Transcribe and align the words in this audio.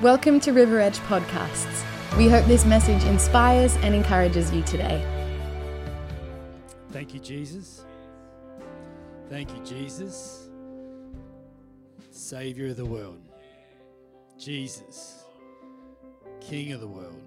Welcome 0.00 0.38
to 0.40 0.52
River 0.52 0.78
Edge 0.78 1.00
Podcasts. 1.00 1.84
We 2.16 2.28
hope 2.28 2.46
this 2.46 2.64
message 2.64 3.02
inspires 3.02 3.74
and 3.78 3.96
encourages 3.96 4.52
you 4.52 4.62
today. 4.62 5.04
Thank 6.92 7.14
you, 7.14 7.18
Jesus. 7.18 7.84
Thank 9.28 9.50
you, 9.50 9.60
Jesus. 9.64 10.50
Savior 12.12 12.68
of 12.68 12.76
the 12.76 12.84
world. 12.84 13.28
Jesus, 14.38 15.24
King 16.40 16.70
of 16.70 16.80
the 16.80 16.86
world. 16.86 17.20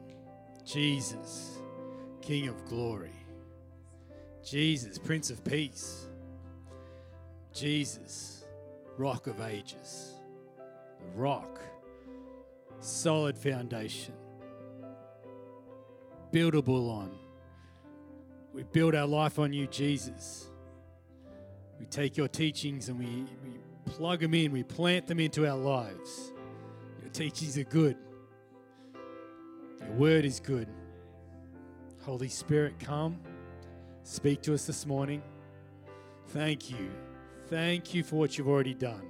Jesus, 0.63 1.59
King 2.21 2.47
of 2.47 2.63
glory. 2.63 3.11
Jesus, 4.45 4.97
Prince 4.97 5.29
of 5.29 5.43
Peace. 5.43 6.07
Jesus, 7.53 8.45
Rock 8.97 9.27
of 9.27 9.41
Ages. 9.41 10.13
The 11.01 11.19
rock, 11.19 11.59
solid 12.81 13.37
foundation, 13.37 14.13
buildable 16.31 16.89
on. 16.89 17.11
We 18.53 18.63
build 18.63 18.95
our 18.95 19.07
life 19.07 19.39
on 19.39 19.53
you, 19.53 19.67
Jesus. 19.67 20.49
We 21.79 21.85
take 21.85 22.17
your 22.17 22.27
teachings 22.27 22.89
and 22.89 22.99
we, 22.99 23.05
we 23.43 23.59
plug 23.85 24.19
them 24.19 24.33
in, 24.33 24.51
we 24.51 24.63
plant 24.63 25.07
them 25.07 25.19
into 25.19 25.47
our 25.47 25.57
lives. 25.57 26.33
Your 27.01 27.11
teachings 27.11 27.57
are 27.57 27.63
good, 27.63 27.97
your 29.79 29.91
word 29.91 30.25
is 30.25 30.39
good. 30.39 30.67
Holy 32.03 32.29
Spirit, 32.29 32.79
come, 32.79 33.19
speak 34.03 34.41
to 34.41 34.53
us 34.53 34.65
this 34.65 34.85
morning. 34.85 35.21
Thank 36.29 36.69
you. 36.69 36.91
Thank 37.47 37.93
you 37.93 38.03
for 38.03 38.15
what 38.15 38.37
you've 38.37 38.47
already 38.47 38.73
done. 38.73 39.05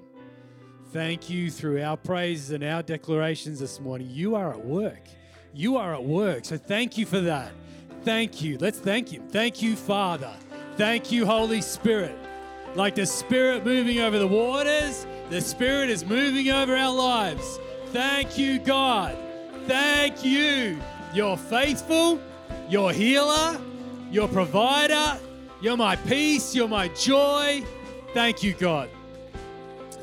Thank 0.91 1.29
you 1.29 1.49
through 1.49 1.81
our 1.81 1.95
praises 1.95 2.51
and 2.51 2.65
our 2.65 2.83
declarations 2.83 3.61
this 3.61 3.79
morning. 3.79 4.09
You 4.09 4.35
are 4.35 4.51
at 4.51 4.65
work. 4.65 4.99
You 5.53 5.77
are 5.77 5.93
at 5.93 6.03
work. 6.03 6.43
So 6.43 6.57
thank 6.57 6.97
you 6.97 7.05
for 7.05 7.21
that. 7.21 7.53
Thank 8.03 8.41
you. 8.41 8.57
Let's 8.57 8.77
thank 8.77 9.09
Him. 9.09 9.25
Thank 9.29 9.61
you, 9.61 9.77
Father. 9.77 10.33
Thank 10.75 11.09
you, 11.09 11.25
Holy 11.25 11.61
Spirit. 11.61 12.17
Like 12.75 12.95
the 12.95 13.05
Spirit 13.05 13.63
moving 13.65 13.99
over 13.99 14.19
the 14.19 14.27
waters, 14.27 15.05
the 15.29 15.39
Spirit 15.39 15.89
is 15.89 16.03
moving 16.03 16.49
over 16.49 16.75
our 16.75 16.93
lives. 16.93 17.59
Thank 17.87 18.37
you, 18.37 18.59
God. 18.59 19.17
Thank 19.67 20.25
you. 20.25 20.77
You're 21.13 21.37
faithful. 21.37 22.19
You're 22.69 22.91
healer. 22.91 23.57
You're 24.11 24.27
provider. 24.27 25.17
You're 25.61 25.77
my 25.77 25.95
peace. 25.95 26.53
You're 26.53 26.67
my 26.67 26.89
joy. 26.89 27.63
Thank 28.13 28.43
you, 28.43 28.53
God. 28.53 28.89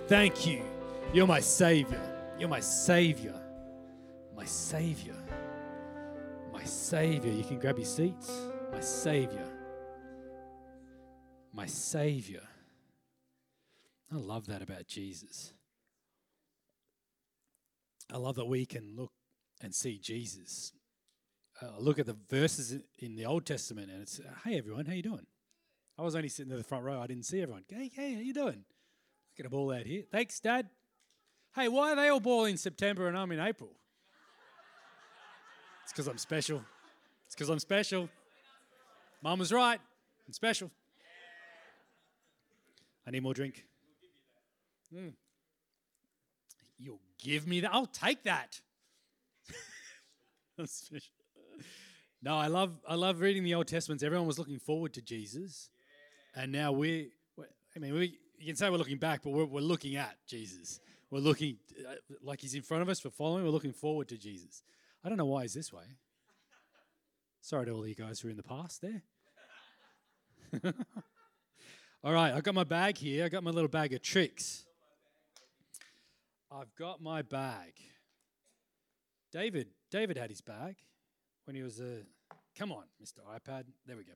Thank 0.07 0.47
you. 0.47 0.68
You're 1.15 1.27
my 1.27 1.41
Savior. 1.41 2.01
You're 2.39 2.51
my 2.51 2.61
Savior. 2.61 3.35
My 4.37 4.45
Savior. 4.45 5.17
My 6.53 6.63
Savior. 6.65 7.33
You 7.33 7.45
can 7.45 7.59
grab 7.59 7.79
your 7.79 7.87
seats. 7.87 8.31
My 8.71 8.81
Savior. 8.81 9.49
My 11.51 11.65
Savior. 11.65 12.43
I 14.13 14.17
love 14.17 14.49
that 14.49 14.61
about 14.61 14.87
Jesus. 14.87 15.55
I 18.13 18.19
love 18.19 18.37
that 18.37 18.47
we 18.47 18.67
can 18.67 18.95
look 18.95 19.13
and 19.63 19.75
see 19.75 19.99
Jesus. 19.99 20.73
Uh, 21.63 21.79
look 21.79 21.99
at 21.99 22.05
the 22.05 22.19
verses 22.29 22.83
in 22.99 23.17
the 23.17 23.25
Old 23.25 23.47
Testament, 23.47 23.91
and 23.91 24.03
it's, 24.03 24.21
"Hey 24.45 24.59
everyone, 24.59 24.87
how 24.87 24.93
you 24.93 25.03
doing?" 25.03 25.27
I 25.97 26.03
was 26.03 26.15
only 26.15 26.29
sitting 26.29 26.53
in 26.53 26.59
the 26.59 26.65
front 26.65 26.85
row. 26.85 27.01
I 27.01 27.07
didn't 27.07 27.25
see 27.25 27.41
everyone. 27.41 27.65
Hey, 27.69 27.91
hey, 27.93 28.15
how 28.15 28.21
you 28.21 28.35
doing? 28.35 28.65
At 29.39 29.47
a 29.47 29.51
ball 29.51 29.73
out 29.73 29.87
here. 29.87 30.05
Thanks, 30.11 30.39
Dad. 30.41 30.69
Hey, 31.59 31.67
why 31.67 31.93
are 31.93 31.97
they 31.97 32.09
all 32.09 32.21
ball 32.21 32.45
in 32.45 32.57
September 32.57 33.09
and 33.09 33.19
I'm 33.19 33.33
in 33.33 33.41
April? 33.41 33.71
It's 35.83 35.93
because 35.93 36.07
I'm 36.07 36.19
special. 36.19 36.63
It's 37.27 37.35
because 37.35 37.49
I'm 37.49 37.59
special. 37.59 38.09
Mum 39.23 39.41
was 39.41 39.53
right. 39.53 39.81
I'm 40.29 40.33
special. 40.33 40.71
I 43.05 43.11
need 43.11 43.25
more 43.25 43.35
drink. 43.35 43.65
Mm. 44.95 45.15
You'll 46.79 47.01
give 47.19 47.49
me 47.49 47.61
that. 47.61 47.75
I'll 47.75 47.87
take 47.87 48.23
that. 48.23 48.61
no, 52.23 52.37
I 52.37 52.47
love 52.47 52.79
I 52.89 52.95
love 52.95 53.19
reading 53.19 53.43
the 53.43 53.55
Old 53.55 53.67
Testaments. 53.67 54.05
Everyone 54.05 54.29
was 54.29 54.39
looking 54.39 54.61
forward 54.61 54.95
to 54.95 55.03
Jesus, 55.03 55.71
and 56.37 56.53
now 56.53 56.71
we. 56.71 57.11
I 57.75 57.81
mean, 57.81 57.95
we 57.95 58.19
you 58.39 58.47
can 58.47 58.55
say 58.55 58.71
we're 58.71 58.77
looking 58.77 58.99
back, 58.99 59.23
but 59.25 59.31
we're, 59.31 59.45
we're 59.45 59.61
looking 59.61 59.97
at 59.97 60.15
Jesus. 60.29 60.79
We're 61.11 61.21
looking 61.21 61.57
uh, 61.89 61.95
like 62.23 62.41
he's 62.41 62.55
in 62.55 62.63
front 62.63 62.83
of 62.83 62.89
us. 62.89 63.03
We're 63.05 63.11
following. 63.11 63.45
We're 63.45 63.51
looking 63.51 63.73
forward 63.73 64.09
to 64.09 64.19
Jesus. 64.19 64.63
I 65.03 65.09
don't 65.09 65.17
know 65.17 65.27
why 65.27 65.43
he's 65.43 65.55
this 65.55 65.73
way. 65.73 65.85
Sorry 67.41 67.67
to 67.67 67.73
all 67.73 67.87
you 67.87 67.95
guys 67.95 68.21
who 68.21 68.29
are 68.29 68.31
in 68.31 68.37
the 68.37 68.43
past 68.43 68.83
there. 68.83 69.03
all 72.05 72.13
right, 72.13 72.35
I've 72.35 72.43
got 72.43 72.55
my 72.55 72.65
bag 72.65 72.99
here. 72.99 73.25
I've 73.25 73.31
got 73.31 73.43
my 73.43 73.51
little 73.51 73.69
bag 73.69 73.95
of 73.95 74.03
tricks. 74.03 74.65
I've 76.51 76.75
got 76.75 77.01
my 77.01 77.23
bag. 77.23 77.73
David, 79.33 79.69
David 79.91 80.17
had 80.17 80.31
his 80.31 80.41
bag 80.41 80.77
when 81.45 81.55
he 81.55 81.63
was 81.63 81.81
a. 81.81 82.03
Come 82.57 82.73
on, 82.73 82.85
Mr. 83.03 83.21
iPad. 83.35 83.65
There 83.87 83.97
we 83.97 84.05
go. 84.05 84.15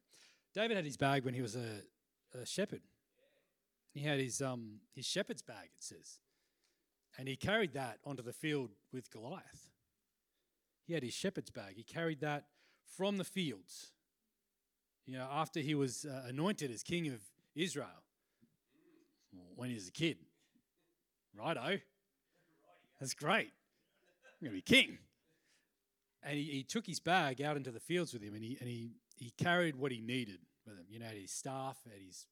David 0.55 0.77
had 0.77 0.85
his 0.85 0.97
bag 0.97 1.25
when 1.25 1.35
he 1.35 1.41
was 1.41 1.57
a, 1.57 1.83
a 2.39 2.45
shepherd. 2.45 2.83
He 3.95 4.01
had 4.01 4.19
his 4.19 4.43
um 4.43 4.81
his 4.95 5.07
shepherd's 5.07 5.43
bag. 5.43 5.71
It 5.77 5.83
says, 5.85 6.19
and 7.19 7.29
he 7.29 7.37
carried 7.37 7.75
that 7.75 7.99
onto 8.05 8.23
the 8.23 8.33
field 8.33 8.71
with 8.93 9.11
Goliath. 9.11 9.71
He 10.87 10.95
had 10.95 11.03
his 11.03 11.15
shepherd's 11.15 11.51
bag. 11.51 11.75
He 11.77 11.85
carried 11.85 12.21
that 12.21 12.47
from 12.97 13.19
the 13.19 13.25
fields. 13.25 13.93
You 15.07 15.19
know, 15.19 15.29
after 15.31 15.61
he 15.61 15.75
was 15.75 16.05
uh, 16.05 16.29
anointed 16.29 16.71
as 16.71 16.83
king 16.83 17.09
of 17.09 17.21
Israel 17.55 17.89
when 19.57 19.69
he 19.69 19.75
was 19.75 19.89
a 19.89 19.93
kid. 19.93 20.17
Righto. 21.35 21.79
That's 23.01 23.15
great. 23.15 23.53
I'm 24.41 24.49
going 24.49 24.53
to 24.53 24.57
be 24.57 24.63
king. 24.63 24.99
And 26.23 26.37
he, 26.37 26.45
he 26.45 26.63
took 26.63 26.87
his 26.87 27.01
bag 27.01 27.43
out 27.43 27.57
into 27.57 27.71
the 27.71 27.81
fields 27.81 28.13
with 28.13 28.23
him 28.23 28.35
and 28.35 28.45
he, 28.45 28.57
and 28.61 28.69
he, 28.69 28.91
he 29.17 29.31
carried 29.31 29.77
what 29.77 29.93
he 29.93 30.01
needed 30.01 30.39
with 30.67 30.77
him. 30.77 30.85
You 30.89 31.01
know, 31.01 31.07
his 31.07 31.31
staff, 31.31 31.79
had 31.85 32.01
his 32.05 32.27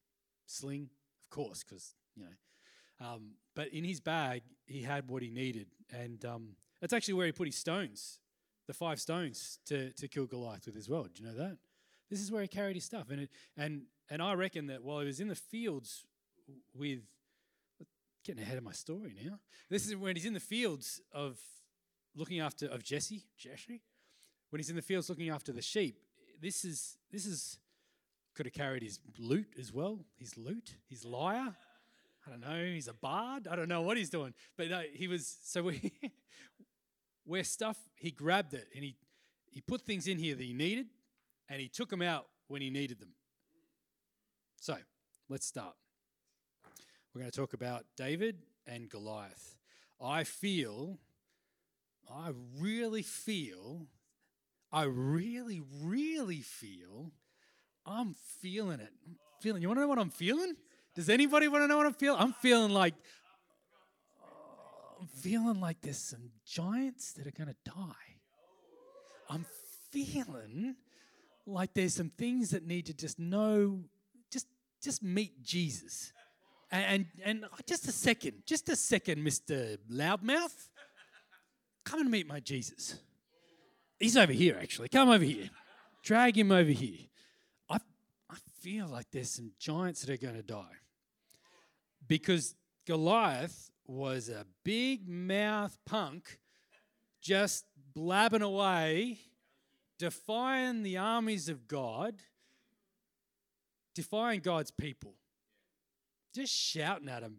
sling, 0.47 0.91
of 1.25 1.31
course, 1.31 1.65
because, 1.65 1.95
you 2.15 2.23
know. 2.23 2.31
Um, 3.01 3.33
but 3.55 3.69
in 3.69 3.85
his 3.85 4.01
bag, 4.01 4.43
he 4.67 4.83
had 4.83 5.09
what 5.09 5.23
he 5.23 5.31
needed. 5.31 5.67
And 5.93 6.25
um, 6.25 6.57
that's 6.81 6.93
actually 6.93 7.15
where 7.15 7.27
he 7.27 7.33
put 7.33 7.49
his 7.49 7.57
stones, 7.57 8.19
the 8.67 8.75
five 8.75 9.01
stones 9.01 9.59
to, 9.67 9.93
to 9.93 10.09
kill 10.09 10.27
Goliath 10.27 10.67
with 10.67 10.77
as 10.77 10.89
well. 10.89 11.05
Do 11.05 11.23
you 11.23 11.29
know 11.29 11.37
that? 11.37 11.57
This 12.11 12.21
is 12.21 12.31
where 12.31 12.43
he 12.43 12.49
carried 12.49 12.77
his 12.77 12.85
stuff. 12.85 13.11
And, 13.11 13.23
it, 13.23 13.31
and, 13.57 13.83
and 14.11 14.21
I 14.21 14.35
reckon 14.35 14.67
that 14.67 14.83
while 14.83 15.01
he 15.01 15.07
was 15.07 15.21
in 15.21 15.29
the 15.29 15.35
fields 15.35 16.05
with 16.75 17.01
getting 18.25 18.43
ahead 18.43 18.59
of 18.59 18.65
my 18.65 18.73
story 18.73 19.15
now. 19.25 19.39
This 19.69 19.87
is 19.87 19.97
when 19.97 20.17
he's 20.17 20.27
in 20.27 20.35
the 20.35 20.41
fields 20.41 21.01
of 21.13 21.39
looking 22.15 22.41
after 22.41 22.67
of 22.67 22.83
Jesse, 22.83 23.25
Jesse. 23.37 23.83
When 24.51 24.59
he's 24.59 24.71
in 24.71 24.77
the 24.77 24.83
fields 24.83 25.09
looking 25.09 25.31
after 25.31 25.53
the 25.53 25.63
sheep, 25.63 25.97
this 26.41 26.65
is 26.65 26.97
this 27.11 27.25
is 27.25 27.59
could 28.35 28.47
have 28.47 28.53
carried 28.53 28.83
his 28.83 28.99
lute 29.19 29.55
as 29.59 29.73
well. 29.73 30.01
His 30.19 30.37
lute, 30.37 30.77
his 30.89 31.05
lyre. 31.05 31.57
I 32.27 32.31
don't 32.31 32.41
know. 32.41 32.65
He's 32.65 32.89
a 32.89 32.95
bard. 32.95 33.49
I 33.51 33.57
don't 33.57 33.69
know 33.69 33.83
what 33.83 33.97
he's 33.97 34.11
doing, 34.11 34.35
but 34.57 34.69
no, 34.69 34.83
he 34.93 35.09
was. 35.09 35.39
So 35.43 35.63
we, 35.63 35.93
where 37.25 37.45
stuff 37.45 37.79
he 37.95 38.11
grabbed 38.11 38.55
it 38.55 38.69
and 38.75 38.85
he 38.85 38.97
he 39.51 39.61
put 39.61 39.83
things 39.83 40.07
in 40.07 40.19
here 40.19 40.35
that 40.35 40.43
he 40.43 40.53
needed, 40.53 40.87
and 41.49 41.61
he 41.61 41.69
took 41.69 41.91
them 41.91 42.03
out 42.03 42.27
when 42.49 42.63
he 42.63 42.71
needed 42.71 43.01
them. 43.01 43.15
So 44.61 44.77
let's 45.29 45.47
start. 45.47 45.75
We're 47.15 47.23
going 47.23 47.31
to 47.31 47.37
talk 47.37 47.55
about 47.55 47.87
David 47.97 48.37
and 48.67 48.89
Goliath. 48.89 49.57
I 50.01 50.25
feel, 50.25 50.99
I 52.09 52.31
really 52.59 53.03
feel, 53.03 53.87
I 54.73 54.85
really, 54.85 55.61
really 55.83 56.41
feel, 56.41 57.13
I'm 57.85 58.15
feeling 58.41 58.81
it. 58.81 58.93
I'm 59.07 59.17
feeling. 59.41 59.63
You 59.63 59.69
want 59.69 59.79
to 59.79 59.83
know 59.83 59.89
what 59.89 59.99
I'm 59.99 60.11
feeling? 60.11 60.55
Does 60.95 61.09
anybody 61.09 61.49
want 61.49 61.63
to 61.63 61.69
know 61.69 61.77
what 61.77 61.87
I'm 61.87 61.95
feeling? 61.95 62.21
I'm 62.21 62.33
feeling 62.33 62.73
like, 62.73 62.95
I'm 65.01 65.07
feeling 65.07 65.61
like 65.61 65.81
there's 65.81 65.99
some 65.99 66.31
giants 66.45 67.13
that 67.13 67.27
are 67.27 67.33
going 67.33 67.49
to 67.49 67.57
die. 67.65 68.11
I'm 69.29 69.47
feeling 69.91 70.77
like 71.47 71.75
there's 71.75 71.95
some 71.95 72.11
things 72.11 72.51
that 72.51 72.67
need 72.67 72.87
to 72.87 72.95
just 72.95 73.19
know, 73.19 73.85
just 74.33 74.47
just 74.83 75.03
meet 75.03 75.43
Jesus. 75.43 76.13
And, 76.73 77.07
and, 77.25 77.43
and 77.43 77.45
just 77.67 77.89
a 77.89 77.93
second, 77.93 78.43
just 78.47 78.69
a 78.69 78.77
second, 78.77 79.27
Mr. 79.27 79.79
Loudmouth. 79.91 80.69
Come 81.85 82.01
and 82.01 82.11
meet 82.11 82.29
my 82.29 82.41
Jesus. 82.41 82.97
He's 83.99 84.17
over 84.17 84.33
here, 84.33 84.57
actually. 84.61 84.89
Come 84.89 85.09
over 85.09 85.25
here. 85.25 85.51
Drag 86.05 86.39
him 86.39 86.53
over 86.53 86.71
here. 86.71 87.07
Feel 88.61 88.89
like 88.89 89.07
there's 89.11 89.31
some 89.31 89.53
giants 89.59 90.03
that 90.03 90.13
are 90.13 90.17
going 90.17 90.37
to 90.37 90.43
die. 90.43 90.77
Because 92.07 92.55
Goliath 92.87 93.71
was 93.87 94.29
a 94.29 94.45
big 94.65 95.09
mouth 95.09 95.77
punk 95.87 96.39
just 97.21 97.65
blabbing 97.95 98.43
away, 98.43 99.19
defying 99.99 100.83
the 100.83 100.97
armies 100.97 101.49
of 101.49 101.69
God, 101.69 102.17
defying 103.95 104.41
God's 104.41 104.71
people, 104.71 105.15
just 106.35 106.53
shouting 106.55 107.09
at 107.09 107.23
them. 107.23 107.39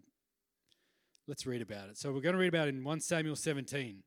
Let's 1.28 1.46
read 1.46 1.62
about 1.62 1.90
it. 1.90 1.98
So 1.98 2.12
we're 2.12 2.22
going 2.22 2.34
to 2.34 2.40
read 2.40 2.54
about 2.54 2.68
it 2.68 2.76
in 2.76 2.84
1 2.84 3.00
Samuel 3.00 3.36
17. 3.36 4.04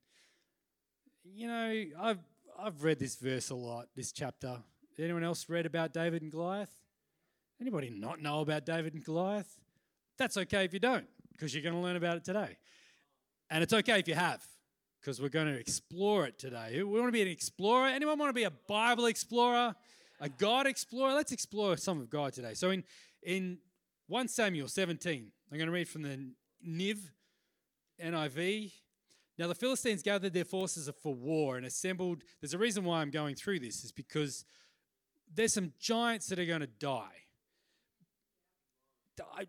You 1.25 1.49
know, 1.49 1.85
I've 2.01 2.19
I've 2.59 2.85
read 2.85 2.99
this 2.99 3.17
verse 3.17 3.51
a 3.51 3.55
lot, 3.55 3.89
this 3.97 4.13
chapter. 4.13 4.59
Anyone 4.99 5.25
else 5.25 5.49
read 5.49 5.67
about 5.67 5.93
David 5.93 6.23
and 6.23 6.31
Goliath? 6.31 6.84
Anybody 7.65 7.89
not 7.89 8.21
know 8.21 8.41
about 8.41 8.67
David 8.67 8.93
and 8.93 9.03
Goliath? 9.03 9.59
That's 10.19 10.37
okay 10.37 10.67
if 10.67 10.75
you 10.75 10.81
don't, 10.81 11.07
because 11.33 11.55
you're 11.55 11.63
going 11.63 11.75
to 11.75 11.81
learn 11.81 11.97
about 11.97 12.19
it 12.19 12.23
today. 12.23 12.59
And 13.49 13.63
it's 13.63 13.73
okay 13.73 13.99
if 13.99 14.07
you 14.07 14.15
have, 14.15 14.45
because 15.01 15.19
we're 15.19 15.31
going 15.31 15.47
to 15.47 15.59
explore 15.59 16.27
it 16.27 16.39
today. 16.39 16.83
We 16.83 16.85
want 16.85 17.09
to 17.09 17.13
be 17.13 17.23
an 17.23 17.29
explorer. 17.29 17.89
Anyone 17.89 18.19
want 18.19 18.29
to 18.29 18.35
be 18.35 18.45
a 18.45 18.51
Bible 18.51 19.07
explorer? 19.07 19.75
A 20.21 20.29
God 20.29 20.67
explorer? 20.67 21.15
Let's 21.15 21.33
explore 21.33 21.79
some 21.79 22.03
of 22.03 22.11
God 22.11 22.35
today. 22.35 22.53
So 22.53 22.69
in, 22.69 22.85
in 23.23 23.57
1 24.09 24.29
Samuel 24.29 24.69
17, 24.69 25.33
I'm 25.51 25.57
going 25.57 25.67
to 25.67 25.73
read 25.73 25.89
from 25.89 26.03
the 26.03 26.33
NIV, 26.69 26.99
NIV. 27.99 28.73
Now 29.39 29.49
the 29.49 29.55
Philistines 29.55 30.03
gathered 30.03 30.35
their 30.35 30.45
forces 30.45 30.91
for 31.03 31.15
war 31.15 31.57
and 31.57 31.65
assembled. 31.65 32.25
There's 32.43 32.53
a 32.53 32.59
reason 32.59 32.85
why 32.85 33.01
I'm 33.01 33.11
going 33.11 33.37
through 33.37 33.61
this, 33.61 33.85
is 33.85 33.91
because 33.91 34.45
there's 35.35 35.55
some 35.55 35.73
giants 35.81 36.27
that 36.27 36.39
are 36.39 36.45
going 36.45 36.61
to 36.61 36.67
die. 36.67 37.24
I, 39.21 39.47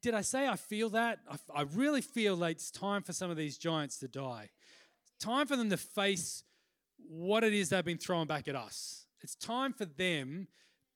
did 0.00 0.14
I 0.14 0.20
say 0.20 0.46
I 0.46 0.56
feel 0.56 0.90
that? 0.90 1.20
I, 1.30 1.60
I 1.60 1.62
really 1.74 2.00
feel 2.00 2.36
like 2.36 2.56
it's 2.56 2.70
time 2.70 3.02
for 3.02 3.12
some 3.12 3.30
of 3.30 3.36
these 3.36 3.58
giants 3.58 3.98
to 3.98 4.08
die. 4.08 4.50
Time 5.20 5.46
for 5.46 5.56
them 5.56 5.70
to 5.70 5.76
face 5.76 6.44
what 7.08 7.44
it 7.44 7.52
is 7.52 7.70
they've 7.70 7.84
been 7.84 7.98
throwing 7.98 8.26
back 8.26 8.48
at 8.48 8.54
us. 8.54 9.06
It's 9.20 9.34
time 9.34 9.72
for 9.72 9.84
them 9.84 10.48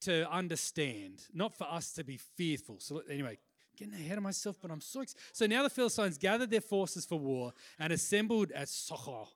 to 0.02 0.31
understand, 0.31 1.23
not 1.32 1.56
for 1.56 1.64
us 1.64 1.93
to 1.94 2.05
be 2.05 2.19
fearful. 2.37 2.76
So, 2.79 3.02
anyway, 3.11 3.38
getting 3.76 3.94
ahead 3.94 4.19
of 4.19 4.25
myself, 4.25 4.56
but 4.61 4.70
I'm 4.70 4.81
so 4.81 5.00
excited. 5.00 5.23
So 5.32 5.46
now 5.46 5.62
the 5.62 5.70
Philistines 5.70 6.19
gathered 6.19 6.50
their 6.50 6.61
forces 6.61 7.05
for 7.05 7.19
war 7.19 7.52
and 7.79 7.93
assembled 7.93 8.50
at 8.52 8.69
Sochoh 8.69 9.29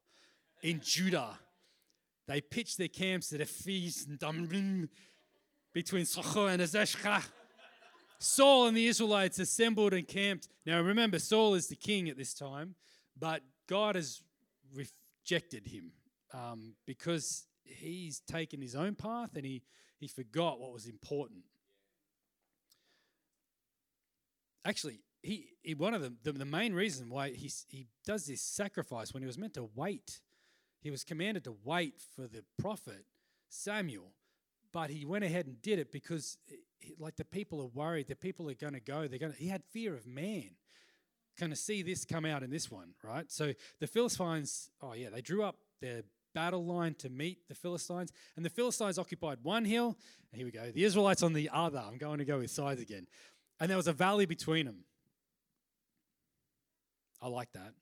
in 0.62 0.80
Judah. 0.82 1.38
They 2.26 2.40
pitched 2.40 2.78
their 2.78 2.88
camps 2.88 3.32
at 3.32 3.40
Ephes 3.40 4.06
between 5.72 6.04
Sochoh 6.04 6.50
and 6.52 6.62
Azeshka. 6.62 7.22
Saul 8.18 8.66
and 8.66 8.76
the 8.76 8.86
Israelites 8.86 9.38
assembled 9.38 9.92
and 9.92 10.06
camped. 10.06 10.48
Now 10.64 10.80
remember, 10.80 11.18
Saul 11.18 11.54
is 11.54 11.68
the 11.68 11.76
king 11.76 12.08
at 12.08 12.16
this 12.16 12.34
time, 12.34 12.74
but 13.18 13.42
God 13.66 13.94
has 13.94 14.22
rejected 14.74 15.66
him 15.66 15.92
um, 16.32 16.74
because 16.86 17.46
he's 17.64 18.20
taken 18.20 18.60
his 18.60 18.74
own 18.74 18.94
path 18.94 19.30
and 19.34 19.44
he, 19.44 19.62
he 19.98 20.08
forgot 20.08 20.60
what 20.60 20.72
was 20.72 20.86
important. 20.86 21.44
Actually, 24.64 25.00
he, 25.22 25.48
he 25.62 25.74
one 25.74 25.94
of 25.94 26.02
the, 26.02 26.12
the, 26.22 26.32
the 26.32 26.44
main 26.44 26.72
reason 26.72 27.08
why 27.08 27.30
he, 27.30 27.50
he 27.68 27.86
does 28.04 28.26
this 28.26 28.42
sacrifice 28.42 29.12
when 29.12 29.22
he 29.22 29.26
was 29.26 29.38
meant 29.38 29.54
to 29.54 29.68
wait, 29.74 30.20
he 30.80 30.90
was 30.90 31.04
commanded 31.04 31.44
to 31.44 31.56
wait 31.64 31.94
for 32.14 32.22
the 32.22 32.44
prophet 32.58 33.04
Samuel, 33.48 34.12
but 34.76 34.90
he 34.90 35.06
went 35.06 35.24
ahead 35.24 35.46
and 35.46 35.62
did 35.62 35.78
it 35.78 35.90
because 35.90 36.36
eh, 36.52 36.88
like 36.98 37.16
the 37.16 37.24
people 37.24 37.62
are 37.62 37.68
worried, 37.68 38.08
the 38.08 38.14
people 38.14 38.50
are 38.50 38.54
going 38.54 38.74
to 38.74 38.80
go. 38.80 39.08
They're 39.08 39.18
going. 39.18 39.32
He 39.38 39.48
had 39.48 39.64
fear 39.64 39.94
of 39.94 40.06
man. 40.06 40.50
Kind 41.38 41.50
of 41.50 41.56
see 41.56 41.80
this 41.80 42.04
come 42.04 42.26
out 42.26 42.42
in 42.42 42.50
this 42.50 42.70
one, 42.70 42.90
right? 43.02 43.24
So 43.32 43.54
the 43.80 43.86
Philistines, 43.86 44.68
oh 44.82 44.92
yeah, 44.92 45.08
they 45.08 45.22
drew 45.22 45.42
up 45.42 45.56
their 45.80 46.02
battle 46.34 46.62
line 46.62 46.92
to 46.96 47.08
meet 47.08 47.48
the 47.48 47.54
Philistines, 47.54 48.12
and 48.36 48.44
the 48.44 48.50
Philistines 48.50 48.98
occupied 48.98 49.38
one 49.42 49.64
hill. 49.64 49.96
And 50.30 50.38
here 50.38 50.46
we 50.46 50.52
go. 50.52 50.70
The 50.70 50.84
Israelites 50.84 51.22
on 51.22 51.32
the 51.32 51.48
other. 51.50 51.82
I'm 51.82 51.96
going 51.96 52.18
to 52.18 52.26
go 52.26 52.40
with 52.40 52.50
sides 52.50 52.82
again, 52.82 53.06
and 53.58 53.70
there 53.70 53.78
was 53.78 53.88
a 53.88 53.94
valley 53.94 54.26
between 54.26 54.66
them. 54.66 54.84
I 57.22 57.28
like 57.28 57.50
that. 57.54 57.72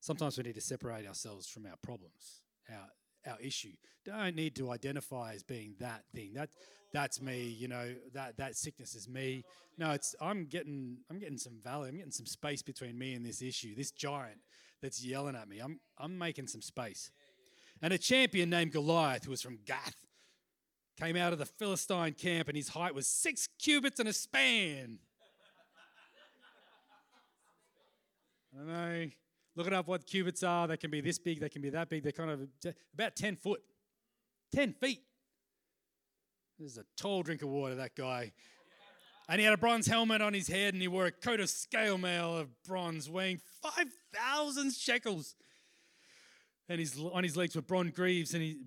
Sometimes 0.00 0.38
we 0.38 0.44
need 0.44 0.54
to 0.54 0.62
separate 0.62 1.06
ourselves 1.06 1.50
from 1.50 1.66
our 1.66 1.76
problems, 1.82 2.40
our 2.70 2.88
our 3.26 3.38
issue. 3.40 3.72
Don't 4.04 4.36
need 4.36 4.56
to 4.56 4.70
identify 4.70 5.34
as 5.34 5.42
being 5.42 5.74
that 5.80 6.04
thing. 6.14 6.32
That 6.34 6.50
that's 6.92 7.20
me, 7.20 7.44
you 7.58 7.68
know, 7.68 7.94
that 8.14 8.36
that 8.38 8.56
sickness 8.56 8.94
is 8.94 9.08
me. 9.08 9.44
No, 9.78 9.90
it's 9.92 10.14
I'm 10.20 10.46
getting 10.46 10.98
I'm 11.10 11.18
getting 11.18 11.38
some 11.38 11.60
value, 11.62 11.88
I'm 11.88 11.96
getting 11.96 12.10
some 12.12 12.26
space 12.26 12.62
between 12.62 12.98
me 12.98 13.14
and 13.14 13.24
this 13.24 13.42
issue, 13.42 13.74
this 13.74 13.90
giant 13.90 14.40
that's 14.82 15.04
yelling 15.04 15.36
at 15.36 15.48
me. 15.48 15.58
I'm 15.58 15.80
I'm 15.98 16.18
making 16.18 16.48
some 16.48 16.62
space. 16.62 17.10
And 17.82 17.92
a 17.92 17.98
champion 17.98 18.50
named 18.50 18.72
Goliath, 18.72 19.24
who 19.24 19.30
was 19.30 19.40
from 19.40 19.58
Gath, 19.64 19.94
came 20.98 21.16
out 21.16 21.32
of 21.32 21.38
the 21.38 21.46
Philistine 21.46 22.12
camp 22.12 22.48
and 22.48 22.56
his 22.56 22.68
height 22.68 22.94
was 22.94 23.06
six 23.06 23.48
cubits 23.58 24.00
and 24.00 24.08
a 24.08 24.12
span. 24.12 24.98
I 28.58 28.64
know. 28.64 29.06
Looking 29.56 29.72
up 29.72 29.88
what 29.88 30.06
cubits 30.06 30.42
are. 30.42 30.68
They 30.68 30.76
can 30.76 30.90
be 30.90 31.00
this 31.00 31.18
big, 31.18 31.40
they 31.40 31.48
can 31.48 31.62
be 31.62 31.70
that 31.70 31.88
big. 31.88 32.02
They're 32.02 32.12
kind 32.12 32.30
of 32.30 32.74
about 32.94 33.16
10 33.16 33.36
foot, 33.36 33.60
10 34.54 34.72
feet. 34.74 35.02
This 36.58 36.72
is 36.72 36.78
a 36.78 36.84
tall 36.96 37.22
drink 37.22 37.42
of 37.42 37.48
water, 37.48 37.74
that 37.76 37.94
guy. 37.94 38.32
And 39.28 39.38
he 39.38 39.44
had 39.44 39.54
a 39.54 39.58
bronze 39.58 39.86
helmet 39.86 40.20
on 40.20 40.34
his 40.34 40.48
head 40.48 40.74
and 40.74 40.82
he 40.82 40.88
wore 40.88 41.06
a 41.06 41.12
coat 41.12 41.40
of 41.40 41.48
scale 41.48 41.98
mail 41.98 42.36
of 42.36 42.48
bronze 42.64 43.08
weighing 43.08 43.40
5,000 43.62 44.72
shekels. 44.72 45.36
And 46.68 46.80
his, 46.80 47.00
on 47.12 47.22
his 47.22 47.36
legs 47.36 47.56
were 47.56 47.62
bronze 47.62 47.92
greaves 47.92 48.34
and 48.34 48.42
he. 48.42 48.58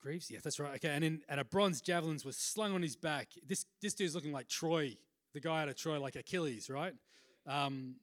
Greaves? 0.00 0.30
Yeah, 0.30 0.38
that's 0.42 0.60
right. 0.60 0.76
Okay. 0.76 0.90
And, 0.90 1.04
in, 1.04 1.20
and 1.28 1.40
a 1.40 1.44
bronze 1.44 1.80
javelins 1.80 2.24
was 2.24 2.36
slung 2.36 2.72
on 2.72 2.82
his 2.82 2.96
back. 2.96 3.28
This, 3.46 3.66
this 3.82 3.94
dude's 3.94 4.14
looking 4.14 4.32
like 4.32 4.48
Troy, 4.48 4.96
the 5.34 5.40
guy 5.40 5.62
out 5.62 5.68
of 5.68 5.76
Troy, 5.76 6.00
like 6.00 6.16
Achilles, 6.16 6.70
right? 6.70 6.94
Um, 7.46 7.96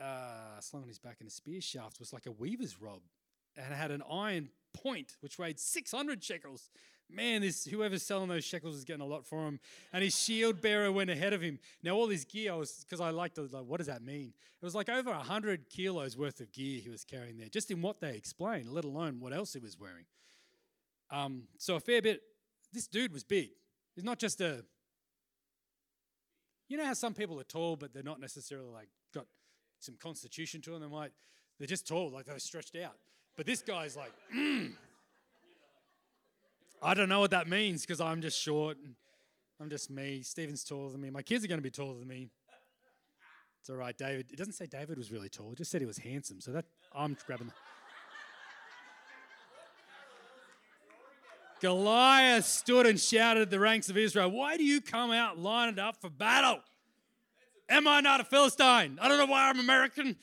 uh, 0.00 0.60
slung 0.60 0.82
on 0.82 0.88
his 0.88 0.98
back, 0.98 1.16
and 1.20 1.28
a 1.28 1.32
spear 1.32 1.60
shaft 1.60 1.98
was 1.98 2.12
like 2.12 2.26
a 2.26 2.32
weaver's 2.32 2.80
rod 2.80 3.00
and 3.56 3.74
had 3.74 3.90
an 3.90 4.02
iron 4.10 4.50
point 4.74 5.16
which 5.20 5.38
weighed 5.38 5.58
600 5.58 6.22
shekels 6.22 6.70
man, 7.10 7.42
this 7.42 7.64
whoever's 7.64 8.02
selling 8.02 8.28
those 8.28 8.44
shekels 8.44 8.76
is 8.76 8.84
getting 8.84 9.02
a 9.02 9.06
lot 9.06 9.26
for 9.26 9.46
him. 9.46 9.60
And 9.92 10.02
his 10.02 10.18
shield 10.18 10.60
bearer 10.60 10.90
went 10.90 11.10
ahead 11.10 11.32
of 11.32 11.40
him. 11.40 11.58
Now 11.82 11.92
all 11.92 12.08
his 12.08 12.24
gear, 12.24 12.56
was 12.56 12.84
because 12.84 13.00
I 13.00 13.10
liked 13.10 13.38
it, 13.38 13.52
like, 13.52 13.64
what 13.64 13.78
does 13.78 13.86
that 13.86 14.02
mean? 14.02 14.32
It 14.60 14.64
was 14.64 14.74
like 14.74 14.88
over 14.88 15.12
hundred 15.12 15.68
kilos 15.70 16.16
worth 16.16 16.40
of 16.40 16.52
gear 16.52 16.80
he 16.80 16.88
was 16.88 17.04
carrying 17.04 17.36
there, 17.36 17.48
just 17.48 17.70
in 17.70 17.82
what 17.82 18.00
they 18.00 18.14
explained, 18.14 18.70
let 18.70 18.84
alone 18.84 19.20
what 19.20 19.32
else 19.32 19.52
he 19.52 19.58
was 19.58 19.78
wearing. 19.78 20.04
Um, 21.10 21.44
so 21.58 21.76
a 21.76 21.80
fair 21.80 22.02
bit. 22.02 22.22
This 22.72 22.88
dude 22.88 23.12
was 23.12 23.24
big. 23.24 23.50
He's 23.94 24.04
not 24.04 24.18
just 24.18 24.40
a. 24.40 24.64
You 26.68 26.76
know 26.76 26.84
how 26.84 26.94
some 26.94 27.14
people 27.14 27.38
are 27.38 27.44
tall, 27.44 27.76
but 27.76 27.94
they're 27.94 28.02
not 28.02 28.20
necessarily 28.20 28.70
like 28.70 28.88
got 29.14 29.26
some 29.86 29.96
constitution 29.96 30.60
to 30.62 30.70
them. 30.70 30.82
They 30.82 30.88
might, 30.88 31.12
they're 31.58 31.66
just 31.66 31.86
tall, 31.86 32.10
like 32.10 32.26
they're 32.26 32.38
stretched 32.38 32.76
out. 32.76 32.94
But 33.36 33.46
this 33.46 33.62
guy's 33.62 33.96
like, 33.96 34.12
mm, 34.34 34.72
I 36.82 36.94
don't 36.94 37.08
know 37.08 37.20
what 37.20 37.30
that 37.30 37.48
means 37.48 37.82
because 37.82 38.00
I'm 38.00 38.20
just 38.20 38.38
short. 38.38 38.76
I'm 39.60 39.70
just 39.70 39.90
me. 39.90 40.22
Stephen's 40.22 40.64
taller 40.64 40.90
than 40.90 41.00
me. 41.00 41.10
My 41.10 41.22
kids 41.22 41.44
are 41.44 41.48
going 41.48 41.58
to 41.58 41.62
be 41.62 41.70
taller 41.70 41.98
than 41.98 42.08
me. 42.08 42.28
It's 43.60 43.70
all 43.70 43.76
right, 43.76 43.96
David. 43.96 44.26
It 44.30 44.36
doesn't 44.36 44.52
say 44.52 44.66
David 44.66 44.98
was 44.98 45.10
really 45.10 45.28
tall. 45.28 45.52
It 45.52 45.58
just 45.58 45.70
said 45.70 45.80
he 45.80 45.86
was 45.86 45.98
handsome. 45.98 46.40
So 46.40 46.52
that 46.52 46.66
I'm 46.94 47.16
grabbing. 47.26 47.50
Goliath 51.60 52.44
stood 52.44 52.86
and 52.86 53.00
shouted 53.00 53.42
at 53.42 53.50
the 53.50 53.58
ranks 53.58 53.88
of 53.88 53.96
Israel, 53.96 54.30
Why 54.30 54.56
do 54.56 54.64
you 54.64 54.80
come 54.80 55.10
out 55.10 55.38
lined 55.38 55.78
up 55.78 55.96
for 56.00 56.10
battle? 56.10 56.60
Am 57.68 57.88
I 57.88 58.00
not 58.00 58.20
a 58.20 58.24
Philistine? 58.24 58.98
I 59.00 59.08
don't 59.08 59.18
know 59.18 59.26
why 59.26 59.48
I'm 59.48 59.58
American. 59.58 60.16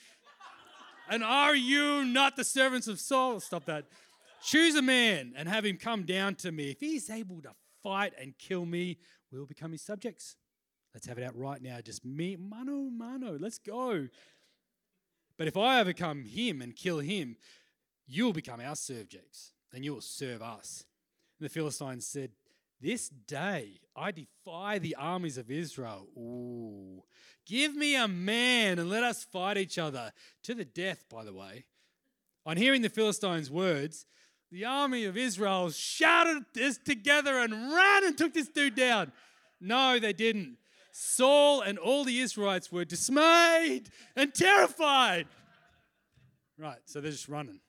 And 1.10 1.24
are 1.24 1.56
you 1.56 2.06
not 2.06 2.36
the 2.36 2.44
servants 2.44 2.88
of 2.88 3.00
Saul? 3.00 3.40
Stop 3.40 3.66
that. 3.66 3.86
Choose 4.42 4.76
a 4.76 4.82
man 4.82 5.34
and 5.36 5.50
have 5.50 5.66
him 5.66 5.78
come 5.78 6.04
down 6.04 6.36
to 6.36 6.52
me. 6.52 6.72
If 6.72 6.80
he's 6.80 7.10
able 7.10 7.42
to 7.42 7.52
fight 7.82 8.14
and 8.20 8.38
kill 8.38 8.66
me, 8.66 8.98
we'll 9.32 9.46
become 9.46 9.72
his 9.72 9.82
subjects. 9.82 10.36
Let's 10.94 11.08
have 11.08 11.18
it 11.18 11.24
out 11.24 11.36
right 11.36 11.62
now. 11.62 11.82
Just 11.82 12.06
me, 12.06 12.38
mano, 12.38 12.90
mano. 12.90 13.38
Let's 13.40 13.58
go. 13.58 14.08
But 15.38 15.48
if 15.48 15.58
I 15.58 15.80
overcome 15.80 16.24
him 16.26 16.62
and 16.62 16.76
kill 16.76 17.00
him, 17.00 17.36
you'll 18.08 18.34
become 18.34 18.60
our 18.62 18.76
subjects 18.76 19.52
and 19.74 19.84
you 19.84 19.94
will 19.94 20.02
serve 20.02 20.42
us. 20.42 20.86
And 21.40 21.50
the 21.50 21.54
Philistines 21.54 22.06
said, 22.06 22.32
This 22.84 23.08
day 23.08 23.80
I 23.96 24.12
defy 24.12 24.78
the 24.78 24.96
armies 24.96 25.38
of 25.38 25.50
Israel. 25.50 26.10
Ooh. 26.18 27.02
Give 27.46 27.74
me 27.74 27.96
a 27.96 28.10
man 28.10 28.78
and 28.78 28.90
let 28.90 29.04
us 29.04 29.24
fight 29.24 29.58
each 29.58 29.78
other 29.78 30.12
to 30.44 30.54
the 30.54 30.66
death, 30.66 31.06
by 31.10 31.24
the 31.24 31.34
way. 31.34 31.64
On 32.46 32.58
hearing 32.58 32.82
the 32.82 32.90
Philistines' 32.90 33.50
words, 33.50 34.06
the 34.52 34.66
army 34.66 35.06
of 35.06 35.16
Israel 35.16 35.70
shouted 35.70 36.44
this 36.54 36.78
together 36.78 37.40
and 37.40 37.54
ran 37.54 38.04
and 38.04 38.18
took 38.18 38.34
this 38.34 38.50
dude 38.50 38.76
down. 38.76 39.14
No, 39.62 39.98
they 39.98 40.12
didn't. 40.12 40.58
Saul 40.92 41.62
and 41.62 41.78
all 41.80 42.04
the 42.04 42.20
Israelites 42.20 42.70
were 42.70 42.84
dismayed 42.84 43.84
and 44.18 44.34
terrified. 44.34 45.28
Right, 46.58 46.80
so 46.84 47.00
they're 47.00 47.12
just 47.12 47.30
running. 47.30 47.62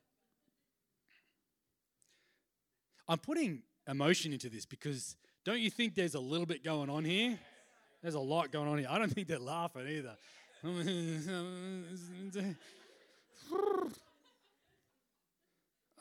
I'm 3.07 3.19
putting 3.19 3.63
emotion 3.89 4.33
into 4.33 4.49
this 4.49 4.67
because 4.67 5.17
don't 5.45 5.61
you 5.61 5.71
think 5.71 5.95
there's 5.95 6.15
a 6.15 6.21
little 6.21 6.47
bit 6.47 6.65
going 6.65 6.89
on 6.91 7.05
here? 7.05 7.39
There's 8.03 8.15
a 8.15 8.21
lot 8.21 8.51
going 8.53 8.69
on 8.69 8.79
here. 8.79 8.89
I 8.91 8.99
don't 8.99 9.13
think 9.13 9.29
they're 9.29 9.39
laughing 9.39 9.87
either. 9.89 10.17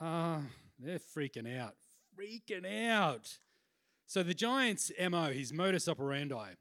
uh, 0.01 0.39
they're 0.79 0.99
freaking 0.99 1.59
out. 1.59 1.75
Freaking 2.17 2.89
out. 2.89 3.37
So 4.05 4.23
the 4.23 4.33
Giants' 4.33 4.91
MO, 5.09 5.31
his 5.31 5.51
modus 5.53 5.87
operandi. 5.87 6.51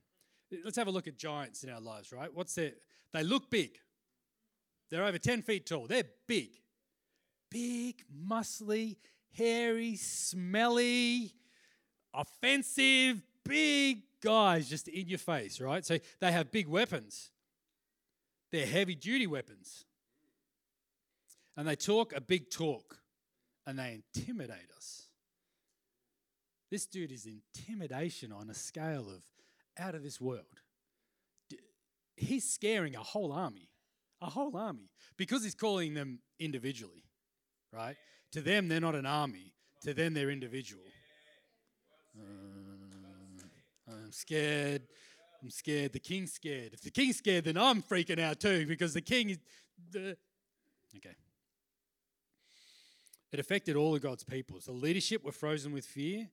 Let's 0.64 0.76
have 0.76 0.88
a 0.88 0.91
look 0.91 1.07
at 1.07 1.17
giants 1.17 1.64
in 1.64 1.71
our 1.71 1.81
lives, 1.81 2.12
right? 2.12 2.33
What's 2.33 2.55
their 2.55 2.73
they 3.12 3.23
look 3.23 3.50
big. 3.50 3.79
They're 4.91 5.05
over 5.05 5.19
10 5.19 5.43
feet 5.43 5.67
tall. 5.67 5.87
They're 5.87 6.05
big. 6.26 6.50
Big, 7.50 8.02
muscly, 8.26 8.97
hairy, 9.33 9.97
smelly, 9.97 11.33
offensive, 12.15 13.23
big 13.45 14.03
guys 14.23 14.69
just 14.69 14.89
in 14.89 15.09
your 15.09 15.19
face, 15.19 15.61
right? 15.61 15.85
So 15.85 15.99
they 16.21 16.33
have 16.33 16.51
big 16.51 16.69
weapons. 16.69 17.31
They're 18.51 18.67
heavy 18.67 18.95
duty 18.95 19.27
weapons. 19.27 19.85
And 21.57 21.67
they 21.67 21.77
talk 21.77 22.12
a 22.15 22.21
big 22.21 22.51
talk 22.51 22.99
and 23.67 23.79
they 23.79 24.01
intimidate 24.17 24.71
us. 24.77 25.07
This 26.71 26.87
dude 26.87 27.12
is 27.12 27.27
intimidation 27.27 28.33
on 28.33 28.49
a 28.49 28.55
scale 28.55 29.07
of 29.09 29.23
out 29.79 29.95
of 29.95 30.03
this 30.03 30.21
world. 30.21 30.45
He's 32.17 32.49
scaring 32.49 32.95
a 32.95 33.01
whole 33.01 33.33
army, 33.33 33.69
a 34.21 34.27
whole 34.27 34.57
army, 34.57 34.91
because 35.17 35.45
he's 35.45 35.55
calling 35.55 35.95
them 35.95 36.21
individually, 36.39 37.05
right? 37.73 37.97
To 38.33 38.41
them, 38.41 38.69
they're 38.69 38.81
not 38.81 38.95
an 38.95 39.07
army. 39.07 39.53
To 39.83 39.95
them, 39.95 40.15
they're 40.15 40.31
individual. 40.31 40.85
Uh, 42.19 42.23
I'm 43.89 44.12
scared. 44.12 44.83
I'm 45.43 45.51
scared. 45.51 45.93
The 45.93 45.99
king's 45.99 46.33
scared. 46.33 46.73
If 46.73 46.83
the 46.83 46.91
king's 46.91 47.17
scared, 47.17 47.45
then 47.45 47.57
I'm 47.57 47.83
freaking 47.83 48.21
out 48.21 48.41
too 48.41 48.67
because 48.67 48.95
the 48.95 49.01
king 49.01 49.31
is 49.31 49.39
the. 49.91 50.17
Okay. 50.97 51.17
It 53.33 53.41
affected 53.41 53.77
all 53.77 53.95
of 53.95 54.03
God's 54.03 54.25
people. 54.25 54.59
The 54.65 54.73
leadership 54.73 55.25
were 55.25 55.33
frozen 55.33 55.73
with 55.73 55.87
fear. 55.87 56.29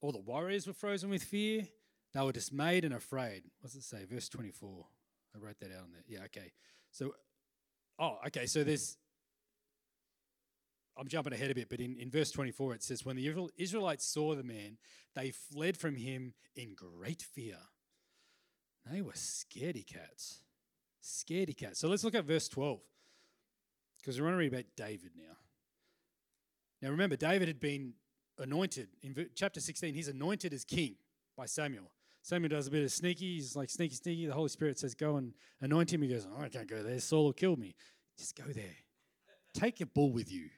All 0.00 0.12
the 0.12 0.18
warriors 0.18 0.66
were 0.66 0.74
frozen 0.74 1.10
with 1.10 1.22
fear. 1.22 1.66
They 2.12 2.20
were 2.20 2.32
dismayed 2.32 2.84
and 2.84 2.94
afraid. 2.94 3.42
What 3.60 3.72
does 3.72 3.76
it 3.76 3.84
say? 3.84 4.04
Verse 4.04 4.28
24. 4.28 4.86
I 5.34 5.38
wrote 5.38 5.58
that 5.60 5.70
out 5.72 5.84
on 5.84 5.92
there. 5.92 6.02
Yeah, 6.06 6.24
okay. 6.26 6.52
So, 6.90 7.14
oh, 7.98 8.18
okay. 8.26 8.46
So 8.46 8.64
there's 8.64 8.98
I'm 10.96 11.08
jumping 11.08 11.32
ahead 11.32 11.50
a 11.50 11.54
bit, 11.54 11.68
but 11.70 11.80
in, 11.80 11.96
in 11.96 12.10
verse 12.10 12.30
24 12.30 12.74
it 12.74 12.82
says, 12.82 13.04
When 13.04 13.16
the 13.16 13.50
Israelites 13.56 14.06
saw 14.06 14.34
the 14.34 14.42
man, 14.42 14.76
they 15.14 15.30
fled 15.30 15.76
from 15.76 15.96
him 15.96 16.34
in 16.54 16.74
great 16.74 17.22
fear. 17.22 17.56
They 18.90 19.00
were 19.00 19.12
scaredy 19.12 19.86
cats. 19.86 20.40
Scaredy 21.02 21.56
cats. 21.56 21.80
So 21.80 21.88
let's 21.88 22.04
look 22.04 22.14
at 22.14 22.24
verse 22.24 22.48
12, 22.48 22.80
because 23.98 24.18
we 24.18 24.24
want 24.24 24.34
to 24.34 24.38
read 24.38 24.52
about 24.52 24.66
David 24.76 25.12
now. 25.16 25.36
Now 26.82 26.90
remember, 26.90 27.16
David 27.16 27.48
had 27.48 27.60
been 27.60 27.94
anointed. 28.38 28.88
In 29.02 29.14
chapter 29.34 29.60
16, 29.60 29.94
he's 29.94 30.08
anointed 30.08 30.52
as 30.52 30.64
king 30.64 30.96
by 31.36 31.46
Samuel. 31.46 31.90
Samuel 32.22 32.50
does 32.50 32.68
a 32.68 32.70
bit 32.70 32.84
of 32.84 32.92
sneaky. 32.92 33.34
He's 33.34 33.56
like 33.56 33.68
sneaky, 33.68 33.94
sneaky. 33.94 34.26
The 34.26 34.34
Holy 34.34 34.48
Spirit 34.48 34.78
says, 34.78 34.94
Go 34.94 35.16
and 35.16 35.32
anoint 35.60 35.92
him. 35.92 36.02
He 36.02 36.08
goes, 36.08 36.26
oh, 36.26 36.42
I 36.42 36.48
can't 36.48 36.68
go 36.68 36.82
there. 36.82 36.98
Saul 37.00 37.24
will 37.24 37.32
kill 37.32 37.56
me. 37.56 37.74
Just 38.16 38.36
go 38.36 38.44
there. 38.52 38.76
Take 39.54 39.80
your 39.80 39.88
bull 39.92 40.12
with 40.12 40.30
you. 40.30 40.48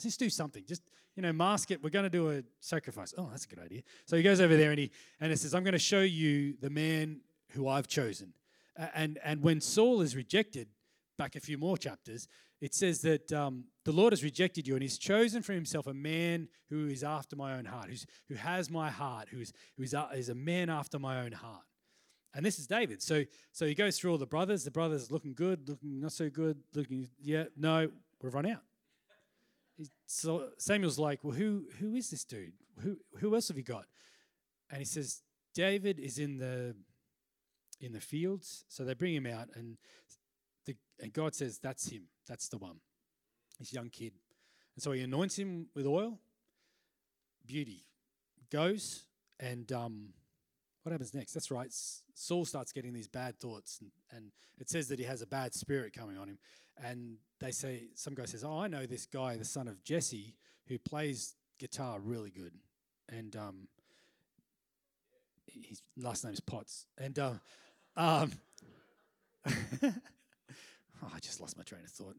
Just 0.00 0.18
do 0.18 0.28
something. 0.28 0.64
Just, 0.66 0.82
you 1.16 1.22
know, 1.22 1.32
mask 1.32 1.70
it. 1.70 1.82
We're 1.82 1.90
going 1.90 2.04
to 2.04 2.10
do 2.10 2.30
a 2.30 2.42
sacrifice. 2.60 3.14
Oh, 3.16 3.28
that's 3.30 3.44
a 3.44 3.48
good 3.48 3.60
idea. 3.60 3.82
So 4.06 4.16
he 4.16 4.22
goes 4.22 4.40
over 4.40 4.56
there 4.56 4.70
and 4.70 4.78
he 4.78 4.90
and 5.20 5.30
he 5.30 5.36
says, 5.36 5.54
I'm 5.54 5.62
going 5.62 5.72
to 5.72 5.78
show 5.78 6.00
you 6.00 6.54
the 6.60 6.70
man 6.70 7.20
who 7.52 7.68
I've 7.68 7.86
chosen. 7.86 8.32
Uh, 8.78 8.86
and 8.94 9.18
and 9.24 9.42
when 9.42 9.60
Saul 9.60 10.00
is 10.00 10.16
rejected, 10.16 10.68
back 11.16 11.36
a 11.36 11.40
few 11.40 11.58
more 11.58 11.76
chapters, 11.76 12.28
it 12.60 12.74
says 12.74 13.02
that 13.02 13.32
um, 13.32 13.64
the 13.84 13.92
Lord 13.92 14.12
has 14.12 14.24
rejected 14.24 14.66
you 14.66 14.74
and 14.74 14.82
he's 14.82 14.98
chosen 14.98 15.42
for 15.42 15.52
himself 15.52 15.86
a 15.86 15.94
man 15.94 16.48
who 16.70 16.88
is 16.88 17.04
after 17.04 17.36
my 17.36 17.54
own 17.54 17.64
heart, 17.64 17.88
who's, 17.88 18.06
who 18.28 18.34
has 18.34 18.70
my 18.70 18.90
heart, 18.90 19.28
who's, 19.30 19.52
who's 19.76 19.94
a, 19.94 20.08
is 20.14 20.28
a 20.28 20.34
man 20.34 20.70
after 20.70 20.98
my 20.98 21.20
own 21.20 21.32
heart. 21.32 21.62
And 22.34 22.44
this 22.44 22.58
is 22.58 22.66
David. 22.66 23.00
So, 23.02 23.24
so 23.52 23.66
he 23.66 23.74
goes 23.74 23.98
through 23.98 24.12
all 24.12 24.18
the 24.18 24.26
brothers. 24.26 24.64
The 24.64 24.70
brothers 24.70 25.10
looking 25.10 25.34
good, 25.34 25.68
looking 25.68 26.00
not 26.00 26.12
so 26.12 26.28
good, 26.28 26.58
looking, 26.74 27.08
yeah, 27.22 27.44
no, 27.56 27.90
we've 28.22 28.34
run 28.34 28.46
out 28.46 28.62
so 30.06 30.50
Samuel's 30.58 30.98
like, 30.98 31.24
well, 31.24 31.34
who 31.34 31.66
who 31.80 31.94
is 31.94 32.10
this 32.10 32.24
dude? 32.24 32.52
Who 32.80 32.98
who 33.18 33.34
else 33.34 33.48
have 33.48 33.56
you 33.56 33.64
got? 33.64 33.86
And 34.70 34.78
he 34.78 34.84
says, 34.84 35.22
David 35.54 35.98
is 35.98 36.18
in 36.18 36.38
the 36.38 36.74
in 37.80 37.92
the 37.92 38.00
fields. 38.00 38.64
So 38.68 38.84
they 38.84 38.94
bring 38.94 39.14
him 39.14 39.26
out, 39.26 39.48
and 39.54 39.76
the 40.66 40.76
and 41.00 41.12
God 41.12 41.34
says, 41.34 41.58
that's 41.58 41.88
him. 41.88 42.04
That's 42.26 42.48
the 42.48 42.58
one. 42.58 42.80
This 43.58 43.72
young 43.72 43.90
kid. 43.90 44.12
And 44.74 44.82
so 44.82 44.92
he 44.92 45.02
anoints 45.02 45.36
him 45.36 45.68
with 45.74 45.86
oil. 45.86 46.18
Beauty 47.46 47.84
goes, 48.50 49.04
and 49.38 49.70
um, 49.70 50.08
what 50.82 50.92
happens 50.92 51.14
next? 51.14 51.34
That's 51.34 51.50
right. 51.50 51.68
Saul 52.14 52.44
starts 52.44 52.72
getting 52.72 52.94
these 52.94 53.06
bad 53.06 53.38
thoughts, 53.38 53.78
and, 53.80 53.90
and 54.10 54.32
it 54.58 54.70
says 54.70 54.88
that 54.88 54.98
he 54.98 55.04
has 55.04 55.20
a 55.20 55.26
bad 55.26 55.52
spirit 55.54 55.92
coming 55.92 56.16
on 56.16 56.28
him 56.28 56.38
and 56.82 57.16
they 57.40 57.50
say 57.50 57.88
some 57.94 58.14
guy 58.14 58.24
says, 58.24 58.44
"Oh, 58.44 58.58
I 58.58 58.68
know 58.68 58.86
this 58.86 59.06
guy, 59.06 59.36
the 59.36 59.44
son 59.44 59.68
of 59.68 59.82
Jesse, 59.84 60.34
who 60.66 60.78
plays 60.78 61.34
guitar 61.58 61.98
really 62.00 62.30
good," 62.30 62.52
and 63.08 63.34
um, 63.36 63.68
his 65.46 65.82
last 65.96 66.24
name's 66.24 66.40
Potts, 66.40 66.86
and 66.98 67.18
uh, 67.18 67.32
um, 67.96 68.32
oh, 69.46 69.92
I 71.14 71.18
just 71.20 71.40
lost 71.40 71.56
my 71.56 71.62
train 71.64 71.82
of 71.84 71.90
thought. 71.90 72.16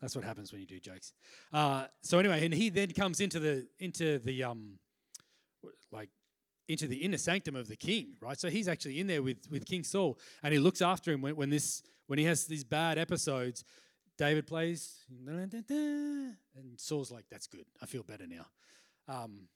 That's 0.00 0.14
what 0.14 0.24
happens 0.24 0.52
when 0.52 0.60
you 0.60 0.66
do 0.66 0.78
jokes. 0.80 1.12
Uh, 1.52 1.86
so 2.02 2.18
anyway, 2.18 2.44
and 2.44 2.52
he 2.52 2.68
then 2.68 2.90
comes 2.90 3.20
into 3.20 3.40
the 3.40 3.66
into 3.78 4.18
the 4.18 4.44
um, 4.44 4.78
like 5.90 6.10
into 6.68 6.86
the 6.86 6.96
inner 6.96 7.18
sanctum 7.18 7.56
of 7.56 7.68
the 7.68 7.76
king, 7.76 8.16
right? 8.20 8.38
So 8.38 8.48
he's 8.50 8.68
actually 8.68 9.00
in 9.00 9.06
there 9.06 9.22
with 9.22 9.38
with 9.50 9.64
King 9.66 9.84
Saul, 9.84 10.18
and 10.42 10.52
he 10.52 10.58
looks 10.58 10.82
after 10.82 11.12
him 11.12 11.22
when, 11.22 11.36
when 11.36 11.50
this 11.50 11.82
when 12.06 12.18
he 12.18 12.24
has 12.24 12.46
these 12.46 12.64
bad 12.64 12.98
episodes, 12.98 13.64
David 14.16 14.46
plays, 14.46 15.04
and 15.26 16.36
Saul's 16.76 17.10
like, 17.10 17.24
"That's 17.30 17.46
good. 17.46 17.66
I 17.82 17.86
feel 17.86 18.02
better 18.02 18.26
now." 18.26 18.46
Um, 19.08 19.48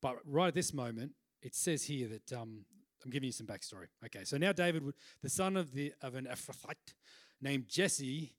but 0.00 0.16
right 0.24 0.48
at 0.48 0.54
this 0.54 0.72
moment, 0.72 1.12
it 1.42 1.54
says 1.54 1.84
here 1.84 2.08
that 2.08 2.32
um, 2.32 2.64
I'm 3.04 3.10
giving 3.10 3.26
you 3.26 3.32
some 3.32 3.46
backstory. 3.46 3.86
Okay, 4.04 4.24
so 4.24 4.36
now 4.36 4.52
David, 4.52 4.82
the 5.22 5.28
son 5.28 5.56
of 5.56 5.72
the 5.72 5.92
of 6.02 6.14
an 6.14 6.26
Ephrathite 6.30 6.94
named 7.40 7.68
Jesse, 7.68 8.32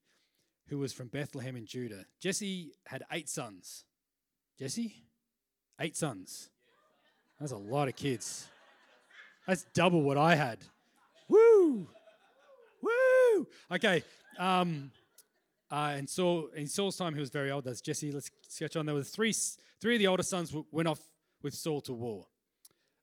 who 0.67 0.79
was 0.79 0.93
from 0.93 1.07
Bethlehem 1.07 1.55
in 1.55 1.65
Judah. 1.65 2.05
Jesse 2.21 2.71
had 2.85 3.03
eight 3.11 3.29
sons. 3.29 3.85
Jesse, 4.57 5.03
eight 5.79 5.97
sons. 5.97 6.49
That's 7.39 7.51
a 7.51 7.57
lot 7.57 7.87
of 7.87 7.95
kids. 7.95 8.47
That's 9.47 9.65
double 9.73 10.01
what 10.01 10.17
I 10.17 10.35
had. 10.35 10.59
Woo! 11.27 11.89
Woo! 13.33 13.47
Okay. 13.71 14.03
Um, 14.37 14.91
uh, 15.71 15.93
and 15.95 16.09
so 16.09 16.49
in 16.55 16.67
Saul's 16.67 16.97
time, 16.97 17.13
he 17.13 17.19
was 17.19 17.29
very 17.29 17.51
old. 17.51 17.63
That's 17.65 17.81
Jesse. 17.81 18.11
Let's 18.11 18.29
sketch 18.47 18.75
on. 18.75 18.85
There 18.85 18.95
were 18.95 19.03
three, 19.03 19.33
three 19.81 19.95
of 19.95 19.99
the 19.99 20.07
older 20.07 20.23
sons 20.23 20.53
went 20.71 20.87
off 20.87 20.99
with 21.41 21.53
Saul 21.53 21.81
to 21.81 21.93
war. 21.93 22.25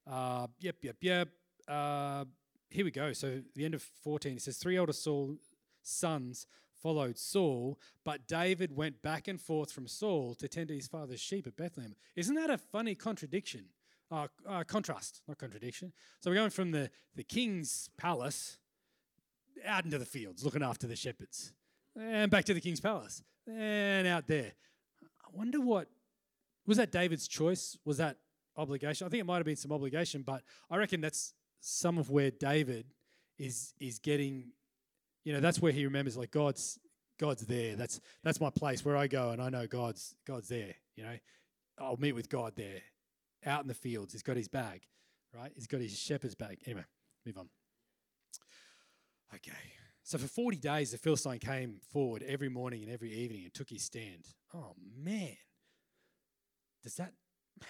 Uh, 0.06 0.46
yep, 0.60 0.76
yep, 0.82 0.96
yep. 1.00 1.28
Uh, 1.68 2.24
here 2.68 2.84
we 2.84 2.90
go. 2.90 3.12
So 3.12 3.40
the 3.54 3.64
end 3.64 3.74
of 3.74 3.82
14, 3.82 4.36
it 4.36 4.42
says, 4.42 4.56
Three 4.56 4.78
older 4.78 4.92
Saul 4.92 5.36
sons 5.82 6.46
followed 6.80 7.18
Saul, 7.18 7.78
but 8.04 8.26
David 8.26 8.74
went 8.74 9.02
back 9.02 9.28
and 9.28 9.40
forth 9.40 9.70
from 9.70 9.86
Saul 9.86 10.34
to 10.36 10.48
tend 10.48 10.68
to 10.68 10.74
his 10.74 10.88
father's 10.88 11.20
sheep 11.20 11.46
at 11.46 11.56
Bethlehem. 11.56 11.94
Isn't 12.16 12.36
that 12.36 12.50
a 12.50 12.58
funny 12.58 12.94
contradiction? 12.94 13.66
Uh, 14.10 14.26
uh, 14.48 14.64
contrast, 14.64 15.22
not 15.28 15.38
contradiction. 15.38 15.92
So 16.20 16.30
we're 16.30 16.36
going 16.36 16.50
from 16.50 16.72
the, 16.72 16.90
the 17.14 17.22
king's 17.22 17.90
palace 17.96 18.58
out 19.66 19.84
into 19.84 19.98
the 19.98 20.04
fields 20.04 20.44
looking 20.44 20.62
after 20.62 20.86
the 20.86 20.96
shepherds, 20.96 21.52
and 21.98 22.30
back 22.30 22.44
to 22.46 22.54
the 22.54 22.60
king's 22.60 22.80
palace, 22.80 23.22
and 23.46 24.06
out 24.06 24.26
there. 24.26 24.52
I 25.02 25.36
wonder 25.36 25.60
what 25.60 25.88
was 26.66 26.76
that 26.76 26.92
David's 26.92 27.26
choice? 27.28 27.76
Was 27.84 27.96
that 27.98 28.16
obligation? 28.56 29.06
I 29.06 29.10
think 29.10 29.20
it 29.20 29.26
might 29.26 29.36
have 29.36 29.46
been 29.46 29.56
some 29.56 29.72
obligation, 29.72 30.22
but 30.22 30.42
I 30.70 30.76
reckon 30.76 31.00
that's 31.00 31.34
some 31.60 31.98
of 31.98 32.10
where 32.10 32.30
David 32.30 32.86
is 33.38 33.74
is 33.80 33.98
getting. 33.98 34.52
You 35.24 35.34
know, 35.34 35.40
that's 35.40 35.60
where 35.60 35.72
he 35.72 35.84
remembers 35.84 36.16
like 36.16 36.30
God's 36.30 36.78
God's 37.18 37.46
there. 37.46 37.76
That's 37.76 38.00
that's 38.24 38.40
my 38.40 38.50
place 38.50 38.84
where 38.84 38.96
I 38.96 39.06
go, 39.06 39.30
and 39.30 39.42
I 39.42 39.50
know 39.50 39.66
God's 39.66 40.14
God's 40.26 40.48
there. 40.48 40.74
You 40.96 41.04
know, 41.04 41.16
I'll 41.78 41.98
meet 41.98 42.12
with 42.12 42.28
God 42.28 42.54
there, 42.56 42.80
out 43.44 43.62
in 43.62 43.68
the 43.68 43.74
fields. 43.74 44.12
He's 44.12 44.22
got 44.22 44.36
his 44.36 44.48
bag, 44.48 44.82
right? 45.36 45.52
He's 45.54 45.66
got 45.66 45.80
his 45.80 45.98
shepherd's 45.98 46.34
bag. 46.34 46.58
Anyway, 46.66 46.84
move 47.26 47.38
on. 47.38 47.48
Okay. 49.34 49.52
So 50.02 50.18
for 50.18 50.26
40 50.26 50.56
days, 50.56 50.90
the 50.90 50.98
Philistine 50.98 51.38
came 51.38 51.76
forward 51.92 52.24
every 52.26 52.48
morning 52.48 52.82
and 52.82 52.90
every 52.90 53.12
evening 53.12 53.44
and 53.44 53.54
took 53.54 53.70
his 53.70 53.84
stand. 53.84 54.26
Oh, 54.54 54.74
man. 54.96 55.36
Does 56.82 56.94
that. 56.96 57.12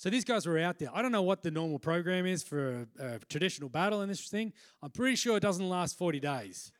So 0.00 0.10
these 0.10 0.24
guys 0.24 0.46
were 0.46 0.60
out 0.60 0.78
there. 0.78 0.90
I 0.94 1.02
don't 1.02 1.10
know 1.10 1.22
what 1.22 1.42
the 1.42 1.50
normal 1.50 1.80
program 1.80 2.24
is 2.24 2.44
for 2.44 2.86
a, 3.00 3.04
a 3.04 3.18
traditional 3.28 3.68
battle 3.68 4.00
in 4.02 4.08
this 4.08 4.28
thing. 4.28 4.52
I'm 4.80 4.92
pretty 4.92 5.16
sure 5.16 5.36
it 5.36 5.40
doesn't 5.40 5.68
last 5.68 5.98
40 5.98 6.20
days. 6.20 6.70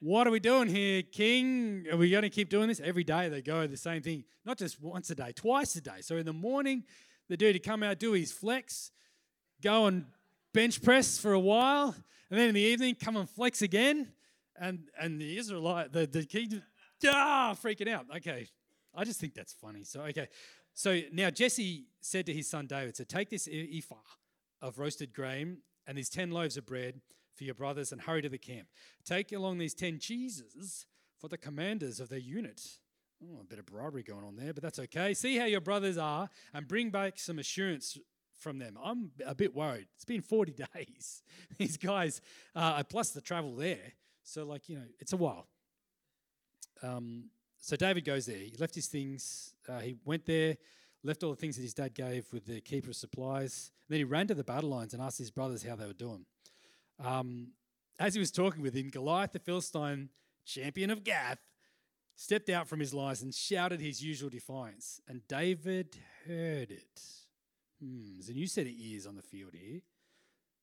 What 0.00 0.26
are 0.26 0.30
we 0.30 0.40
doing 0.40 0.68
here, 0.68 1.02
King? 1.02 1.84
Are 1.92 1.98
we 1.98 2.08
going 2.08 2.22
to 2.22 2.30
keep 2.30 2.48
doing 2.48 2.68
this? 2.68 2.80
Every 2.80 3.04
day 3.04 3.28
they 3.28 3.42
go 3.42 3.66
the 3.66 3.76
same 3.76 4.00
thing, 4.00 4.24
not 4.46 4.56
just 4.56 4.80
once 4.80 5.10
a 5.10 5.14
day, 5.16 5.32
twice 5.36 5.76
a 5.76 5.82
day. 5.82 6.00
So 6.00 6.16
in 6.16 6.24
the 6.24 6.32
morning, 6.32 6.84
the 7.28 7.36
dude 7.36 7.56
would 7.56 7.62
come 7.62 7.82
out, 7.82 7.98
do 7.98 8.12
his 8.12 8.32
flex, 8.32 8.90
go 9.60 9.84
and 9.84 10.06
bench 10.58 10.82
press 10.82 11.18
for 11.18 11.34
a 11.34 11.38
while, 11.38 11.94
and 12.30 12.40
then 12.40 12.48
in 12.48 12.54
the 12.56 12.60
evening, 12.60 12.96
come 12.96 13.16
and 13.16 13.30
flex 13.30 13.62
again. 13.62 14.08
And 14.60 14.88
and 15.00 15.20
the 15.20 15.38
Israelite, 15.38 15.92
the, 15.92 16.04
the 16.04 16.24
king, 16.24 16.60
ah, 17.06 17.54
freaking 17.62 17.88
out. 17.88 18.06
Okay, 18.16 18.48
I 18.92 19.04
just 19.04 19.20
think 19.20 19.34
that's 19.34 19.52
funny. 19.52 19.84
So, 19.84 20.00
okay. 20.00 20.26
So 20.74 21.00
now 21.12 21.30
Jesse 21.30 21.86
said 22.00 22.26
to 22.26 22.32
his 22.32 22.50
son 22.50 22.66
David, 22.66 22.96
So 22.96 23.04
take 23.04 23.30
this 23.30 23.48
ephah 23.48 23.96
of 24.60 24.80
roasted 24.80 25.12
grain 25.12 25.58
and 25.86 25.96
these 25.96 26.08
10 26.08 26.30
loaves 26.32 26.56
of 26.56 26.66
bread 26.66 27.00
for 27.34 27.44
your 27.44 27.54
brothers 27.54 27.92
and 27.92 28.00
hurry 28.00 28.22
to 28.22 28.28
the 28.28 28.38
camp. 28.38 28.68
Take 29.04 29.32
along 29.32 29.58
these 29.58 29.74
10 29.74 29.98
cheeses 29.98 30.86
for 31.20 31.28
the 31.28 31.38
commanders 31.38 31.98
of 32.00 32.08
their 32.08 32.18
unit. 32.18 32.62
Oh, 33.22 33.40
a 33.40 33.44
bit 33.44 33.58
of 33.58 33.66
bribery 33.66 34.04
going 34.04 34.24
on 34.24 34.36
there, 34.36 34.52
but 34.52 34.62
that's 34.62 34.78
okay. 34.78 35.14
See 35.14 35.36
how 35.36 35.46
your 35.46 35.60
brothers 35.60 35.98
are 35.98 36.30
and 36.54 36.68
bring 36.68 36.90
back 36.90 37.18
some 37.18 37.38
assurance 37.40 37.96
from 38.38 38.58
them. 38.58 38.78
I'm 38.82 39.10
a 39.26 39.34
bit 39.34 39.54
worried. 39.54 39.86
It's 39.94 40.04
been 40.04 40.22
40 40.22 40.54
days. 40.74 41.22
These 41.56 41.76
guys, 41.76 42.20
uh, 42.54 42.82
plus 42.84 43.10
the 43.10 43.20
travel 43.20 43.54
there. 43.54 43.92
So, 44.22 44.44
like, 44.44 44.68
you 44.68 44.76
know, 44.76 44.84
it's 44.98 45.12
a 45.12 45.16
while. 45.16 45.46
Um, 46.82 47.30
so 47.60 47.76
David 47.76 48.04
goes 48.04 48.26
there. 48.26 48.38
He 48.38 48.54
left 48.58 48.74
his 48.74 48.86
things. 48.86 49.54
Uh, 49.68 49.80
he 49.80 49.96
went 50.04 50.26
there, 50.26 50.56
left 51.02 51.22
all 51.22 51.30
the 51.30 51.36
things 51.36 51.56
that 51.56 51.62
his 51.62 51.74
dad 51.74 51.94
gave 51.94 52.26
with 52.32 52.46
the 52.46 52.60
keeper 52.60 52.90
of 52.90 52.96
supplies. 52.96 53.72
And 53.88 53.94
then 53.94 53.98
he 53.98 54.04
ran 54.04 54.26
to 54.28 54.34
the 54.34 54.44
battle 54.44 54.70
lines 54.70 54.94
and 54.94 55.02
asked 55.02 55.18
his 55.18 55.30
brothers 55.30 55.62
how 55.62 55.76
they 55.76 55.86
were 55.86 55.92
doing. 55.92 56.26
Um, 57.02 57.52
as 57.98 58.14
he 58.14 58.20
was 58.20 58.30
talking 58.30 58.62
with 58.62 58.74
him, 58.74 58.88
Goliath 58.90 59.32
the 59.32 59.38
Philistine, 59.38 60.10
champion 60.44 60.90
of 60.90 61.04
Gath, 61.04 61.40
stepped 62.14 62.50
out 62.50 62.68
from 62.68 62.80
his 62.80 62.92
lines 62.92 63.22
and 63.22 63.34
shouted 63.34 63.80
his 63.80 64.02
usual 64.02 64.28
defiance. 64.28 65.00
And 65.08 65.26
David 65.28 65.96
heard 66.26 66.70
it. 66.70 67.00
Hmm, 67.82 68.14
there's 68.14 68.28
a 68.28 68.32
new 68.32 68.46
set 68.46 68.66
of 68.66 68.72
ears 68.76 69.06
on 69.06 69.16
the 69.16 69.22
field 69.22 69.52
here. 69.54 69.80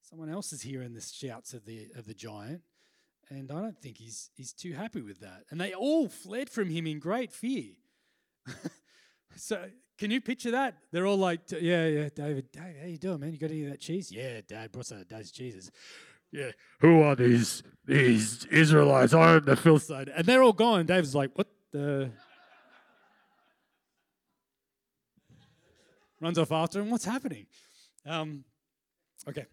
Someone 0.02 0.30
else 0.30 0.54
is 0.54 0.62
hearing 0.62 0.94
the 0.94 1.02
shouts 1.02 1.54
of 1.54 1.66
the 1.66 1.88
of 1.96 2.06
the 2.06 2.14
giant, 2.14 2.62
and 3.30 3.52
I 3.52 3.62
don't 3.62 3.82
think 3.82 3.98
he's 3.98 4.30
he's 4.36 4.54
too 4.54 4.74
happy 4.74 5.02
with 5.02 5.20
that. 5.22 5.46
And 5.50 5.60
they 5.60 5.74
all 5.74 6.10
fled 6.10 6.50
from 6.50 6.70
him 6.70 6.86
in 6.86 7.00
great 7.00 7.32
fear. 7.32 7.72
so 9.36 9.66
can 9.98 10.12
you 10.12 10.22
picture 10.22 10.52
that? 10.52 10.76
They're 10.92 11.08
all 11.08 11.18
like, 11.18 11.40
"Yeah, 11.52 11.88
yeah, 11.88 12.10
David, 12.14 12.52
David, 12.52 12.76
how 12.82 12.88
you 12.88 12.98
doing, 12.98 13.20
man? 13.20 13.32
You 13.32 13.40
got 13.40 13.50
any 13.50 13.64
of 13.64 13.72
that 13.72 13.80
cheese? 13.80 14.12
Yeah, 14.12 14.42
Dad 14.48 14.72
brought 14.72 14.86
some 14.86 15.00
of 15.00 15.08
Dad's 15.08 15.32
cheeses. 15.32 15.72
Yeah, 16.32 16.52
who 16.80 17.02
are 17.02 17.16
these 17.16 17.64
these 17.86 18.46
Israelites? 18.46 19.14
I'm 19.14 19.46
the 19.46 19.56
Philistine, 19.56 20.10
and 20.16 20.26
they're 20.26 20.44
all 20.44 20.54
gone. 20.54 20.86
David's 20.86 21.16
like, 21.16 21.32
"What 21.36 21.48
the?" 21.72 22.12
Runs 26.26 26.40
off 26.40 26.52
after 26.52 26.80
him. 26.80 26.90
What's 26.90 27.06
happening? 27.06 27.46
Um, 28.04 28.44
okay. 29.30 29.46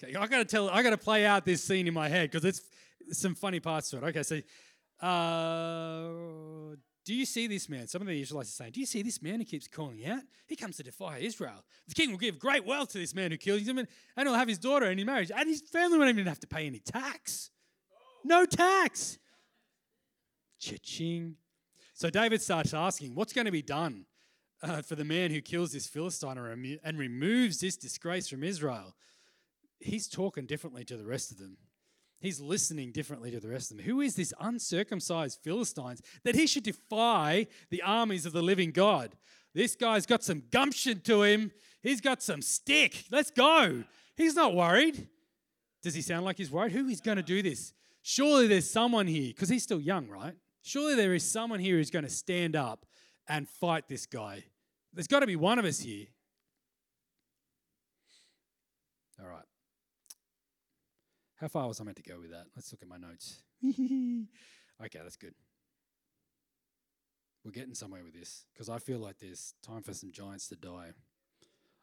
Okay, 0.00 0.14
I 0.14 0.28
gotta 0.28 0.44
tell, 0.44 0.70
I 0.70 0.84
gotta 0.84 0.96
play 0.96 1.26
out 1.26 1.44
this 1.44 1.64
scene 1.64 1.88
in 1.88 1.94
my 1.94 2.08
head 2.08 2.30
because 2.30 2.44
it's 2.44 2.60
some 3.10 3.34
funny 3.34 3.58
parts 3.58 3.90
to 3.90 3.96
it. 3.96 4.04
Okay, 4.04 4.22
so 4.22 4.36
uh, 5.04 6.76
do 7.04 7.12
you 7.12 7.26
see 7.26 7.48
this 7.48 7.68
man? 7.68 7.88
Some 7.88 8.02
of 8.02 8.06
the 8.06 8.20
Israelites 8.20 8.50
are 8.50 8.52
saying, 8.52 8.70
Do 8.70 8.78
you 8.78 8.86
see 8.86 9.02
this 9.02 9.20
man 9.20 9.40
who 9.40 9.44
keeps 9.44 9.66
calling 9.66 10.06
out? 10.06 10.22
He 10.46 10.54
comes 10.54 10.76
to 10.76 10.84
defy 10.84 11.18
Israel. 11.18 11.64
The 11.88 11.94
king 11.96 12.12
will 12.12 12.18
give 12.18 12.38
great 12.38 12.64
wealth 12.64 12.90
to 12.92 12.98
this 12.98 13.12
man 13.12 13.32
who 13.32 13.36
kills 13.36 13.62
him, 13.62 13.78
and, 13.78 13.88
and 14.16 14.28
he'll 14.28 14.38
have 14.38 14.46
his 14.46 14.58
daughter 14.58 14.86
and 14.86 15.00
in 15.00 15.06
marriage, 15.06 15.32
and 15.36 15.48
his 15.48 15.60
family 15.60 15.98
won't 15.98 16.10
even 16.10 16.26
have 16.26 16.38
to 16.38 16.46
pay 16.46 16.66
any 16.66 16.78
tax. 16.78 17.50
No 18.22 18.46
tax. 18.46 19.18
Cha-ching. 20.60 21.34
So 21.94 22.10
David 22.10 22.40
starts 22.42 22.74
asking, 22.74 23.16
What's 23.16 23.32
going 23.32 23.46
to 23.46 23.50
be 23.50 23.62
done 23.62 24.04
uh, 24.62 24.82
for 24.82 24.94
the 24.94 25.04
man 25.04 25.30
who 25.30 25.40
kills 25.40 25.72
this 25.72 25.86
Philistine 25.86 26.78
and 26.82 26.98
removes 26.98 27.60
this 27.60 27.76
disgrace 27.76 28.28
from 28.28 28.42
Israel? 28.42 28.94
he's 29.80 30.08
talking 30.08 30.46
differently 30.46 30.84
to 30.84 30.96
the 30.96 31.04
rest 31.04 31.30
of 31.30 31.38
them. 31.38 31.56
He's 32.20 32.40
listening 32.40 32.92
differently 32.92 33.30
to 33.30 33.40
the 33.40 33.48
rest 33.48 33.70
of 33.70 33.76
them. 33.76 33.86
Who 33.86 34.00
is 34.00 34.14
this 34.14 34.32
uncircumcised 34.40 35.40
Philistines 35.42 36.00
that 36.24 36.34
he 36.34 36.46
should 36.46 36.64
defy 36.64 37.46
the 37.70 37.82
armies 37.82 38.26
of 38.26 38.32
the 38.32 38.42
living 38.42 38.70
God? 38.70 39.14
This 39.54 39.76
guy's 39.76 40.06
got 40.06 40.22
some 40.24 40.42
gumption 40.50 41.00
to 41.02 41.22
him. 41.22 41.52
He's 41.82 42.00
got 42.00 42.22
some 42.22 42.42
stick. 42.42 43.04
Let's 43.10 43.30
go. 43.30 43.84
He's 44.16 44.34
not 44.34 44.54
worried. 44.54 45.08
Does 45.82 45.94
he 45.94 46.02
sound 46.02 46.24
like 46.24 46.38
he's 46.38 46.50
worried? 46.50 46.72
Who 46.72 46.88
is 46.88 47.00
going 47.00 47.18
to 47.18 47.22
do 47.22 47.42
this? 47.42 47.74
Surely 48.02 48.46
there's 48.46 48.68
someone 48.68 49.06
here, 49.06 49.28
because 49.28 49.48
he's 49.48 49.62
still 49.62 49.80
young, 49.80 50.08
right? 50.08 50.34
Surely 50.62 50.94
there 50.94 51.14
is 51.14 51.22
someone 51.22 51.60
here 51.60 51.76
who's 51.76 51.90
going 51.90 52.04
to 52.04 52.10
stand 52.10 52.56
up 52.56 52.86
and 53.28 53.48
fight 53.48 53.88
this 53.88 54.06
guy. 54.06 54.44
There's 54.92 55.06
got 55.06 55.20
to 55.20 55.26
be 55.26 55.36
one 55.36 55.58
of 55.58 55.64
us 55.64 55.80
here. 55.80 56.06
All 59.20 59.28
right. 59.28 59.44
How 61.36 61.48
far 61.48 61.68
was 61.68 61.80
I 61.80 61.84
meant 61.84 61.96
to 61.98 62.02
go 62.02 62.18
with 62.20 62.30
that? 62.30 62.46
Let's 62.54 62.72
look 62.72 62.82
at 62.82 62.88
my 62.88 62.96
notes. 62.96 63.42
okay, 63.64 65.00
that's 65.02 65.16
good. 65.16 65.34
We're 67.44 67.52
getting 67.52 67.74
somewhere 67.74 68.02
with 68.02 68.14
this 68.14 68.46
because 68.52 68.68
I 68.68 68.78
feel 68.78 68.98
like 68.98 69.18
there's 69.18 69.54
time 69.62 69.82
for 69.82 69.94
some 69.94 70.10
giants 70.10 70.48
to 70.48 70.56
die. 70.56 70.92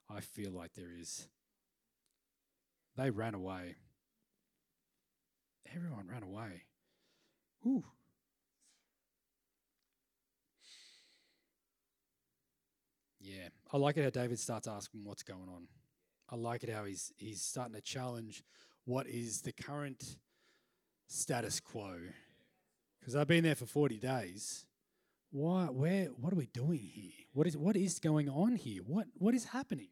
I 0.10 0.20
feel 0.20 0.52
like 0.52 0.74
there 0.74 0.92
is. 1.00 1.28
They 2.98 3.10
ran 3.10 3.34
away. 3.34 3.76
Everyone 5.74 6.08
ran 6.12 6.24
away. 6.24 6.64
Ooh. 7.66 7.86
Yeah, 13.24 13.48
I 13.72 13.78
like 13.78 13.96
it 13.96 14.04
how 14.04 14.10
David 14.10 14.38
starts 14.38 14.68
asking 14.68 15.06
what's 15.06 15.24
going 15.24 15.48
on. 15.48 15.68
I 16.30 16.36
like 16.36 16.64
it 16.64 16.70
how 16.70 16.84
he's 16.84 17.14
he's 17.16 17.42
starting 17.42 17.74
to 17.74 17.82
challenge 17.82 18.44
what 18.84 19.08
is 19.08 19.42
the 19.42 19.54
current 19.54 20.18
status 21.08 21.62
quo. 21.62 22.00
Because 23.00 23.16
I've 23.16 23.28
been 23.28 23.44
there 23.44 23.56
for 23.56 23.66
40 23.66 23.98
days. 23.98 24.66
Why, 25.32 25.66
where, 25.66 26.06
what 26.06 26.32
are 26.32 26.36
we 26.36 26.48
doing 26.48 26.80
here? 26.80 27.12
What 27.34 27.48
is, 27.48 27.58
what 27.58 27.76
is 27.76 28.00
going 28.00 28.30
on 28.30 28.56
here? 28.56 28.82
What, 28.86 29.08
what 29.18 29.34
is 29.34 29.46
happening? 29.46 29.90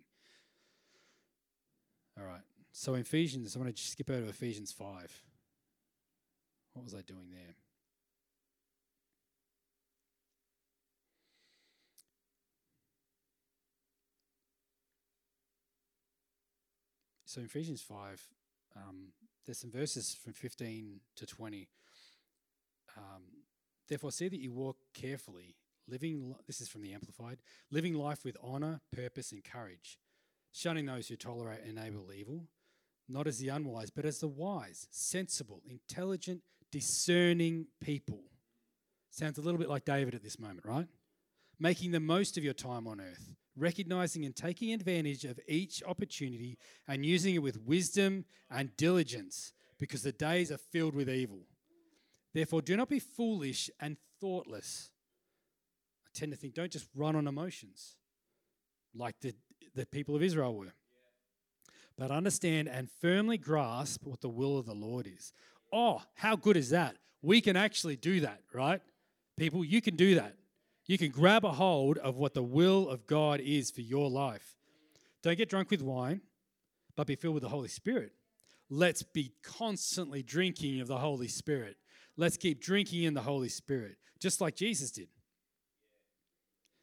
All 2.18 2.26
right. 2.26 2.42
So 2.72 2.94
Ephesians, 2.94 3.56
I 3.56 3.60
want 3.60 3.76
to 3.76 3.82
skip 3.82 4.10
over 4.10 4.22
to 4.22 4.30
Ephesians 4.30 4.72
5. 4.72 5.24
What 6.74 6.84
was 6.84 6.94
I 6.94 7.02
doing 7.02 7.32
there? 7.32 7.56
So 17.32 17.40
in 17.40 17.46
Ephesians 17.46 17.82
5, 17.82 18.28
um, 18.76 19.14
there's 19.46 19.62
some 19.62 19.72
verses 19.72 20.18
from 20.22 20.34
15 20.34 21.00
to 21.16 21.26
20. 21.26 21.70
Um, 22.98 23.24
Therefore, 23.88 24.12
see 24.12 24.28
that 24.28 24.40
you 24.40 24.52
walk 24.52 24.78
carefully, 24.94 25.56
living, 25.88 26.36
this 26.46 26.60
is 26.60 26.68
from 26.68 26.82
the 26.82 26.94
Amplified, 26.94 27.40
living 27.72 27.94
life 27.94 28.26
with 28.26 28.36
honor, 28.44 28.82
purpose, 28.94 29.32
and 29.32 29.44
courage, 29.46 29.98
shunning 30.52 30.88
those 30.88 31.08
who 31.08 31.16
tolerate 31.16 31.62
and 31.62 31.78
enable 31.78 32.12
evil, 32.12 32.48
not 33.08 33.28
as 33.28 33.40
the 33.40 33.48
unwise, 33.48 33.90
but 33.90 34.06
as 34.06 34.20
the 34.20 34.28
wise, 34.28 34.88
sensible, 34.92 35.62
intelligent, 35.70 36.42
discerning 36.70 37.68
people. 37.82 38.24
Sounds 39.10 39.38
a 39.38 39.42
little 39.42 39.60
bit 39.60 39.70
like 39.70 39.86
David 39.86 40.16
at 40.16 40.24
this 40.24 40.40
moment, 40.40 40.66
right? 40.66 40.88
Making 41.60 41.92
the 41.92 42.00
most 42.02 42.38
of 42.38 42.44
your 42.44 42.54
time 42.54 42.88
on 42.88 43.00
earth, 43.00 43.36
recognizing 43.56 44.26
and 44.26 44.36
taking 44.36 44.74
advantage 44.74 45.26
of 45.26 45.40
each 45.48 45.84
opportunity 45.86 46.58
and 46.88 47.06
using 47.06 47.36
it 47.36 47.44
with 47.44 47.62
wisdom 47.62 48.26
and 48.50 48.76
diligence 48.78 49.54
because 49.80 50.04
the 50.04 50.12
days 50.12 50.52
are 50.52 50.58
filled 50.58 50.96
with 50.96 51.10
evil. 51.10 51.40
Therefore, 52.34 52.62
do 52.62 52.78
not 52.78 52.90
be 52.90 53.00
foolish 53.00 53.70
and 53.80 53.98
thoughtless. 54.20 54.92
I 56.06 56.10
tend 56.14 56.32
to 56.32 56.38
think 56.38 56.54
don't 56.54 56.72
just 56.72 56.88
run 56.96 57.16
on 57.16 57.28
emotions 57.28 57.96
like 58.96 59.20
the, 59.22 59.34
the 59.76 59.86
people 59.86 60.16
of 60.16 60.24
Israel 60.24 60.56
were, 60.56 60.74
but 61.98 62.12
understand 62.12 62.68
and 62.68 62.90
firmly 63.02 63.38
grasp 63.38 64.06
what 64.06 64.22
the 64.22 64.30
will 64.30 64.58
of 64.58 64.66
the 64.66 64.74
Lord 64.74 65.08
is. 65.08 65.34
Oh, 65.74 66.02
how 66.16 66.36
good 66.36 66.58
is 66.58 66.70
that? 66.70 66.96
We 67.22 67.42
can 67.42 67.56
actually 67.56 67.96
do 67.96 68.22
that, 68.22 68.42
right? 68.54 68.82
People, 69.38 69.64
you 69.64 69.82
can 69.82 69.96
do 69.96 70.16
that. 70.16 70.36
You 70.92 70.98
can 70.98 71.12
grab 71.12 71.46
a 71.46 71.54
hold 71.54 72.00
of 72.00 72.18
what 72.18 72.34
the 72.34 72.44
will 72.44 72.90
of 72.90 73.08
God 73.08 73.40
is 73.40 73.72
for 73.72 73.80
your 73.80 74.10
life. 74.10 74.58
Don't 75.24 75.38
get 75.38 75.48
drunk 75.48 75.72
with 75.72 75.82
wine, 75.82 76.20
but 76.98 77.08
be 77.08 77.16
filled 77.16 77.36
with 77.36 77.44
the 77.44 77.50
Holy 77.50 77.70
Spirit. 77.70 78.12
let's 78.70 79.02
be 79.02 79.32
constantly 79.42 80.22
drinking 80.22 80.82
of 80.82 80.90
the 80.90 80.98
Holy 80.98 81.30
Spirit. 81.30 81.78
Let's 82.18 82.36
keep 82.36 82.62
drinking 82.62 83.04
in 83.04 83.14
the 83.14 83.22
Holy 83.22 83.48
Spirit, 83.48 84.00
just 84.20 84.42
like 84.42 84.58
Jesus 84.58 84.92
did. 84.92 85.08